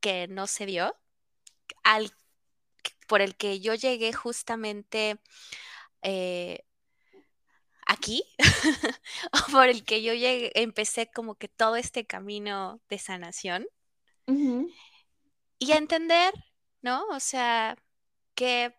que 0.00 0.28
no 0.28 0.46
se 0.46 0.66
dio, 0.66 0.96
al, 1.82 2.12
por 3.06 3.20
el 3.20 3.36
que 3.36 3.60
yo 3.60 3.74
llegué 3.74 4.12
justamente 4.12 5.18
eh, 6.02 6.64
aquí, 7.86 8.24
por 9.52 9.68
el 9.68 9.84
que 9.84 10.02
yo 10.02 10.14
llegué, 10.14 10.52
empecé 10.54 11.10
como 11.10 11.36
que 11.36 11.48
todo 11.48 11.76
este 11.76 12.06
camino 12.06 12.80
de 12.88 12.98
sanación. 12.98 13.66
Y 15.58 15.72
a 15.72 15.76
entender, 15.76 16.34
¿no? 16.82 17.06
O 17.08 17.20
sea, 17.20 17.76
que 18.34 18.74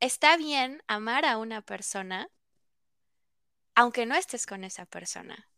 está 0.00 0.36
bien 0.36 0.82
amar 0.86 1.24
a 1.24 1.38
una 1.38 1.62
persona, 1.62 2.28
aunque 3.74 4.06
no 4.06 4.14
estés 4.14 4.46
con 4.46 4.64
esa 4.64 4.86
persona. 4.86 5.48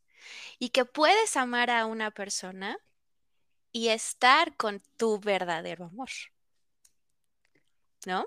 Y 0.59 0.71
que 0.71 0.85
puedes 0.85 1.37
amar 1.37 1.71
a 1.71 1.87
una 1.87 2.11
persona 2.11 2.79
y 3.73 3.89
estar 3.89 4.57
con 4.57 4.83
tu 4.97 5.19
verdadero 5.19 5.87
amor. 5.87 6.11
¿No? 8.07 8.27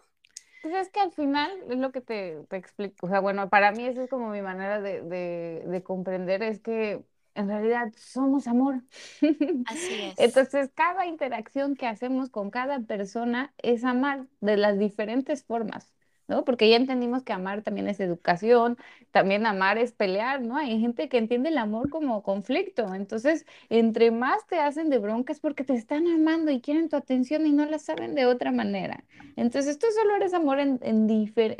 Pues 0.62 0.74
es 0.76 0.90
que 0.90 1.00
al 1.00 1.12
final 1.12 1.52
es 1.70 1.78
lo 1.78 1.92
que 1.92 2.02
te, 2.02 2.44
te, 2.50 2.58
explico. 2.58 3.06
O 3.06 3.10
sea, 3.10 3.20
bueno, 3.20 3.50
para 3.50 3.72
mí 3.72 3.86
esa 3.86 4.04
es 4.04 4.10
como 4.10 4.30
mi 4.30 4.42
manera 4.42 4.82
de, 4.82 5.02
de, 5.02 5.64
de 5.66 5.84
comprender, 5.84 6.42
es 6.42 6.60
que 6.60 7.04
en 7.36 7.48
realidad 7.48 7.92
somos 7.96 8.48
amor. 8.48 8.82
Así 9.68 9.94
es. 10.02 10.16
Entonces, 10.18 10.72
cada 10.74 11.06
interacción 11.06 11.76
que 11.76 11.86
hacemos 11.86 12.30
con 12.30 12.50
cada 12.50 12.80
persona 12.80 13.54
es 13.58 13.84
amar 13.84 14.26
de 14.42 14.58
las 14.58 14.80
diferentes 14.80 15.44
formas. 15.44 15.95
¿No? 16.28 16.44
Porque 16.46 16.70
ya 16.70 16.76
entendimos 16.78 17.24
que 17.24 17.34
amar 17.34 17.62
también 17.62 17.88
es 17.88 18.00
educación, 18.00 18.78
también 19.12 19.46
amar 19.46 19.78
es 19.78 19.92
pelear, 19.94 20.42
¿no? 20.42 20.58
Hay 20.58 20.80
gente 20.80 21.10
que 21.10 21.18
entiende 21.18 21.50
el 21.50 21.58
amor 21.58 21.90
como 21.90 22.24
conflicto, 22.24 22.94
entonces, 22.96 23.46
entre 23.70 24.12
más 24.12 24.46
te 24.48 24.60
hacen 24.60 24.90
de 24.90 25.00
bronca 25.00 25.34
es 25.34 25.40
porque 25.40 25.64
te 25.64 25.74
están 25.74 26.08
amando 26.08 26.52
y 26.52 26.62
quieren 26.62 26.90
tu 26.90 26.96
atención 26.98 27.46
y 27.48 27.54
no 27.54 27.66
la 27.66 27.80
saben 27.80 28.16
de 28.16 28.26
otra 28.26 28.52
manera. 28.52 29.04
Entonces, 29.36 29.72
esto 29.72 29.88
solo 29.92 30.16
eres 30.16 30.34
amor 30.34 30.60
en, 30.60 30.80
en 30.82 31.08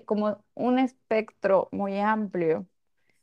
como 0.06 0.44
un 0.56 0.80
espectro 0.80 1.70
muy 1.72 2.00
amplio. 2.00 2.68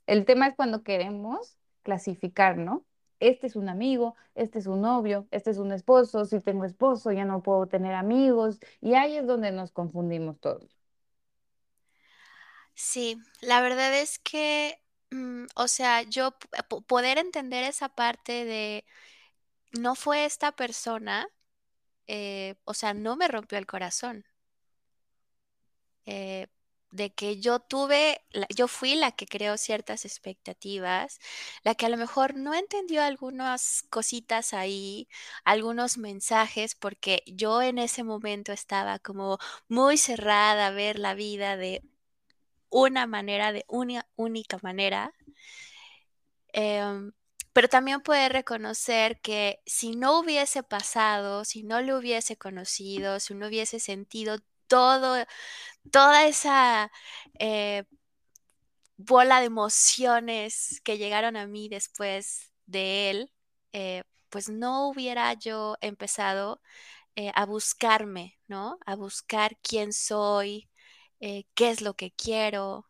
El 0.06 0.24
tema 0.24 0.48
es 0.48 0.54
cuando 0.56 0.82
queremos 0.82 1.58
clasificar, 1.82 2.58
¿no? 2.58 2.84
Este 3.20 3.46
es 3.46 3.56
un 3.56 3.68
amigo, 3.68 4.16
este 4.34 4.58
es 4.58 4.66
un 4.66 4.80
novio, 4.82 5.28
este 5.30 5.50
es 5.50 5.58
un 5.58 5.72
esposo, 5.72 6.24
si 6.24 6.40
tengo 6.40 6.64
esposo 6.64 7.12
ya 7.12 7.24
no 7.24 7.42
puedo 7.42 7.66
tener 7.68 7.94
amigos 7.94 8.58
y 8.80 8.94
ahí 8.94 9.16
es 9.16 9.26
donde 9.26 9.52
nos 9.52 9.72
confundimos 9.72 10.40
todos. 10.40 10.81
Sí, 12.74 13.18
la 13.40 13.60
verdad 13.60 13.94
es 14.00 14.18
que, 14.18 14.80
mm, 15.10 15.46
o 15.56 15.68
sea, 15.68 16.02
yo 16.02 16.36
poder 16.86 17.18
entender 17.18 17.64
esa 17.64 17.88
parte 17.88 18.44
de 18.44 18.84
no 19.72 19.94
fue 19.96 20.24
esta 20.26 20.52
persona, 20.52 21.28
eh, 22.08 22.56
o 22.64 22.74
sea, 22.74 22.94
no 22.94 23.16
me 23.16 23.28
rompió 23.28 23.58
el 23.58 23.66
corazón. 23.66 24.24
Eh, 26.06 26.48
de 26.90 27.14
que 27.14 27.40
yo 27.40 27.58
tuve, 27.60 28.20
yo 28.54 28.68
fui 28.68 28.96
la 28.96 29.12
que 29.12 29.26
creó 29.26 29.56
ciertas 29.56 30.04
expectativas, 30.04 31.18
la 31.64 31.74
que 31.74 31.86
a 31.86 31.88
lo 31.88 31.96
mejor 31.96 32.36
no 32.36 32.52
entendió 32.54 33.02
algunas 33.02 33.82
cositas 33.90 34.52
ahí, 34.52 35.08
algunos 35.44 35.96
mensajes, 35.96 36.74
porque 36.74 37.22
yo 37.26 37.62
en 37.62 37.78
ese 37.78 38.02
momento 38.04 38.52
estaba 38.52 38.98
como 38.98 39.38
muy 39.68 39.96
cerrada 39.96 40.66
a 40.68 40.70
ver 40.70 40.98
la 40.98 41.14
vida 41.14 41.56
de 41.56 41.82
una 42.72 43.06
manera, 43.06 43.52
de 43.52 43.64
una 43.68 44.06
única 44.16 44.58
manera. 44.62 45.14
Em, 46.52 47.12
pero 47.52 47.68
también 47.68 48.00
puede 48.02 48.28
reconocer 48.28 49.20
que 49.20 49.60
si 49.66 49.96
no 49.96 50.18
hubiese 50.20 50.62
pasado, 50.62 51.44
si 51.44 51.62
no 51.62 51.80
lo 51.82 51.98
hubiese 51.98 52.36
conocido, 52.36 53.20
si 53.20 53.34
no 53.34 53.46
hubiese 53.48 53.80
sentido 53.80 54.38
todo, 54.68 55.16
toda 55.92 56.26
esa 56.26 56.90
eh, 57.38 57.84
bola 58.96 59.40
de 59.40 59.46
emociones 59.46 60.80
que 60.84 60.98
llegaron 60.98 61.36
a 61.36 61.46
mí 61.46 61.68
después 61.68 62.52
de 62.66 63.10
él, 63.10 63.32
eh, 63.72 64.04
pues 64.30 64.48
no 64.48 64.88
hubiera 64.88 65.34
yo 65.34 65.76
empezado 65.80 66.60
eh, 67.16 67.32
a 67.34 67.46
buscarme, 67.46 68.38
¿no? 68.48 68.78
A 68.86 68.96
buscar 68.96 69.58
quién 69.62 69.92
soy, 69.92 70.68
eh, 71.22 71.46
qué 71.54 71.70
es 71.70 71.80
lo 71.82 71.94
que 71.96 72.12
quiero. 72.12 72.86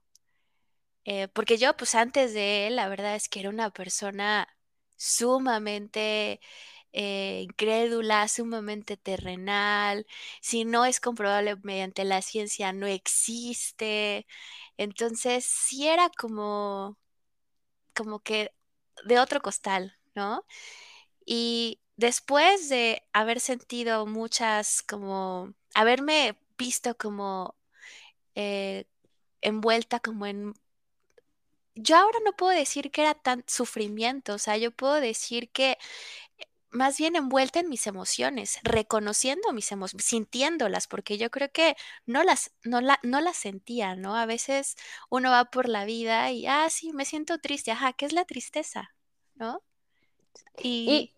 Eh, 1.05 1.29
porque 1.29 1.59
yo, 1.59 1.77
pues 1.77 1.95
antes 1.95 2.33
de 2.35 2.67
él, 2.69 2.77
la 2.77 2.89
verdad 2.89 3.17
es 3.17 3.29
que 3.29 3.41
era 3.41 3.51
una 3.51 3.71
persona 3.71 4.49
sumamente 4.97 6.41
eh, 6.93 7.43
incrédula, 7.45 8.29
sumamente 8.29 8.97
terrenal. 8.97 10.07
Si 10.41 10.65
no 10.65 10.85
es 10.85 11.01
comprobable 11.01 11.57
mediante 11.63 12.05
la 12.05 12.23
ciencia, 12.23 12.73
no 12.73 12.87
existe. 12.87 14.27
Entonces, 14.77 15.45
sí 15.47 15.89
era 15.89 16.11
como, 16.11 16.99
como 17.95 18.21
que 18.21 18.55
de 19.05 19.19
otro 19.19 19.43
costal, 19.43 19.97
¿no? 20.15 20.47
Y 21.27 21.81
después 21.97 22.69
de 22.69 23.05
haber 23.13 23.41
sentido 23.41 24.07
muchas 24.07 24.83
como, 24.83 25.55
haberme 25.75 26.39
visto 26.59 26.97
como 26.97 27.57
eh, 28.35 28.85
envuelta 29.41 30.01
como 30.01 30.27
en... 30.27 30.55
Yo 31.75 31.97
ahora 31.97 32.19
no 32.25 32.33
puedo 32.33 32.53
decir 32.53 32.91
que 32.91 33.03
era 33.03 33.15
tan 33.15 33.45
sufrimiento, 33.47 34.35
o 34.35 34.39
sea, 34.39 34.57
yo 34.59 34.71
puedo 34.73 34.95
decir 34.95 35.51
que 35.51 35.79
más 36.73 36.99
bien 36.99 37.17
envuelta 37.17 37.61
en 37.61 37.69
mis 37.69 37.87
emociones, 37.87 38.59
reconociendo 38.65 39.53
mis 39.53 39.71
emociones, 39.73 40.07
sintiéndolas, 40.07 40.87
porque 40.87 41.19
yo 41.19 41.31
creo 41.31 41.51
que 41.53 41.77
no 42.07 42.25
las, 42.25 42.53
no, 42.65 42.81
la, 42.81 42.99
no 43.03 43.21
las 43.21 43.37
sentía, 43.37 43.95
¿no? 43.95 44.17
A 44.17 44.27
veces 44.27 44.77
uno 45.11 45.31
va 45.31 45.45
por 45.47 45.69
la 45.69 45.85
vida 45.85 46.31
y, 46.31 46.47
ah, 46.47 46.69
sí, 46.71 46.93
me 46.93 47.05
siento 47.05 47.39
triste, 47.39 47.71
ajá, 47.71 47.93
¿qué 47.93 48.07
es 48.07 48.13
la 48.13 48.25
tristeza? 48.25 48.95
¿No? 49.35 49.63
Y, 50.63 51.13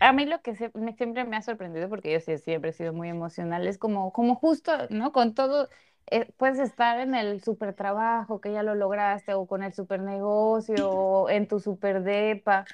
a 0.00 0.12
mí 0.12 0.26
lo 0.26 0.40
que 0.42 0.54
siempre 0.54 1.24
me 1.24 1.36
ha 1.36 1.42
sorprendido, 1.42 1.88
porque 1.88 2.12
yo 2.12 2.20
sí, 2.20 2.38
siempre 2.38 2.70
he 2.70 2.72
sido 2.72 2.92
muy 2.92 3.08
emocional, 3.08 3.66
es 3.66 3.78
como, 3.78 4.12
como 4.12 4.36
justo, 4.36 4.72
¿no? 4.90 5.12
Con 5.12 5.34
todo, 5.34 5.68
eh, 6.10 6.32
puedes 6.36 6.58
estar 6.58 7.00
en 7.00 7.14
el 7.14 7.42
super 7.42 7.74
trabajo 7.74 8.40
que 8.40 8.52
ya 8.52 8.62
lo 8.62 8.74
lograste, 8.74 9.34
o 9.34 9.46
con 9.46 9.62
el 9.62 9.72
super 9.72 10.00
negocio, 10.00 10.90
o 10.90 11.30
en 11.30 11.48
tu 11.48 11.60
super 11.60 12.02
depa, 12.02 12.64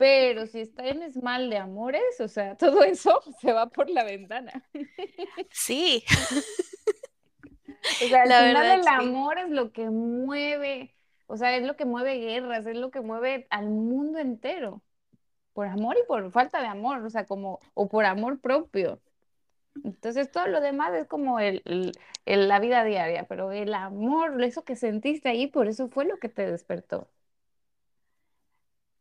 pero 0.00 0.46
si 0.46 0.64
tienes 0.64 1.22
mal 1.22 1.50
de 1.50 1.58
amores, 1.58 2.18
o 2.20 2.28
sea, 2.28 2.54
todo 2.56 2.82
eso 2.82 3.20
se 3.38 3.52
va 3.52 3.68
por 3.68 3.90
la 3.90 4.02
ventana. 4.02 4.50
Sí. 5.50 6.02
o 8.02 8.08
sea, 8.08 8.22
al 8.22 8.48
final 8.48 8.80
el 8.80 8.88
amor 8.88 9.38
es 9.38 9.50
lo 9.50 9.72
que 9.72 9.90
mueve, 9.90 10.94
o 11.26 11.36
sea, 11.36 11.54
es 11.54 11.66
lo 11.66 11.76
que 11.76 11.84
mueve 11.84 12.14
guerras, 12.14 12.64
es 12.64 12.76
lo 12.76 12.90
que 12.90 13.02
mueve 13.02 13.46
al 13.50 13.68
mundo 13.68 14.18
entero. 14.18 14.82
Por 15.52 15.66
amor 15.66 15.96
y 16.02 16.06
por 16.06 16.30
falta 16.30 16.62
de 16.62 16.68
amor, 16.68 17.04
o 17.04 17.10
sea, 17.10 17.26
como, 17.26 17.60
o 17.74 17.86
por 17.86 18.06
amor 18.06 18.40
propio. 18.40 19.02
Entonces 19.84 20.30
todo 20.30 20.46
lo 20.48 20.60
demás 20.60 20.92
es 20.94 21.06
como 21.08 21.40
el, 21.40 21.62
la 22.26 22.60
vida 22.60 22.84
diaria, 22.84 23.26
pero 23.28 23.52
el 23.52 23.74
amor, 23.74 24.42
eso 24.42 24.64
que 24.64 24.76
sentiste 24.76 25.28
ahí, 25.30 25.46
por 25.46 25.68
eso 25.68 25.88
fue 25.88 26.04
lo 26.04 26.18
que 26.18 26.28
te 26.28 26.46
despertó. 26.50 27.08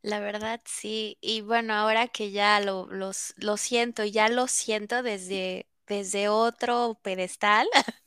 La 0.02 0.20
verdad, 0.20 0.62
sí. 0.66 1.18
Y 1.22 1.42
bueno, 1.42 1.74
ahora 1.74 2.08
que 2.08 2.32
ya 2.32 2.60
lo, 2.62 2.88
los, 2.88 3.34
lo 3.38 3.58
siento, 3.58 4.06
ya 4.06 4.30
lo 4.30 4.48
siento 4.48 5.04
desde, 5.04 5.68
desde 5.88 6.30
otro 6.30 7.00
pedestal, 7.04 7.68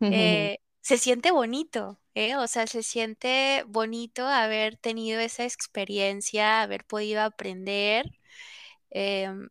eh, 0.08 0.58
se 0.80 0.98
siente 0.98 1.30
bonito, 1.30 2.00
¿eh? 2.14 2.36
O 2.36 2.46
sea, 2.46 2.66
se 2.66 2.82
siente 2.82 3.64
bonito 3.68 4.26
haber 4.26 4.76
tenido 4.76 5.20
esa 5.20 5.44
experiencia, 5.44 6.62
haber 6.62 6.84
podido 6.84 7.22
aprender. 7.22 8.06
Em, 8.90 9.48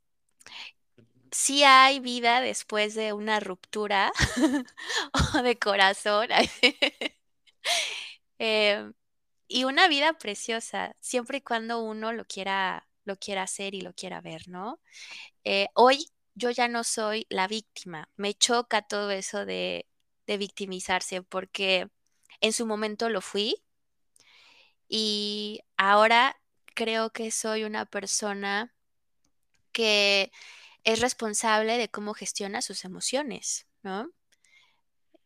sí 1.32 1.64
hay 1.64 2.00
vida 2.00 2.42
después 2.42 2.96
de 2.96 3.14
una 3.14 3.40
ruptura 3.40 4.12
o 5.36 5.42
de 5.42 5.58
corazón. 5.58 6.28
Em, 8.40 8.94
y 9.48 9.66
una 9.66 9.88
vida 9.90 10.14
preciosa, 10.14 10.96
siempre 11.02 11.40
y 11.40 11.42
cuando 11.42 11.82
uno 11.82 12.14
lo 12.14 12.26
quiera, 12.26 12.88
lo 13.06 13.18
quiera 13.18 13.44
hacer 13.44 13.76
y 13.76 13.82
lo 13.82 13.94
quiera 13.94 14.22
ver, 14.22 14.48
¿no? 14.50 14.80
Eh, 15.46 15.68
hoy 15.76 16.08
yo 16.36 16.52
ya 16.52 16.68
no 16.70 16.84
soy 16.84 17.28
la 17.30 17.48
víctima, 17.48 18.10
me 18.18 18.34
choca 18.36 18.82
todo 18.84 19.12
eso 19.12 19.46
de, 19.46 19.88
de 20.28 20.38
victimizarse 20.38 21.22
porque 21.24 21.90
en 22.42 22.54
su 22.54 22.66
momento 22.66 23.10
lo 23.10 23.22
fui 23.22 23.64
y 24.88 25.62
ahora 25.78 26.36
creo 26.76 27.12
que 27.12 27.32
soy 27.32 27.64
una 27.64 27.86
persona 27.86 28.74
que 29.72 30.32
es 30.84 31.02
responsable 31.02 31.78
de 31.78 31.90
cómo 31.90 32.14
gestiona 32.14 32.62
sus 32.62 32.86
emociones, 32.86 33.68
¿no? 33.84 34.10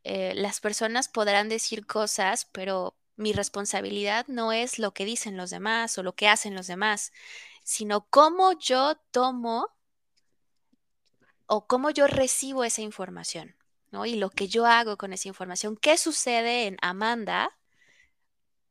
Eh, 0.04 0.34
las 0.36 0.60
personas 0.60 1.08
podrán 1.08 1.50
decir 1.50 1.86
cosas, 1.86 2.46
pero 2.52 2.96
mi 3.16 3.32
responsabilidad 3.32 4.26
no 4.28 4.52
es 4.52 4.80
lo 4.80 4.94
que 4.94 5.06
dicen 5.06 5.38
los 5.38 5.50
demás 5.50 5.98
o 5.98 6.04
lo 6.04 6.14
que 6.16 6.28
hacen 6.28 6.56
los 6.56 6.68
demás, 6.68 7.14
sino 7.64 8.08
cómo 8.10 8.58
yo 8.60 8.96
tomo 9.12 9.70
o 11.46 11.68
cómo 11.68 11.90
yo 11.90 12.08
recibo 12.08 12.64
esa 12.64 12.82
información, 12.82 13.56
¿no? 13.92 14.06
Y 14.06 14.16
lo 14.16 14.30
que 14.30 14.48
yo 14.48 14.66
hago 14.66 14.98
con 14.98 15.14
esa 15.14 15.28
información. 15.28 15.78
¿Qué 15.78 15.98
sucede 15.98 16.68
en 16.68 16.78
Amanda 16.82 17.56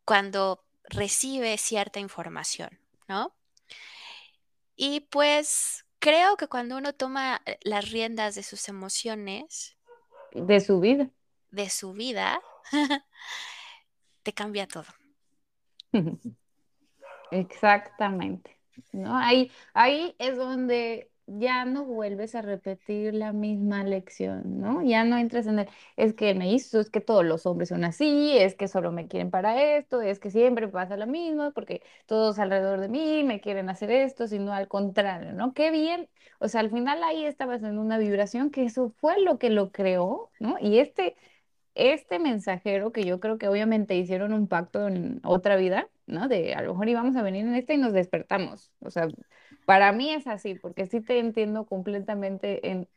cuando 0.04 0.64
recibe 0.84 1.56
cierta 1.58 2.00
información, 2.00 2.78
¿no? 3.08 3.34
Y 4.76 5.00
pues 5.00 5.81
creo 6.02 6.36
que 6.36 6.48
cuando 6.48 6.76
uno 6.76 6.92
toma 6.92 7.40
eh, 7.46 7.58
las 7.62 7.90
riendas 7.92 8.34
de 8.34 8.42
sus 8.42 8.68
emociones, 8.68 9.76
de 10.32 10.60
su 10.60 10.80
vida, 10.80 11.08
de 11.50 11.70
su 11.70 11.92
vida, 11.92 12.42
te 14.24 14.32
cambia 14.32 14.66
todo. 14.66 14.86
Exactamente. 17.30 18.58
¿no? 18.90 19.16
Ahí, 19.16 19.52
ahí 19.74 20.16
es 20.18 20.36
donde 20.36 21.11
ya 21.26 21.64
no 21.64 21.84
vuelves 21.84 22.34
a 22.34 22.42
repetir 22.42 23.14
la 23.14 23.32
misma 23.32 23.84
lección, 23.84 24.60
¿no? 24.60 24.82
Ya 24.82 25.04
no 25.04 25.16
entras 25.18 25.46
en 25.46 25.60
el, 25.60 25.68
es 25.96 26.14
que 26.14 26.34
me 26.34 26.52
hizo, 26.52 26.80
es 26.80 26.90
que 26.90 27.00
todos 27.00 27.24
los 27.24 27.46
hombres 27.46 27.68
son 27.70 27.84
así, 27.84 28.36
es 28.38 28.54
que 28.54 28.68
solo 28.68 28.92
me 28.92 29.08
quieren 29.08 29.30
para 29.30 29.76
esto, 29.76 30.00
es 30.02 30.18
que 30.18 30.30
siempre 30.30 30.68
pasa 30.68 30.96
lo 30.96 31.06
mismo, 31.06 31.52
porque 31.52 31.82
todos 32.06 32.38
alrededor 32.38 32.80
de 32.80 32.88
mí 32.88 33.24
me 33.24 33.40
quieren 33.40 33.68
hacer 33.70 33.90
esto, 33.90 34.26
sino 34.26 34.52
al 34.52 34.68
contrario, 34.68 35.32
¿no? 35.32 35.54
Qué 35.54 35.70
bien, 35.70 36.08
o 36.38 36.48
sea, 36.48 36.60
al 36.60 36.70
final 36.70 37.02
ahí 37.04 37.24
estabas 37.24 37.62
en 37.62 37.78
una 37.78 37.98
vibración 37.98 38.50
que 38.50 38.64
eso 38.64 38.90
fue 38.98 39.20
lo 39.22 39.38
que 39.38 39.50
lo 39.50 39.70
creó, 39.72 40.30
¿no? 40.40 40.56
Y 40.60 40.78
este, 40.78 41.16
este 41.74 42.18
mensajero, 42.18 42.92
que 42.92 43.04
yo 43.04 43.20
creo 43.20 43.38
que 43.38 43.48
obviamente 43.48 43.96
hicieron 43.96 44.32
un 44.32 44.48
pacto 44.48 44.88
en 44.88 45.20
otra 45.24 45.56
vida, 45.56 45.88
¿no? 46.06 46.28
De 46.28 46.54
a 46.54 46.62
lo 46.62 46.72
mejor 46.72 46.88
íbamos 46.88 47.16
a 47.16 47.22
venir 47.22 47.46
en 47.46 47.54
esta 47.54 47.74
y 47.74 47.78
nos 47.78 47.92
despertamos. 47.92 48.72
O 48.80 48.90
sea, 48.90 49.08
para 49.72 49.90
mí 49.92 50.10
es 50.10 50.26
así, 50.26 50.54
porque 50.54 50.86
sí 50.86 51.00
te 51.00 51.18
entiendo 51.18 51.64
completamente 51.64 52.68
en, 52.68 52.88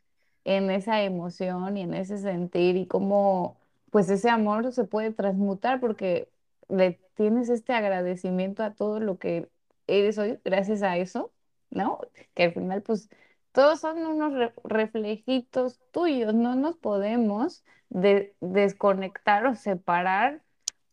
esa 0.43 1.03
emoción 1.03 1.78
y 1.78 1.84
en 1.84 1.93
ese 1.93 2.17
sentir 2.17 2.76
y 2.76 2.86
cómo 2.86 3.55
pues 3.91 4.09
ese 4.09 4.30
amor 4.30 4.73
se 4.73 4.84
puede 4.84 5.11
transmutar 5.13 5.80
porque 5.80 6.28
le 6.67 6.99
tienes 7.15 7.47
este 7.47 7.71
agradecimiento 7.71 8.61
a 8.61 8.73
todo 8.73 8.99
lo 8.99 9.17
que 9.19 9.47
eres 9.88 10.17
hoy 10.17 10.38
gracias 10.43 10.84
a 10.84 10.97
eso, 10.97 11.32
¿no? 11.69 12.01
Que 12.34 12.43
al 12.43 12.53
final 12.53 12.82
pues 12.82 13.09
todos 13.53 13.80
son 13.80 14.05
unos 14.05 14.51
reflejitos 14.65 15.80
tuyos, 15.91 16.34
no 16.34 16.55
nos 16.55 16.76
podemos 16.76 17.63
de 17.89 18.36
desconectar 18.41 19.45
o 19.45 19.55
separar 19.55 20.41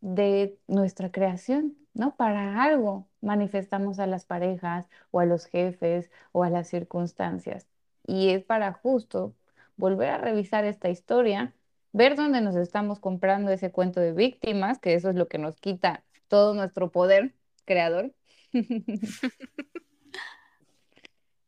de 0.01 0.57
nuestra 0.69 1.11
creación, 1.11 1.77
¿no? 1.95 2.17
Para 2.17 2.63
algo 2.63 3.09
manifestamos 3.21 3.99
a 3.99 4.07
las 4.07 4.25
parejas 4.25 4.89
o 5.11 5.21
a 5.21 5.27
los 5.27 5.47
jefes 5.47 6.11
o 6.33 6.45
a 6.45 6.51
las 6.51 6.69
circunstancias. 6.69 7.67
Y 8.07 8.31
es 8.31 8.45
para 8.45 8.73
justo 8.73 9.35
volver 9.77 10.11
a 10.11 10.19
revisar 10.19 10.65
esta 10.65 10.89
historia, 10.91 11.55
ver 11.93 12.17
dónde 12.17 12.41
nos 12.41 12.57
estamos 12.57 13.01
comprando 13.01 13.51
ese 13.51 13.71
cuento 13.73 14.01
de 14.01 14.13
víctimas, 14.13 14.79
que 14.79 14.95
eso 14.95 15.11
es 15.11 15.17
lo 15.17 15.29
que 15.29 15.39
nos 15.39 15.57
quita 15.57 16.05
todo 16.29 16.55
nuestro 16.55 16.91
poder 16.91 17.35
creador. 17.65 18.13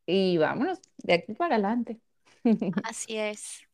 y 0.06 0.38
vámonos 0.38 0.80
de 0.98 1.14
aquí 1.14 1.34
para 1.34 1.54
adelante. 1.56 2.00
Así 2.84 3.16
es. 3.16 3.66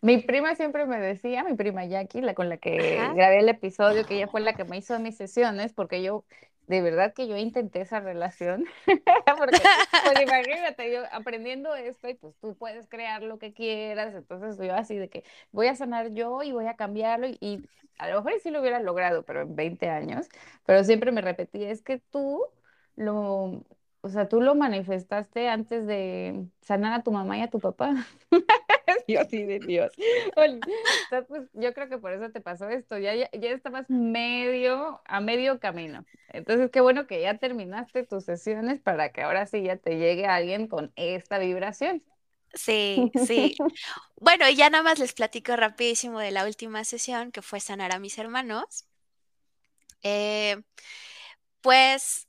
Mi 0.00 0.18
prima 0.18 0.54
siempre 0.54 0.86
me 0.86 1.00
decía, 1.00 1.42
mi 1.44 1.54
prima 1.54 1.84
Jackie, 1.84 2.20
la 2.20 2.34
con 2.34 2.48
la 2.48 2.56
que 2.58 2.76
grabé 3.14 3.40
el 3.40 3.48
episodio, 3.48 4.06
que 4.06 4.16
ella 4.16 4.28
fue 4.28 4.40
la 4.40 4.52
que 4.54 4.64
me 4.64 4.76
hizo 4.78 4.98
mis 5.00 5.16
sesiones, 5.16 5.72
porque 5.72 6.02
yo, 6.02 6.24
de 6.68 6.82
verdad 6.82 7.12
que 7.14 7.26
yo 7.26 7.36
intenté 7.36 7.80
esa 7.80 7.98
relación, 7.98 8.64
porque, 9.38 9.58
pues 10.04 10.20
imagínate, 10.22 10.92
yo 10.92 11.02
aprendiendo 11.10 11.74
esto 11.74 12.08
y 12.08 12.14
pues 12.14 12.36
tú 12.40 12.56
puedes 12.56 12.86
crear 12.86 13.22
lo 13.22 13.38
que 13.38 13.52
quieras, 13.52 14.14
entonces 14.14 14.56
yo 14.64 14.74
así 14.74 14.96
de 14.96 15.08
que 15.08 15.24
voy 15.50 15.66
a 15.66 15.74
sanar 15.74 16.10
yo 16.12 16.42
y 16.44 16.52
voy 16.52 16.66
a 16.66 16.76
cambiarlo 16.76 17.26
y, 17.26 17.36
y 17.40 17.68
a 17.98 18.08
lo 18.08 18.22
mejor 18.22 18.40
sí 18.40 18.50
lo 18.50 18.60
hubiera 18.60 18.80
logrado, 18.80 19.24
pero 19.24 19.42
en 19.42 19.56
20 19.56 19.88
años, 19.88 20.28
pero 20.64 20.84
siempre 20.84 21.10
me 21.10 21.22
repetí, 21.22 21.64
es 21.64 21.82
que 21.82 21.98
tú 21.98 22.44
lo, 22.94 23.64
o 24.00 24.08
sea, 24.08 24.28
tú 24.28 24.40
lo 24.40 24.54
manifestaste 24.54 25.48
antes 25.48 25.86
de 25.86 26.46
sanar 26.60 26.92
a 26.92 27.02
tu 27.02 27.10
mamá 27.10 27.36
y 27.36 27.42
a 27.42 27.50
tu 27.50 27.58
papá. 27.58 28.06
yo 29.08 29.24
sí, 29.28 29.42
de 29.42 29.58
Dios. 29.58 29.92
Entonces, 30.36 31.24
pues, 31.26 31.42
yo 31.52 31.74
creo 31.74 31.88
que 31.88 31.98
por 31.98 32.12
eso 32.12 32.30
te 32.30 32.40
pasó 32.40 32.68
esto. 32.68 32.96
Ya, 32.98 33.14
ya, 33.14 33.28
estabas 33.32 33.90
medio, 33.90 35.00
a 35.04 35.20
medio 35.20 35.58
camino. 35.58 36.04
Entonces, 36.28 36.70
qué 36.70 36.80
bueno 36.80 37.06
que 37.06 37.20
ya 37.22 37.38
terminaste 37.38 38.04
tus 38.04 38.24
sesiones 38.24 38.80
para 38.80 39.10
que 39.10 39.22
ahora 39.22 39.46
sí 39.46 39.62
ya 39.64 39.76
te 39.76 39.98
llegue 39.98 40.26
alguien 40.26 40.68
con 40.68 40.92
esta 40.94 41.38
vibración. 41.38 42.04
Sí, 42.54 43.10
sí. 43.26 43.56
bueno, 44.20 44.48
y 44.48 44.54
ya 44.54 44.70
nada 44.70 44.84
más 44.84 45.00
les 45.00 45.12
platico 45.12 45.56
rapidísimo 45.56 46.20
de 46.20 46.30
la 46.30 46.44
última 46.44 46.84
sesión, 46.84 47.32
que 47.32 47.42
fue 47.42 47.58
sanar 47.58 47.92
a 47.92 47.98
mis 47.98 48.16
hermanos. 48.16 48.86
Eh, 50.04 50.62
pues 51.60 52.27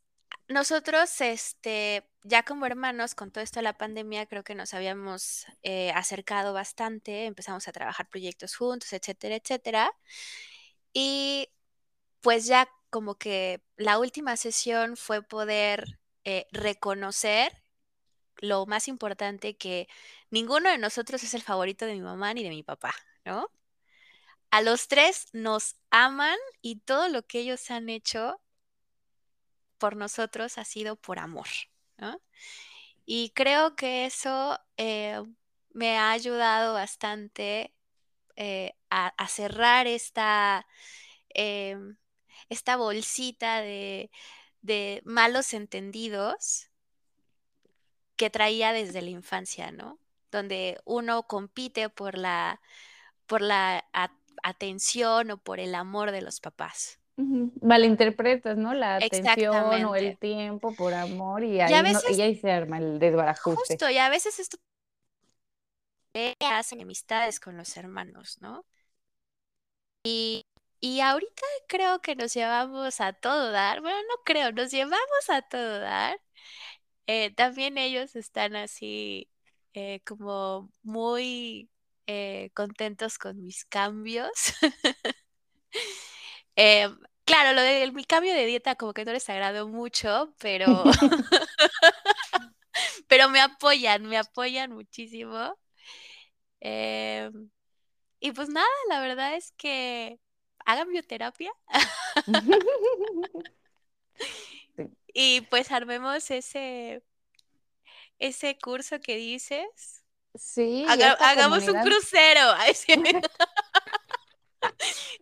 nosotros, 0.50 1.22
este, 1.22 2.10
ya 2.24 2.44
como 2.44 2.66
hermanos, 2.66 3.16
con 3.16 3.32
todo 3.32 3.44
esto 3.44 3.60
de 3.60 3.64
la 3.64 3.78
pandemia, 3.78 4.26
creo 4.26 4.44
que 4.44 4.56
nos 4.56 4.74
habíamos 4.74 5.46
eh, 5.64 5.92
acercado 5.92 6.54
bastante, 6.54 7.26
empezamos 7.26 7.68
a 7.68 7.72
trabajar 7.72 8.10
proyectos 8.10 8.56
juntos, 8.56 8.92
etcétera, 8.94 9.36
etcétera. 9.36 9.92
Y 10.94 11.50
pues 12.22 12.48
ya 12.48 12.70
como 12.90 13.16
que 13.16 13.64
la 13.78 14.00
última 14.00 14.38
sesión 14.38 14.98
fue 14.98 15.22
poder 15.22 16.00
eh, 16.26 16.48
reconocer 16.52 17.54
lo 18.38 18.66
más 18.66 18.88
importante 18.88 19.58
que 19.58 19.88
ninguno 20.32 20.70
de 20.70 20.78
nosotros 20.78 21.24
es 21.24 21.34
el 21.34 21.42
favorito 21.44 21.86
de 21.86 21.94
mi 21.96 22.02
mamá 22.02 22.34
ni 22.34 22.44
de 22.44 22.50
mi 22.50 22.64
papá, 22.64 22.94
¿no? 23.26 23.52
A 24.52 24.62
los 24.62 24.88
tres 24.88 25.28
nos 25.34 25.76
aman 25.92 26.38
y 26.62 26.78
todo 26.82 27.10
lo 27.10 27.24
que 27.28 27.40
ellos 27.40 27.70
han 27.72 27.90
hecho 27.90 28.42
por 29.80 29.96
nosotros 29.96 30.58
ha 30.58 30.66
sido 30.66 30.96
por 30.96 31.20
amor, 31.20 31.48
¿no? 31.98 32.22
Y 33.06 33.32
creo 33.32 33.76
que 33.76 34.06
eso 34.06 34.60
eh, 34.78 35.24
me 35.74 35.98
ha 35.98 36.12
ayudado 36.12 36.74
bastante 36.74 37.74
eh, 38.36 38.76
a, 38.90 39.28
cerrar 39.28 39.88
esta, 39.88 40.68
em, 41.30 41.98
esta 42.50 42.78
bolsita 42.78 43.62
de, 43.62 44.12
de 44.62 45.02
malos 45.06 45.54
entendidos 45.54 46.70
que 48.16 48.30
traía 48.30 48.74
desde 48.74 49.02
la 49.02 49.10
infancia, 49.10 49.72
¿no? 49.72 50.00
Donde 50.32 50.80
uno 50.86 51.24
compite 51.24 51.90
por 51.90 52.18
la, 52.18 52.62
por 53.28 53.42
la 53.42 53.86
atención 54.44 55.32
o 55.32 55.38
por 55.38 55.60
el 55.60 55.76
amor 55.76 56.12
de 56.12 56.22
los 56.22 56.40
papás. 56.40 56.99
Malinterpretas, 57.62 58.58
¿no? 58.58 58.74
La 58.74 58.96
atención 58.96 59.86
o 59.86 59.96
el 59.96 60.18
tiempo 60.18 60.74
por 60.74 60.94
amor 60.94 61.44
y 61.44 61.60
ahí, 61.60 61.74
ahí 61.74 62.36
se 62.36 62.52
arma 62.52 62.78
el 62.78 63.00
desbarajuste. 63.00 63.74
Justo, 63.74 63.90
y 63.90 63.98
a 63.98 64.10
veces 64.10 64.40
esto 64.40 64.58
hacen 66.40 66.82
amistades 66.82 67.40
con 67.40 67.58
los 67.58 67.76
hermanos, 67.78 68.38
¿no? 68.42 68.66
Y, 70.04 70.46
y 70.80 71.02
ahorita 71.02 71.46
creo 71.68 72.02
que 72.02 72.16
nos 72.16 72.34
llevamos 72.34 73.02
a 73.02 73.14
todo 73.14 73.52
dar, 73.52 73.82
bueno, 73.82 73.98
no 74.10 74.24
creo, 74.24 74.52
nos 74.52 74.72
llevamos 74.72 75.30
a 75.30 75.42
todo 75.42 75.80
dar. 75.80 76.20
Eh, 77.08 77.34
también 77.36 77.78
ellos 77.78 78.16
están 78.16 78.56
así 78.56 79.30
eh, 79.74 80.02
como 80.06 80.72
muy 80.84 81.70
eh, 82.08 82.52
contentos 82.54 83.18
con 83.18 83.42
mis 83.42 83.66
cambios. 83.66 84.32
Em, 86.62 87.00
claro, 87.24 87.54
lo 87.54 87.62
de 87.62 87.90
mi 87.94 88.04
cambio 88.04 88.34
de 88.34 88.46
dieta 88.46 88.76
como 88.76 88.94
que 88.94 89.06
no 89.06 89.14
les 89.14 89.30
agradó 89.30 89.70
mucho, 89.70 90.34
pero, 90.40 90.84
pero 93.08 93.30
me 93.30 93.40
apoyan, 93.40 94.06
me 94.06 94.18
apoyan 94.18 94.74
muchísimo. 94.74 95.58
Em, 96.60 97.50
y 98.20 98.34
pues 98.34 98.50
nada, 98.50 98.68
la 98.90 99.00
verdad 99.00 99.36
es 99.36 99.54
que 99.54 100.20
hagan 100.66 100.90
bioterapia. 100.90 101.54
y 105.14 105.40
pues 105.50 105.72
armemos 105.72 106.30
ese, 106.30 107.02
ese 108.18 108.58
curso 108.58 109.00
que 109.00 109.16
dices. 109.16 110.04
Sí. 110.36 110.86
hagamos 110.90 111.66
un 111.70 111.80
crucero. 111.80 112.52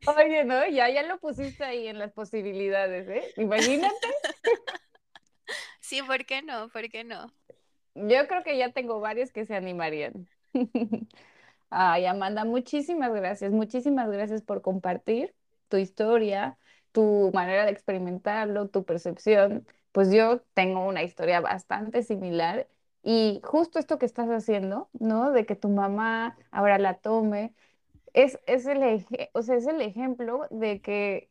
Oye, 0.07 0.43
no, 0.45 0.67
ya, 0.67 0.89
ya 0.89 1.03
lo 1.03 1.19
pusiste 1.19 1.63
ahí 1.63 1.87
en 1.87 1.99
las 1.99 2.11
posibilidades, 2.11 3.07
¿eh? 3.09 3.33
Imagínate. 3.37 3.95
Sí, 5.81 6.01
¿por 6.03 6.25
qué 6.25 6.41
no? 6.41 6.67
¿Por 6.69 6.89
qué 6.89 7.03
no? 7.05 7.31
Yo 7.95 8.27
creo 8.27 8.43
que 8.43 8.57
ya 8.57 8.71
tengo 8.73 8.99
varios 8.99 9.31
que 9.31 9.45
se 9.45 9.55
animarían. 9.55 10.27
Ay, 11.69 12.05
Amanda, 12.05 12.45
muchísimas 12.45 13.13
gracias, 13.13 13.51
muchísimas 13.51 14.09
gracias 14.09 14.41
por 14.41 14.61
compartir 14.61 15.35
tu 15.67 15.77
historia, 15.77 16.57
tu 16.91 17.31
manera 17.33 17.65
de 17.65 17.71
experimentarlo, 17.71 18.69
tu 18.69 18.85
percepción. 18.85 19.67
Pues 19.91 20.11
yo 20.11 20.41
tengo 20.53 20.85
una 20.87 21.03
historia 21.03 21.41
bastante 21.41 22.03
similar 22.03 22.67
y 23.03 23.41
justo 23.43 23.79
esto 23.79 23.97
que 23.97 24.05
estás 24.05 24.29
haciendo, 24.29 24.89
¿no? 24.93 25.31
De 25.31 25.45
que 25.45 25.55
tu 25.55 25.69
mamá 25.69 26.37
ahora 26.51 26.77
la 26.79 26.95
tome, 26.95 27.53
es, 28.13 28.39
es, 28.47 28.65
el, 28.67 29.05
o 29.33 29.41
sea, 29.41 29.55
es 29.55 29.67
el 29.67 29.81
ejemplo 29.81 30.47
de 30.51 30.81
que 30.81 31.29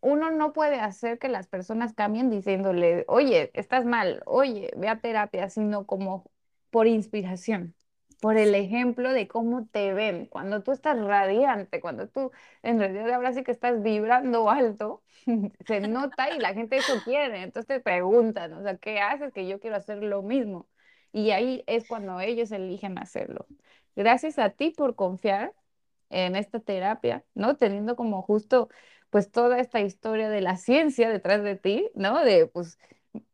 uno 0.00 0.30
no 0.30 0.52
puede 0.52 0.80
hacer 0.80 1.18
que 1.18 1.28
las 1.28 1.48
personas 1.48 1.94
cambien 1.94 2.30
diciéndole, 2.30 3.04
oye, 3.08 3.50
estás 3.54 3.84
mal, 3.84 4.22
oye, 4.26 4.70
ve 4.76 4.88
a 4.88 5.00
terapia, 5.00 5.50
sino 5.50 5.86
como 5.86 6.30
por 6.70 6.86
inspiración 6.86 7.74
por 8.20 8.36
el 8.38 8.54
ejemplo 8.54 9.12
de 9.12 9.28
cómo 9.28 9.66
te 9.66 9.92
ven, 9.94 10.26
cuando 10.26 10.62
tú 10.62 10.72
estás 10.72 10.98
radiante, 10.98 11.80
cuando 11.80 12.08
tú 12.08 12.32
en 12.62 12.78
realidad 12.78 13.10
ahora 13.12 13.32
sí 13.32 13.44
que 13.44 13.52
estás 13.52 13.82
vibrando 13.82 14.50
alto, 14.50 15.02
se 15.66 15.80
nota 15.80 16.30
y 16.30 16.38
la 16.38 16.54
gente 16.54 16.76
eso 16.76 16.94
quiere, 17.04 17.42
entonces 17.42 17.66
te 17.66 17.80
preguntan, 17.80 18.52
o 18.54 18.62
sea, 18.62 18.76
¿qué 18.78 19.00
haces? 19.00 19.32
Que 19.32 19.46
yo 19.46 19.60
quiero 19.60 19.76
hacer 19.76 20.02
lo 20.02 20.22
mismo. 20.22 20.66
Y 21.12 21.30
ahí 21.30 21.62
es 21.66 21.86
cuando 21.86 22.20
ellos 22.20 22.52
eligen 22.52 22.98
hacerlo. 22.98 23.46
Gracias 23.94 24.38
a 24.38 24.50
ti 24.50 24.70
por 24.70 24.94
confiar 24.96 25.54
en 26.10 26.36
esta 26.36 26.60
terapia, 26.60 27.24
¿no? 27.34 27.56
Teniendo 27.56 27.96
como 27.96 28.22
justo 28.22 28.68
pues 29.10 29.30
toda 29.30 29.58
esta 29.60 29.80
historia 29.80 30.28
de 30.30 30.40
la 30.40 30.56
ciencia 30.56 31.08
detrás 31.10 31.42
de 31.42 31.56
ti, 31.56 31.88
¿no? 31.94 32.24
De 32.24 32.46
pues 32.46 32.78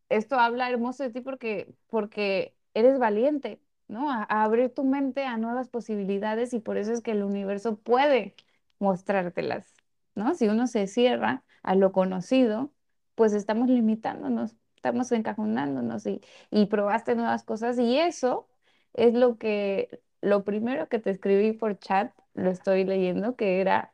esto 0.09 0.39
habla 0.39 0.69
hermoso 0.69 1.03
de 1.03 1.09
ti 1.11 1.21
porque 1.21 1.73
porque 1.89 2.55
eres 2.73 2.99
valiente, 2.99 3.61
¿no? 3.87 4.11
A, 4.11 4.23
abrir 4.23 4.73
tu 4.73 4.83
mente 4.83 5.25
a 5.25 5.37
nuevas 5.37 5.69
posibilidades 5.69 6.53
y 6.53 6.59
por 6.59 6.77
eso 6.77 6.91
es 6.93 7.01
que 7.01 7.11
el 7.11 7.23
universo 7.23 7.77
puede 7.77 8.35
mostrártelas, 8.79 9.73
¿no? 10.15 10.35
Si 10.35 10.47
uno 10.47 10.67
se 10.67 10.87
cierra 10.87 11.43
a 11.63 11.75
lo 11.75 11.91
conocido, 11.91 12.71
pues 13.15 13.33
estamos 13.33 13.69
limitándonos, 13.69 14.55
estamos 14.75 15.11
encajonándonos 15.11 16.05
y, 16.07 16.21
y 16.51 16.65
probaste 16.67 17.15
nuevas 17.15 17.43
cosas 17.43 17.79
y 17.79 17.97
eso 17.99 18.47
es 18.93 19.13
lo 19.13 19.37
que, 19.37 20.01
lo 20.21 20.43
primero 20.43 20.89
que 20.89 20.99
te 20.99 21.11
escribí 21.11 21.53
por 21.53 21.77
chat, 21.79 22.13
lo 22.33 22.49
estoy 22.49 22.83
leyendo, 22.83 23.35
que 23.35 23.61
era 23.61 23.93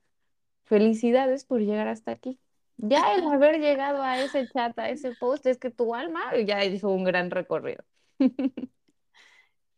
felicidades 0.65 1.45
por 1.45 1.61
llegar 1.61 1.87
hasta 1.87 2.11
aquí. 2.11 2.39
Ya 2.77 3.15
el 3.15 3.23
haber 3.33 3.59
llegado 3.59 4.01
a 4.01 4.19
ese 4.21 4.47
chat, 4.47 4.77
a 4.79 4.89
ese 4.89 5.13
post, 5.15 5.45
es 5.45 5.57
que 5.57 5.71
tu 5.71 5.95
alma 5.95 6.35
ya 6.45 6.63
hizo 6.63 6.89
un 6.89 7.03
gran 7.03 7.31
recorrido. 7.31 7.83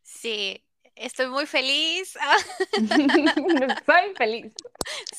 Sí, 0.04 0.64
estoy 0.96 1.28
muy 1.28 1.46
feliz. 1.46 2.18
Soy 3.86 4.16
feliz. 4.16 4.54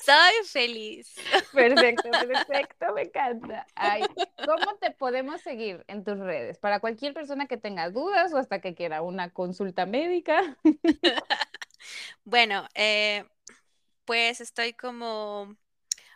Soy 0.04 0.46
feliz. 0.46 1.14
Perfecto, 1.52 2.10
perfecto, 2.10 2.92
me 2.94 3.02
encanta. 3.02 3.66
Ay, 3.74 4.02
¿Cómo 4.44 4.76
te 4.80 4.90
podemos 4.90 5.40
seguir 5.40 5.84
en 5.88 6.04
tus 6.04 6.18
redes? 6.18 6.58
Para 6.58 6.80
cualquier 6.80 7.14
persona 7.14 7.46
que 7.46 7.56
tenga 7.56 7.90
dudas 7.90 8.32
o 8.34 8.38
hasta 8.38 8.60
que 8.60 8.74
quiera 8.74 9.02
una 9.02 9.30
consulta 9.30 9.86
médica. 9.86 10.56
Bueno, 12.24 12.68
eh, 12.74 13.24
pues 14.04 14.40
estoy 14.40 14.72
como 14.72 15.56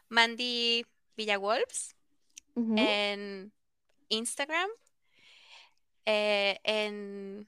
Mandy 0.09 0.87
Villawolves 1.17 1.95
en 2.55 3.53
Instagram, 4.09 4.71
eh, 6.07 6.59
en 6.64 7.47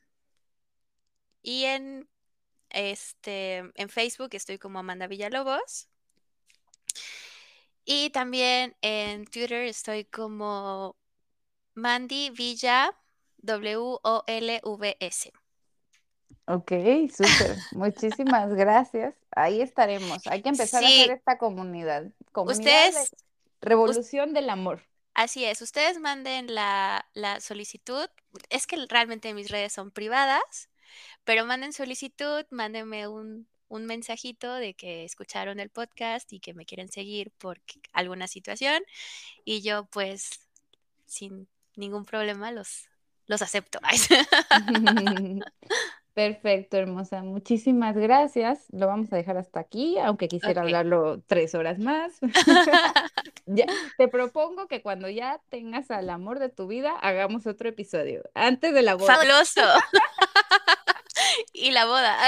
y 1.42 1.64
en, 1.64 2.08
este, 2.68 3.56
en 3.74 3.88
Facebook 3.88 4.30
estoy 4.32 4.58
como 4.58 4.78
Amanda 4.80 5.06
Villalobos. 5.06 5.88
Y 7.86 8.10
también 8.10 8.76
en 8.82 9.24
Twitter 9.24 9.62
estoy 9.62 10.04
como 10.04 10.94
Mandy 11.74 12.28
Villa 12.28 12.94
W-O-L-V-S. 13.38 15.32
Ok, 16.50 16.72
súper. 17.14 17.58
Muchísimas 17.72 18.54
gracias. 18.54 19.14
Ahí 19.32 19.60
estaremos. 19.60 20.26
Hay 20.26 20.40
que 20.40 20.48
empezar 20.48 20.82
a 20.82 20.86
hacer 20.86 21.10
esta 21.10 21.36
comunidad. 21.36 22.06
comunidad 22.32 22.88
Ustedes, 22.88 23.16
revolución 23.60 24.32
del 24.32 24.48
amor. 24.48 24.82
Así 25.12 25.44
es. 25.44 25.60
Ustedes 25.60 26.00
manden 26.00 26.54
la, 26.54 27.06
la 27.12 27.40
solicitud. 27.40 28.08
Es 28.48 28.66
que 28.66 28.78
realmente 28.88 29.34
mis 29.34 29.50
redes 29.50 29.74
son 29.74 29.90
privadas. 29.90 30.70
Pero 31.24 31.44
manden 31.44 31.74
solicitud, 31.74 32.46
mándenme 32.50 33.08
un, 33.08 33.46
mensajito 33.68 34.54
de 34.54 34.72
que 34.72 35.04
escucharon 35.04 35.60
el 35.60 35.68
podcast 35.68 36.32
y 36.32 36.40
que 36.40 36.54
me 36.54 36.64
quieren 36.64 36.90
seguir 36.90 37.30
por 37.32 37.60
alguna 37.92 38.26
situación 38.26 38.82
y 39.44 39.60
yo 39.60 39.84
pues 39.84 40.40
sin 41.04 41.46
ningún 41.76 42.06
problema 42.06 42.50
los, 42.50 42.88
los 43.26 43.42
acepto. 43.42 43.78
Perfecto, 46.18 46.76
hermosa. 46.76 47.22
Muchísimas 47.22 47.96
gracias. 47.96 48.64
Lo 48.72 48.88
vamos 48.88 49.12
a 49.12 49.16
dejar 49.16 49.36
hasta 49.36 49.60
aquí, 49.60 50.00
aunque 50.00 50.26
quisiera 50.26 50.62
hablarlo 50.62 51.22
tres 51.28 51.54
horas 51.54 51.78
más. 51.78 52.18
ya, 53.46 53.66
te 53.96 54.08
propongo 54.08 54.66
que 54.66 54.82
cuando 54.82 55.08
ya 55.08 55.40
tengas 55.48 55.92
al 55.92 56.10
amor 56.10 56.40
de 56.40 56.48
tu 56.48 56.66
vida, 56.66 56.90
hagamos 57.02 57.46
otro 57.46 57.68
episodio. 57.68 58.24
Antes 58.34 58.74
de 58.74 58.82
la 58.82 58.96
boda. 58.96 59.14
Fabuloso. 59.14 59.62
y 61.52 61.70
la 61.70 61.86
boda. 61.86 62.18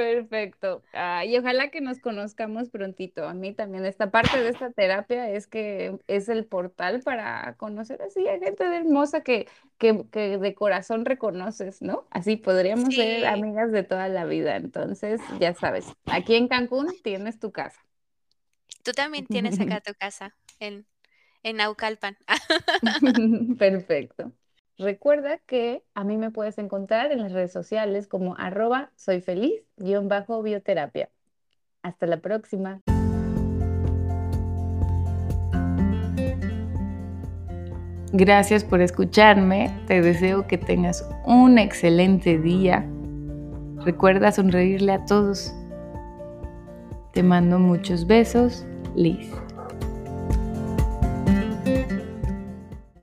Perfecto. 0.00 0.82
y 1.26 1.36
ojalá 1.36 1.68
que 1.68 1.82
nos 1.82 2.00
conozcamos 2.00 2.70
prontito. 2.70 3.28
A 3.28 3.34
mí 3.34 3.52
también 3.52 3.84
esta 3.84 4.10
parte 4.10 4.42
de 4.42 4.48
esta 4.48 4.70
terapia 4.70 5.28
es 5.28 5.46
que 5.46 5.98
es 6.06 6.30
el 6.30 6.46
portal 6.46 7.02
para 7.02 7.54
conocer 7.58 8.00
así 8.00 8.26
a 8.26 8.38
gente 8.38 8.64
hermosa 8.64 9.22
que, 9.22 9.46
que, 9.76 9.92
de 9.92 10.54
corazón 10.54 11.04
reconoces, 11.04 11.82
¿no? 11.82 12.06
Así 12.10 12.36
podríamos 12.36 12.94
ser 12.94 13.26
amigas 13.26 13.72
de 13.72 13.82
toda 13.82 14.08
la 14.08 14.24
vida. 14.24 14.56
Entonces, 14.56 15.20
ya 15.38 15.52
sabes, 15.52 15.92
aquí 16.06 16.34
en 16.34 16.48
Cancún 16.48 16.88
tienes 17.02 17.38
tu 17.38 17.52
casa. 17.52 17.84
Tú 18.82 18.92
también 18.92 19.26
tienes 19.26 19.60
acá 19.60 19.80
tu 19.86 19.92
casa 19.92 20.34
en, 20.60 20.86
en 21.42 21.56
Naucalpan. 21.56 22.16
Perfecto. 23.58 24.32
Recuerda 24.80 25.36
que 25.36 25.82
a 25.94 26.04
mí 26.04 26.16
me 26.16 26.30
puedes 26.30 26.56
encontrar 26.56 27.12
en 27.12 27.18
las 27.18 27.32
redes 27.32 27.52
sociales 27.52 28.06
como 28.06 28.34
arroba 28.38 28.90
soy 28.96 29.20
feliz 29.20 29.60
bajo 30.04 30.42
bioterapia. 30.42 31.10
Hasta 31.82 32.06
la 32.06 32.20
próxima. 32.20 32.80
Gracias 38.14 38.64
por 38.64 38.80
escucharme. 38.80 39.70
Te 39.86 40.00
deseo 40.00 40.46
que 40.46 40.56
tengas 40.56 41.06
un 41.26 41.58
excelente 41.58 42.38
día. 42.38 42.88
Recuerda 43.84 44.32
sonreírle 44.32 44.92
a 44.92 45.04
todos. 45.04 45.54
Te 47.12 47.22
mando 47.22 47.58
muchos 47.58 48.06
besos, 48.06 48.64
Liz. 48.96 49.30